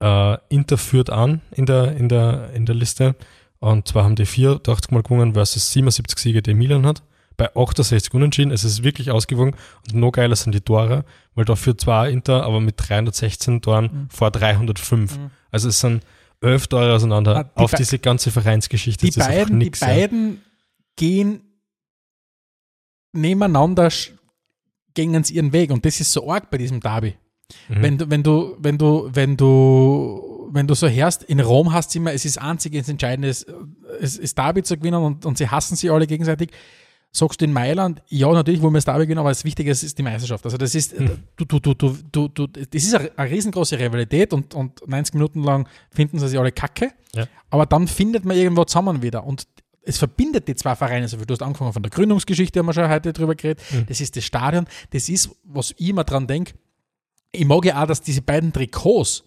Äh, 0.00 0.36
Inter 0.48 0.76
führt 0.78 1.10
an 1.10 1.40
in 1.52 1.64
der, 1.66 1.96
in, 1.96 2.08
der, 2.08 2.50
in 2.54 2.66
der 2.66 2.74
Liste 2.74 3.14
und 3.58 3.88
zwar 3.88 4.04
haben 4.04 4.16
die 4.16 4.26
84 4.26 4.90
Mal 4.90 5.02
gewonnen 5.02 5.34
versus 5.34 5.72
77 5.72 6.18
Siege, 6.18 6.42
die 6.42 6.54
Milan 6.54 6.86
hat. 6.86 7.02
Bei 7.36 7.54
68 7.54 8.14
Unentschieden, 8.14 8.50
es 8.50 8.64
ist 8.64 8.82
wirklich 8.82 9.10
ausgewogen 9.10 9.54
und 9.86 9.94
noch 9.94 10.12
geiler 10.12 10.36
sind 10.36 10.54
die 10.54 10.62
Tore, 10.62 11.04
weil 11.34 11.44
da 11.44 11.54
führt 11.54 11.80
zwar 11.82 12.08
Inter, 12.08 12.44
aber 12.44 12.60
mit 12.60 12.76
316 12.78 13.60
Toren 13.60 14.08
vor 14.10 14.30
305. 14.30 15.18
Also 15.50 15.68
es 15.68 15.80
sind 15.80 16.02
elf 16.40 16.66
Tore 16.66 16.94
auseinander 16.94 17.36
Ah, 17.36 17.44
die 17.44 17.62
auf 17.62 17.72
diese 17.72 17.98
ganze 17.98 18.30
Vereinsgeschichte. 18.30 19.04
die 19.04 19.10
ist 19.10 19.18
beiden, 19.18 19.60
die 19.60 19.66
nix, 19.66 19.80
ja. 19.80 19.88
beiden 19.88 20.40
gehen 20.96 21.42
nebeneinander, 23.12 23.90
gehen 24.94 25.22
sie 25.24 25.34
ihren 25.34 25.52
Weg. 25.52 25.70
Und 25.70 25.84
das 25.84 26.00
ist 26.00 26.12
so 26.12 26.30
arg 26.30 26.50
bei 26.50 26.58
diesem 26.58 26.80
Derby. 26.80 27.16
Mhm. 27.68 27.82
Wenn 27.82 27.98
du, 27.98 28.10
wenn 28.10 28.22
du, 28.22 28.56
wenn 28.60 28.78
du, 28.78 29.10
wenn 29.12 29.36
du, 29.36 30.35
wenn 30.56 30.66
du 30.66 30.74
so 30.74 30.88
hörst, 30.88 31.22
in 31.22 31.40
Rom 31.40 31.72
hast 31.72 31.94
du 31.94 31.98
immer, 31.98 32.12
es 32.12 32.24
ist 32.24 32.38
einzig, 32.38 32.74
es 32.74 32.88
Entscheidende, 32.88 33.28
es 33.28 33.46
es 34.00 34.16
ist 34.18 34.36
Derby 34.36 34.62
zu 34.62 34.76
gewinnen 34.76 35.02
und, 35.02 35.24
und 35.24 35.38
sie 35.38 35.48
hassen 35.48 35.76
sich 35.76 35.90
alle 35.90 36.06
gegenseitig. 36.06 36.50
Sagst 37.12 37.40
du 37.40 37.46
in 37.46 37.52
Mailand, 37.52 38.02
ja, 38.08 38.30
natürlich 38.30 38.60
wollen 38.60 38.74
wir 38.74 38.78
das 38.78 38.84
Derby 38.84 39.04
gewinnen, 39.04 39.20
aber 39.20 39.30
das 39.30 39.44
Wichtige 39.44 39.70
ist, 39.70 39.82
ist 39.82 39.96
die 39.96 40.02
Meisterschaft. 40.02 40.44
Also 40.44 40.58
das 40.58 40.74
ist, 40.74 40.98
Hm. 40.98 41.22
du, 41.36 41.44
du, 41.46 41.60
du, 41.60 41.74
du, 41.74 41.96
du, 42.12 42.28
du, 42.28 42.46
das 42.46 42.82
ist 42.84 42.94
eine, 42.94 43.10
eine 43.16 43.30
riesengroße 43.30 43.78
Rivalität 43.78 44.34
und, 44.34 44.54
und 44.54 44.86
90 44.86 45.14
Minuten 45.14 45.42
lang 45.42 45.66
finden 45.90 46.18
sie 46.18 46.28
sich 46.28 46.38
alle 46.38 46.52
kacke. 46.52 46.92
Ja. 47.14 47.26
Aber 47.48 47.64
dann 47.64 47.88
findet 47.88 48.26
man 48.26 48.36
irgendwo 48.36 48.64
zusammen 48.64 49.00
wieder. 49.00 49.24
Und 49.24 49.46
es 49.82 49.96
verbindet 49.96 50.46
die 50.48 50.56
zwei 50.56 50.74
Vereine 50.74 51.08
so 51.08 51.16
viel. 51.16 51.24
Du 51.24 51.32
hast 51.32 51.42
angefangen 51.42 51.72
von 51.72 51.82
der 51.82 51.90
Gründungsgeschichte, 51.90 52.58
haben 52.58 52.66
wir 52.66 52.74
schon 52.74 52.88
heute 52.88 53.12
drüber 53.14 53.34
geredet. 53.34 53.62
Hm. 53.70 53.86
Das 53.88 54.00
ist 54.00 54.16
das 54.16 54.24
Stadion. 54.24 54.66
Das 54.90 55.08
ist, 55.08 55.30
was 55.44 55.72
ich 55.78 55.88
immer 55.88 56.04
dran 56.04 56.26
denke. 56.26 56.52
Ich 57.32 57.46
mag 57.46 57.64
ja 57.64 57.82
auch, 57.82 57.86
dass 57.86 58.02
diese 58.02 58.20
beiden 58.20 58.52
Trikots 58.52 59.24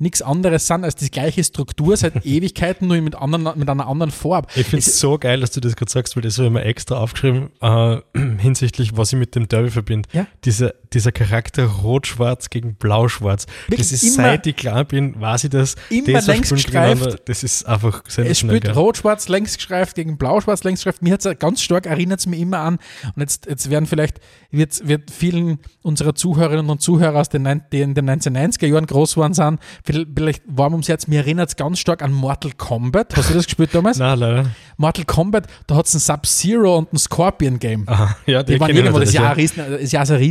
nichts 0.00 0.22
anderes 0.22 0.66
sind 0.66 0.84
als 0.84 0.96
die 0.96 1.10
gleiche 1.10 1.44
Struktur 1.44 1.96
seit 1.96 2.24
Ewigkeiten, 2.26 2.88
nur 2.88 3.00
mit, 3.00 3.14
anderen, 3.14 3.58
mit 3.58 3.68
einer 3.68 3.86
anderen 3.86 4.10
Farbe. 4.10 4.48
Ich 4.56 4.66
finde 4.66 4.78
es 4.78 4.98
so 4.98 5.18
geil, 5.18 5.40
dass 5.40 5.52
du 5.52 5.60
das 5.60 5.76
gerade 5.76 5.90
sagst, 5.90 6.16
weil 6.16 6.22
das 6.22 6.38
habe 6.38 6.46
ich 6.46 6.52
mir 6.52 6.64
extra 6.64 6.96
aufgeschrieben, 6.96 7.50
äh, 7.60 7.98
hinsichtlich, 8.38 8.96
was 8.96 9.12
ich 9.12 9.18
mit 9.18 9.34
dem 9.34 9.46
Derby 9.46 9.70
verbinde. 9.70 10.08
Ja. 10.12 10.26
Dieser, 10.44 10.74
dieser 10.92 11.12
Charakter 11.12 11.64
Rot-Schwarz 11.66 12.50
gegen 12.50 12.74
Blau-Schwarz. 12.74 13.46
Das 13.68 13.92
ist, 13.92 14.02
immer- 14.02 14.14
seit 14.24 14.46
ich 14.46 14.56
klein 14.56 14.86
bin, 14.86 15.20
weiß 15.20 15.44
ich 15.44 15.50
das. 15.50 15.76
Immer 15.88 16.04
Die 16.06 16.20
so 16.20 16.32
längs 16.32 16.46
spielen 16.48 16.56
gestreift. 16.98 17.28
Das 17.28 17.42
ist 17.42 17.64
einfach 17.66 18.02
Es 18.06 18.14
sensationell 18.14 18.56
spielt 18.56 18.64
geil. 18.64 18.74
Rot-Schwarz 18.82 19.28
längs 19.28 19.56
gestreift 19.56 19.94
gegen 19.94 20.18
Blau-Schwarz 20.18 20.64
längs 20.64 20.80
gestreift. 20.80 21.02
Mir 21.02 21.12
hat 21.14 21.24
es 21.24 21.38
ganz 21.38 21.62
stark 21.62 21.86
erinnert 21.86 22.20
es 22.20 22.26
mir 22.26 22.36
immer 22.36 22.58
an. 22.58 22.78
Und 23.14 23.20
jetzt, 23.22 23.46
jetzt 23.46 23.70
werden 23.70 23.86
vielleicht, 23.86 24.20
wird, 24.50 24.86
wird 24.88 25.10
vielen 25.10 25.58
unserer 25.82 26.14
Zuhörerinnen 26.14 26.68
und 26.70 26.80
Zuhörer 26.82 27.20
aus 27.20 27.28
den, 27.28 27.62
die 27.72 27.80
in 27.80 27.94
den 27.94 28.10
1990er 28.10 28.66
Jahren 28.66 28.86
groß 28.86 29.16
waren, 29.16 29.32
sind, 29.34 29.60
vielleicht, 29.84 30.42
warm 30.46 30.72
ums 30.74 30.88
Herz. 30.88 31.06
Mir 31.06 31.20
erinnert 31.20 31.50
es 31.50 31.56
ganz 31.56 31.78
stark 31.78 32.02
an 32.02 32.12
Mortal 32.12 32.52
Kombat. 32.56 33.16
Hast 33.16 33.30
du 33.30 33.34
das 33.34 33.46
gespielt 33.46 33.70
damals? 33.74 33.98
Nein, 33.98 34.18
leider. 34.18 34.50
Mortal 34.76 35.04
Kombat, 35.04 35.46
da 35.66 35.76
hat 35.76 35.86
es 35.86 35.94
ein 35.94 36.00
Sub-Zero 36.00 36.78
und 36.78 36.92
ein 36.92 36.98
Scorpion-Game. 36.98 37.86
Ja, 38.26 38.42
Die 38.42 38.58
waren 38.58 38.68
kenn 38.68 38.76
ich 38.76 38.82
irgendwo, 38.82 38.98
das 38.98 39.10
ist 39.10 39.14
natürlich, 39.14 39.14
ja, 39.14 39.28
ein 39.30 39.34
riesen, 39.34 39.56
das 39.72 39.80
ist 39.82 39.92
ja 39.92 40.06
so 40.06 40.14
eine 40.14 40.22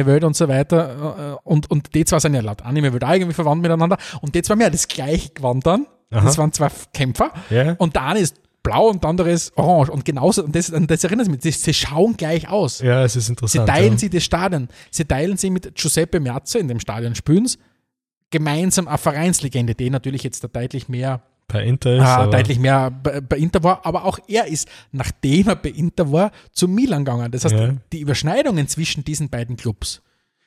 riesen 0.00 0.10
Anime-Welt 0.10 0.24
und 0.24 0.36
so 0.36 0.48
weiter. 0.48 1.36
äh, 1.44 1.48
Und, 1.48 1.70
und 1.70 1.94
die 1.94 2.04
zwei 2.04 2.18
sind 2.18 2.34
ja 2.34 2.40
laut 2.40 2.62
Anime-Welt 2.62 3.04
auch 3.04 3.12
irgendwie 3.12 3.34
verwandt 3.34 3.62
miteinander. 3.62 3.98
Und 4.20 4.34
die 4.34 4.42
zwei 4.42 4.52
haben 4.52 4.60
ja 4.60 4.70
das 4.70 4.88
gleiche 4.88 5.30
gewandt 5.30 5.66
dann. 5.66 5.86
Das 6.10 6.38
waren 6.38 6.52
zwei 6.52 6.68
Kämpfer. 6.92 7.32
Ja. 7.50 7.74
Und 7.78 7.94
der 7.94 8.02
eine 8.02 8.18
ist 8.20 8.36
blau 8.62 8.88
und 8.88 9.02
der 9.04 9.10
andere 9.10 9.30
ist 9.30 9.56
orange. 9.56 9.90
Und 9.90 10.04
genauso, 10.04 10.42
und 10.44 10.54
das, 10.56 10.70
und 10.70 10.90
das 10.90 11.04
erinnert 11.04 11.28
mich, 11.28 11.38
das, 11.38 11.62
sie 11.62 11.72
schauen 11.72 12.16
gleich 12.16 12.48
aus. 12.48 12.80
Ja, 12.80 13.04
es 13.04 13.14
ist 13.16 13.26
Sie 13.26 13.32
interessant. 13.32 13.68
teilen 13.68 13.92
ja. 13.92 13.98
sich 13.98 14.10
das 14.10 14.24
Stadion. 14.24 14.68
Sie 14.90 15.04
teilen 15.04 15.36
sich 15.36 15.50
mit 15.50 15.74
Giuseppe 15.76 16.18
Meazza 16.20 16.58
in 16.58 16.68
dem 16.68 16.80
Stadion 16.80 17.14
Spülens 17.14 17.58
gemeinsam 18.30 18.88
eine 18.88 18.98
Vereinslegende, 18.98 19.74
die 19.74 19.90
natürlich 19.90 20.22
jetzt 20.22 20.44
da 20.44 20.48
deutlich 20.48 20.88
mehr 20.88 21.22
Bei 21.52 21.64
Inter 21.64 21.96
ist, 21.96 22.02
aber 22.02 22.30
deutlich 22.30 22.58
mehr 22.58 22.90
bei, 22.90 23.20
bei 23.20 23.36
Inter 23.36 23.62
war, 23.62 23.84
aber 23.84 24.04
auch 24.04 24.18
er 24.28 24.46
ist, 24.46 24.68
nachdem 24.92 25.48
er 25.48 25.56
bei 25.56 25.70
Inter 25.70 26.10
war, 26.12 26.30
zu 26.52 26.68
Milan 26.68 27.04
gegangen. 27.04 27.30
Das 27.30 27.44
heißt, 27.44 27.54
Ja. 27.54 27.74
die 27.92 28.00
Überschneidungen 28.00 28.68
zwischen 28.68 29.04
diesen 29.04 29.28
beiden 29.30 29.56
Clubs, 29.56 30.02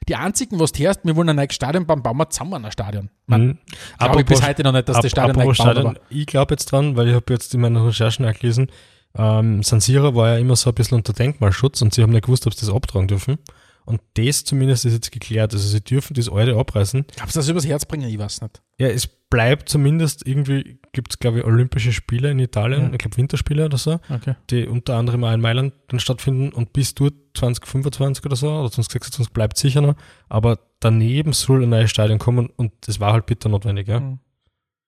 die 0.10 0.16
einzigen, 0.16 0.60
was 0.60 0.72
du 0.74 0.84
hörst, 0.84 1.02
wir 1.04 1.16
wollen 1.16 1.30
ein 1.30 1.36
neues 1.38 1.54
Stadion 1.54 1.86
bauen, 1.86 2.04
bauen 2.04 2.18
wir 2.18 2.30
zusammen 2.30 2.64
ein 2.66 2.72
Stadion. 2.72 3.10
Man, 3.26 3.42
Mhm. 3.48 3.58
glaube 4.00 4.20
ich 4.22 4.26
bis 4.28 4.46
heute 4.46 4.64
noch 4.64 4.72
nicht, 4.74 4.90
dass 4.90 4.98
das 4.98 5.06
Ap- 5.06 5.12
Stadion 5.12 5.46
neu 5.46 5.54
Stadion, 5.54 5.88
aber 5.88 6.00
ich 6.10 6.26
glaube 6.26 6.54
jetzt 6.54 6.66
dran, 6.72 6.96
weil 6.98 7.08
ich 7.10 7.16
habe 7.16 7.32
jetzt 7.34 7.54
in 7.54 7.62
meinen 7.62 7.78
Recherchen 7.78 8.26
auch 8.26 8.34
gelesen, 8.34 8.68
ähm, 9.16 9.62
San 9.64 9.80
Siro 9.80 10.16
war 10.16 10.30
ja 10.30 10.38
immer 10.38 10.56
so 10.56 10.70
ein 10.72 10.74
bisschen 10.74 10.96
unter 10.98 11.14
Denkmalschutz 11.14 11.82
und 11.82 11.94
sie 11.94 12.02
haben 12.02 12.12
nicht 12.12 12.26
gewusst, 12.26 12.48
ob 12.48 12.54
sie 12.54 12.66
das 12.66 12.74
abtragen 12.76 13.08
dürfen. 13.08 13.38
Und 13.86 14.02
das 14.16 14.44
zumindest 14.46 14.86
ist 14.86 14.94
jetzt 14.94 15.12
geklärt. 15.12 15.54
Also 15.54 15.68
sie 15.68 15.82
dürfen 15.82 16.14
das 16.14 16.30
alte 16.30 16.56
abreißen. 16.56 17.06
Glaubst 17.16 17.36
du, 17.36 17.40
das 17.40 17.50
übers 17.50 17.66
Herz 17.66 17.86
bringen? 17.86 18.08
Ich 18.10 18.18
weiß 18.18 18.42
nicht. 18.42 18.62
Ja, 18.78 18.88
es 18.88 19.08
bleibt 19.08 19.68
zumindest 19.68 20.26
irgendwie, 20.28 20.80
gibt 20.92 21.12
es 21.14 21.20
glaube 21.20 21.40
ich 21.40 21.44
Olympische 21.46 21.92
Spiele 21.92 22.30
in 22.32 22.40
Italien, 22.40 22.84
Ja. 22.88 22.92
ich 22.92 22.98
glaube 23.00 23.18
Winterspiele 23.18 23.66
oder 23.66 23.78
so, 23.78 24.00
Okay. 24.10 24.36
die 24.52 24.68
unter 24.68 24.96
anderem 24.96 25.24
auch 25.24 25.34
in 25.34 25.42
Mailand 25.42 25.74
dann 25.88 26.00
stattfinden 26.00 26.50
und 26.54 26.72
bis 26.72 26.94
dort 26.94 27.14
2025 27.36 28.24
oder 28.26 28.36
so 28.36 28.48
oder 28.50 28.70
2026 28.72 29.34
bleibt 29.34 29.58
sicher 29.58 29.82
noch. 29.82 29.96
Aber 30.30 30.60
daneben 30.80 31.34
soll 31.34 31.64
ein 31.64 31.70
neues 31.70 31.90
Stadion 31.90 32.20
kommen 32.20 32.48
und 32.56 32.72
das 32.82 33.00
war 33.00 33.14
halt 33.14 33.26
bitter 33.26 33.50
notwendig. 33.50 33.88
Ja. 33.88 34.00
Mhm. 34.00 34.20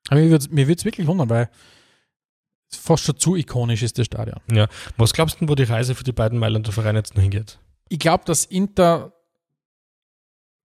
Aber 0.09 0.21
mir 0.21 0.29
würde 0.29 0.47
mir 0.51 0.67
würd's 0.67 0.85
wirklich 0.85 1.07
wundern, 1.07 1.29
weil 1.29 1.49
es 2.71 2.77
fast 2.77 3.03
schon 3.05 3.17
zu 3.17 3.35
ikonisch 3.35 3.81
ist, 3.83 3.97
das 3.97 4.05
Stadion. 4.05 4.39
Ja. 4.51 4.67
Was 4.97 5.13
glaubst 5.13 5.41
du, 5.41 5.49
wo 5.49 5.55
die 5.55 5.63
Reise 5.63 5.95
für 5.95 6.03
die 6.03 6.11
beiden 6.11 6.37
Mailänder 6.39 6.71
Vereine 6.71 6.99
jetzt 6.99 7.15
noch 7.15 7.21
hingeht? 7.23 7.57
Ich 7.89 7.99
glaube, 7.99 8.23
dass 8.25 8.45
Inter, 8.45 9.13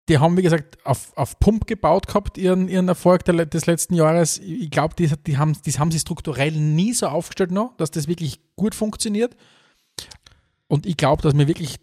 die 0.08 0.18
haben, 0.18 0.36
wie 0.36 0.42
gesagt, 0.42 0.78
auf, 0.84 1.16
auf 1.16 1.38
Pump 1.38 1.66
gebaut 1.66 2.06
gehabt, 2.06 2.38
ihren, 2.38 2.68
ihren 2.68 2.88
Erfolg 2.88 3.24
der, 3.24 3.46
des 3.46 3.66
letzten 3.66 3.94
Jahres. 3.94 4.38
Ich 4.38 4.70
glaube, 4.70 4.94
die, 4.94 5.10
die, 5.26 5.38
haben, 5.38 5.56
die 5.64 5.72
haben 5.72 5.90
sie 5.90 5.98
strukturell 5.98 6.52
nie 6.52 6.92
so 6.92 7.06
aufgestellt 7.06 7.50
noch, 7.50 7.76
dass 7.76 7.90
das 7.90 8.08
wirklich 8.08 8.40
gut 8.56 8.74
funktioniert. 8.74 9.36
Und 10.66 10.86
ich 10.86 10.96
glaube, 10.96 11.22
dass 11.22 11.36
wir 11.36 11.48
wirklich 11.48 11.78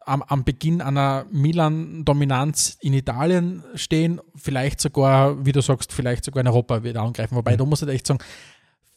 am, 0.00 0.22
am 0.22 0.44
Beginn 0.44 0.80
einer 0.80 1.26
Milan-Dominanz 1.30 2.78
in 2.80 2.94
Italien 2.94 3.62
stehen, 3.74 4.20
vielleicht 4.34 4.80
sogar, 4.80 5.44
wie 5.44 5.52
du 5.52 5.60
sagst, 5.60 5.92
vielleicht 5.92 6.24
sogar 6.24 6.40
in 6.40 6.48
Europa 6.48 6.82
wieder 6.82 7.02
angreifen. 7.02 7.36
Wobei, 7.36 7.52
mhm. 7.52 7.58
da 7.58 7.64
muss 7.66 7.82
ich 7.82 7.88
echt 7.88 8.06
sagen, 8.06 8.20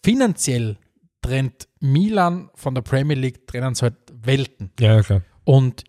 finanziell 0.04 0.78
trennt 1.22 1.68
Milan 1.80 2.50
von 2.56 2.74
der 2.76 2.82
Premier 2.82 3.16
League, 3.16 3.48
trennen 3.48 3.76
sie 3.76 3.84
halt 3.84 3.96
Welten. 4.12 4.72
Ja, 4.80 5.02
klar. 5.02 5.22
Und 5.44 5.84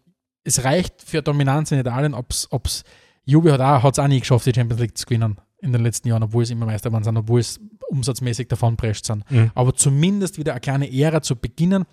es 0.45 0.65
reicht 0.65 1.03
für 1.03 1.23
Dominanz 1.23 1.73
in 1.73 1.79
Italien, 1.79 2.15
ob 2.15 2.31
es 2.31 2.85
Juve 3.25 3.53
hat 3.53 3.61
auch, 3.61 3.83
hat's 3.83 3.99
auch 3.99 4.09
nie 4.09 4.21
geschafft, 4.21 4.47
die 4.47 4.55
Champions 4.55 4.81
League 4.81 4.99
zu 4.99 5.07
gewinnen 5.07 5.39
in 5.61 5.73
den 5.73 5.83
letzten 5.83 6.09
Jahren, 6.09 6.23
obwohl 6.23 6.43
es 6.43 6.51
immer 6.51 6.67
Meister 6.67 6.93
waren 6.93 7.05
sind, 7.05 7.17
obwohl 7.17 7.41
es 7.41 7.59
umsatzmäßig 7.89 8.49
davon 8.49 8.77
prescht 8.77 9.07
sind. 9.07 9.29
Mhm. 9.31 9.51
Aber 9.55 9.75
zumindest 9.75 10.39
wieder 10.39 10.53
eine 10.53 10.61
kleine 10.61 10.93
Ära 10.93 11.23
zu 11.23 11.37
beginnen. 11.37 11.85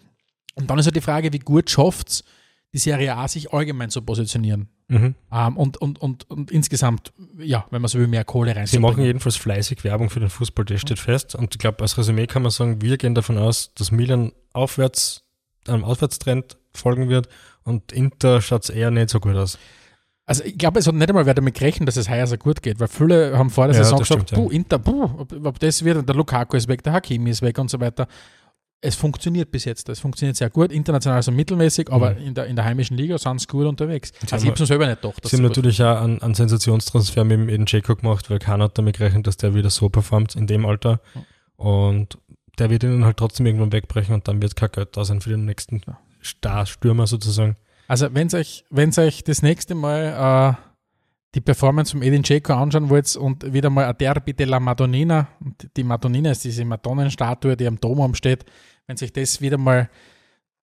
Und 0.56 0.70
dann 0.70 0.78
ist 0.78 0.86
halt 0.86 0.96
die 0.98 1.02
Frage, 1.02 1.32
wie 1.32 1.40
gut 1.40 1.70
schafft 1.70 2.10
es, 2.10 2.24
die 2.74 2.78
Serie 2.78 3.16
A 3.16 3.28
sich 3.28 3.54
allgemein 3.54 3.90
zu 3.90 4.02
positionieren. 4.02 4.70
Mhm. 4.88 5.16
Um, 5.30 5.58
und, 5.58 5.78
und, 5.78 6.02
und, 6.02 6.30
und 6.30 6.52
insgesamt, 6.52 7.14
ja, 7.38 7.66
wenn 7.72 7.82
man 7.82 7.88
so 7.88 7.98
will, 7.98 8.08
mehr 8.08 8.26
Kohle 8.26 8.56
rein. 8.56 8.68
Sie 8.68 8.80
machen 8.80 9.04
jedenfalls 9.04 9.38
fleißig 9.38 9.86
Werbung 9.86 10.10
für 10.10 10.20
den 10.20 10.30
Fußball, 10.30 10.66
das 10.66 10.82
steht 10.82 11.00
fest. 11.00 11.36
Und 11.36 11.56
ich 11.56 11.60
glaube, 11.60 11.82
als 11.82 11.98
Resümee 11.98 12.28
kann 12.28 12.42
man 12.42 12.52
sagen, 12.52 12.82
wir 12.82 12.98
gehen 12.98 13.16
davon 13.16 13.38
aus, 13.38 13.74
dass 13.74 13.92
Milan 13.92 14.34
aufwärts, 14.52 15.24
einem 15.68 15.84
Aufwärtstrend 15.84 16.58
folgen 16.74 17.10
wird 17.10 17.28
und 17.64 17.92
Inter 17.92 18.42
schaut 18.42 18.64
es 18.64 18.70
eher 18.70 18.92
nicht 18.92 19.10
so 19.10 19.20
gut 19.20 19.36
aus. 19.36 19.58
Also 20.26 20.44
ich 20.44 20.58
glaube, 20.58 20.80
es 20.80 20.88
hat 20.88 20.96
nicht 20.96 21.10
einmal 21.10 21.26
wer 21.26 21.34
damit 21.34 21.56
gerechnet, 21.56 21.88
dass 21.88 21.98
es 21.98 22.10
heuer 22.10 22.28
so 22.28 22.38
gut 22.38 22.62
geht, 22.62 22.80
weil 22.80 22.88
viele 22.88 23.38
haben 23.38 23.50
vor 23.50 23.68
der 23.68 23.76
ja, 23.76 23.84
Saison 23.84 24.00
gesagt, 24.00 24.30
stimmt, 24.30 24.42
puh, 24.42 24.50
Inter, 24.50 24.80
puh, 24.80 25.04
ob, 25.04 25.46
ob 25.46 25.60
das 25.60 25.84
wird, 25.84 26.08
der 26.08 26.16
Lukaku 26.16 26.56
ist 26.56 26.68
weg, 26.68 26.84
der 26.84 26.94
Hakimi 26.94 27.30
ist 27.30 27.42
weg 27.42 27.58
und 27.58 27.70
so 27.70 27.80
weiter 27.80 28.08
es 28.82 28.96
funktioniert 28.96 29.52
bis 29.52 29.66
jetzt. 29.66 29.88
Es 29.90 30.00
funktioniert 30.00 30.36
sehr 30.36 30.50
gut, 30.50 30.72
international 30.72 31.22
so 31.22 31.32
mittelmäßig, 31.32 31.92
aber 31.92 32.16
mhm. 32.16 32.28
in, 32.28 32.34
der, 32.34 32.48
in 32.48 32.56
der 32.56 32.66
heimischen 32.66 32.98
Liga 32.98 33.18
sind 33.18 33.40
sie 33.40 33.48
gut 33.48 33.68
unterwegs. 33.68 34.12
Jetzt 34.22 34.34
also 34.34 34.44
ich 34.44 34.52
habe 34.52 34.62
es 34.62 34.68
selber 34.68 34.88
nicht 34.88 35.02
gedacht. 35.02 35.28
Sie 35.28 35.38
haben 35.38 35.44
natürlich 35.44 35.82
auch 35.84 36.02
einen, 36.02 36.22
einen 36.22 36.34
Sensationstransfer 36.34 37.24
mit 37.24 37.38
dem 37.38 37.50
Eden 37.50 37.66
Jacob 37.68 38.02
gemacht, 38.02 38.30
weil 38.30 38.40
keiner 38.40 38.66
hat 38.66 38.78
damit 38.78 38.98
gerechnet, 38.98 39.28
dass 39.28 39.38
der 39.38 39.54
wieder 39.54 39.70
so 39.70 39.90
performt 39.90 40.36
in 40.36 40.48
dem 40.48 40.66
Alter. 40.66 41.00
Mhm. 41.14 41.64
Und 41.64 42.18
der 42.60 42.70
wird 42.70 42.84
ihnen 42.84 43.06
halt 43.06 43.18
trotzdem 43.18 43.46
irgendwann 43.46 43.72
wegbrechen 43.72 44.14
und 44.14 44.28
dann 44.28 44.42
wird 44.42 44.56
kein 44.56 44.72
Geld 44.72 44.96
da 44.98 45.06
sein 45.06 45.22
für 45.22 45.30
den 45.30 45.46
nächsten 45.46 45.82
Star-Stürmer 46.24 47.08
sozusagen. 47.08 47.56
Also 47.88 48.14
wenn 48.14 48.30
ihr 48.30 48.40
euch, 48.40 48.66
wenn's 48.70 48.98
euch 48.98 49.24
das 49.24 49.42
nächste 49.42 49.76
Mal 49.76 50.58
äh, 50.58 50.68
die 51.36 51.42
Performance 51.42 51.92
vom 51.92 52.02
Edin 52.02 52.24
Dzeko 52.24 52.54
anschauen 52.54 52.90
wollt 52.90 53.16
und 53.16 53.54
wieder 53.54 53.70
mal 53.70 53.86
ein 53.86 53.98
Derby 53.98 54.34
della 54.34 54.60
Madonnina, 54.60 55.28
und 55.40 55.70
die 55.76 55.84
Madonnina 55.84 56.32
ist 56.32 56.44
diese 56.44 56.66
Madonnenstatue, 56.66 57.56
die 57.56 57.68
am 57.68 57.80
Dom 57.80 58.16
steht, 58.16 58.46
wenn 58.88 58.98
sich 58.98 59.14
das 59.14 59.42
wieder 59.42 59.58
mal 59.58 59.90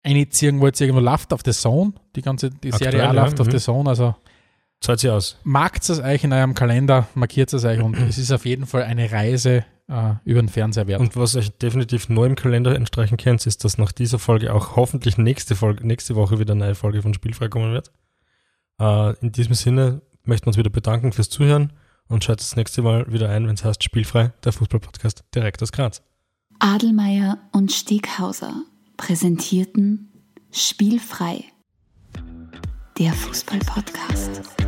einziehen 0.03 0.61
wollt, 0.61 0.81
irgendwo 0.81 1.01
läuft 1.01 1.33
auf 1.33 1.43
der 1.43 1.55
Zone, 1.55 1.95
die 2.15 2.23
ganze 2.23 2.51
die 2.51 2.73
Aktuell, 2.73 2.93
Serie 2.93 3.09
A 3.09 3.15
ja, 3.15 3.23
läuft 3.23 3.41
auf 3.41 3.47
mhm. 3.47 3.53
der 3.53 3.61
Zone, 3.61 3.89
also 3.89 4.15
Zahlt 4.81 5.01
sie 5.01 5.11
aus. 5.11 5.39
Markt 5.43 5.89
es 5.89 6.01
euch 6.01 6.23
in 6.23 6.33
eurem 6.33 6.55
Kalender, 6.55 7.09
markiert 7.15 7.53
es 7.53 7.65
euch 7.65 7.81
und 7.81 7.95
es 8.09 8.19
ist 8.19 8.33
auf 8.33 8.45
jeden 8.45 8.67
Fall 8.67 8.85
eine 8.85 9.11
Reise 9.11 9.65
äh, 9.89 10.15
über 10.25 10.41
den 10.41 10.49
Fernseher 10.49 10.87
wert. 10.87 11.01
Und 11.01 11.17
was 11.17 11.37
euch 11.37 11.51
definitiv 11.51 12.09
neu 12.09 12.27
im 12.27 12.35
Kalender 12.35 12.75
entstreichen 12.75 13.17
könnt, 13.17 13.47
ist, 13.47 13.65
dass 13.65 13.79
nach 13.79 13.93
dieser 13.93 14.19
Folge 14.19 14.55
auch 14.55 14.77
hoffentlich 14.77 15.19
nächste, 15.19 15.57
Folge, 15.57 15.87
nächste 15.87 16.15
Woche 16.15 16.39
wieder 16.39 16.53
eine 16.53 16.67
neue 16.67 16.75
Folge 16.75 17.03
von 17.03 17.15
Spielfrei 17.15 17.49
kommen 17.49 17.73
wird. 17.73 17.91
Äh, 18.81 19.15
in 19.21 19.33
diesem 19.33 19.55
Sinne 19.55 20.03
möchten 20.25 20.47
wir 20.47 20.49
uns 20.49 20.59
wieder 20.59 20.71
bedanken 20.71 21.13
fürs 21.13 21.31
Zuhören 21.31 21.73
und 22.09 22.25
schaltet 22.25 22.47
das 22.47 22.57
nächste 22.57 22.83
Mal 22.83 23.11
wieder 23.13 23.31
ein, 23.31 23.47
wenn 23.47 23.55
es 23.55 23.65
heißt 23.65 23.83
Spielfrei, 23.83 24.33
der 24.45 24.53
Fußballpodcast 24.53 25.25
direkt 25.35 25.63
aus 25.63 25.73
Graz. 25.73 26.03
Adelmeier 26.59 27.39
und 27.53 27.73
Steghauser 27.73 28.65
präsentierten 28.97 30.11
Spielfrei, 30.51 31.45
der 32.99 33.13
Fußballpodcast. 33.13 34.68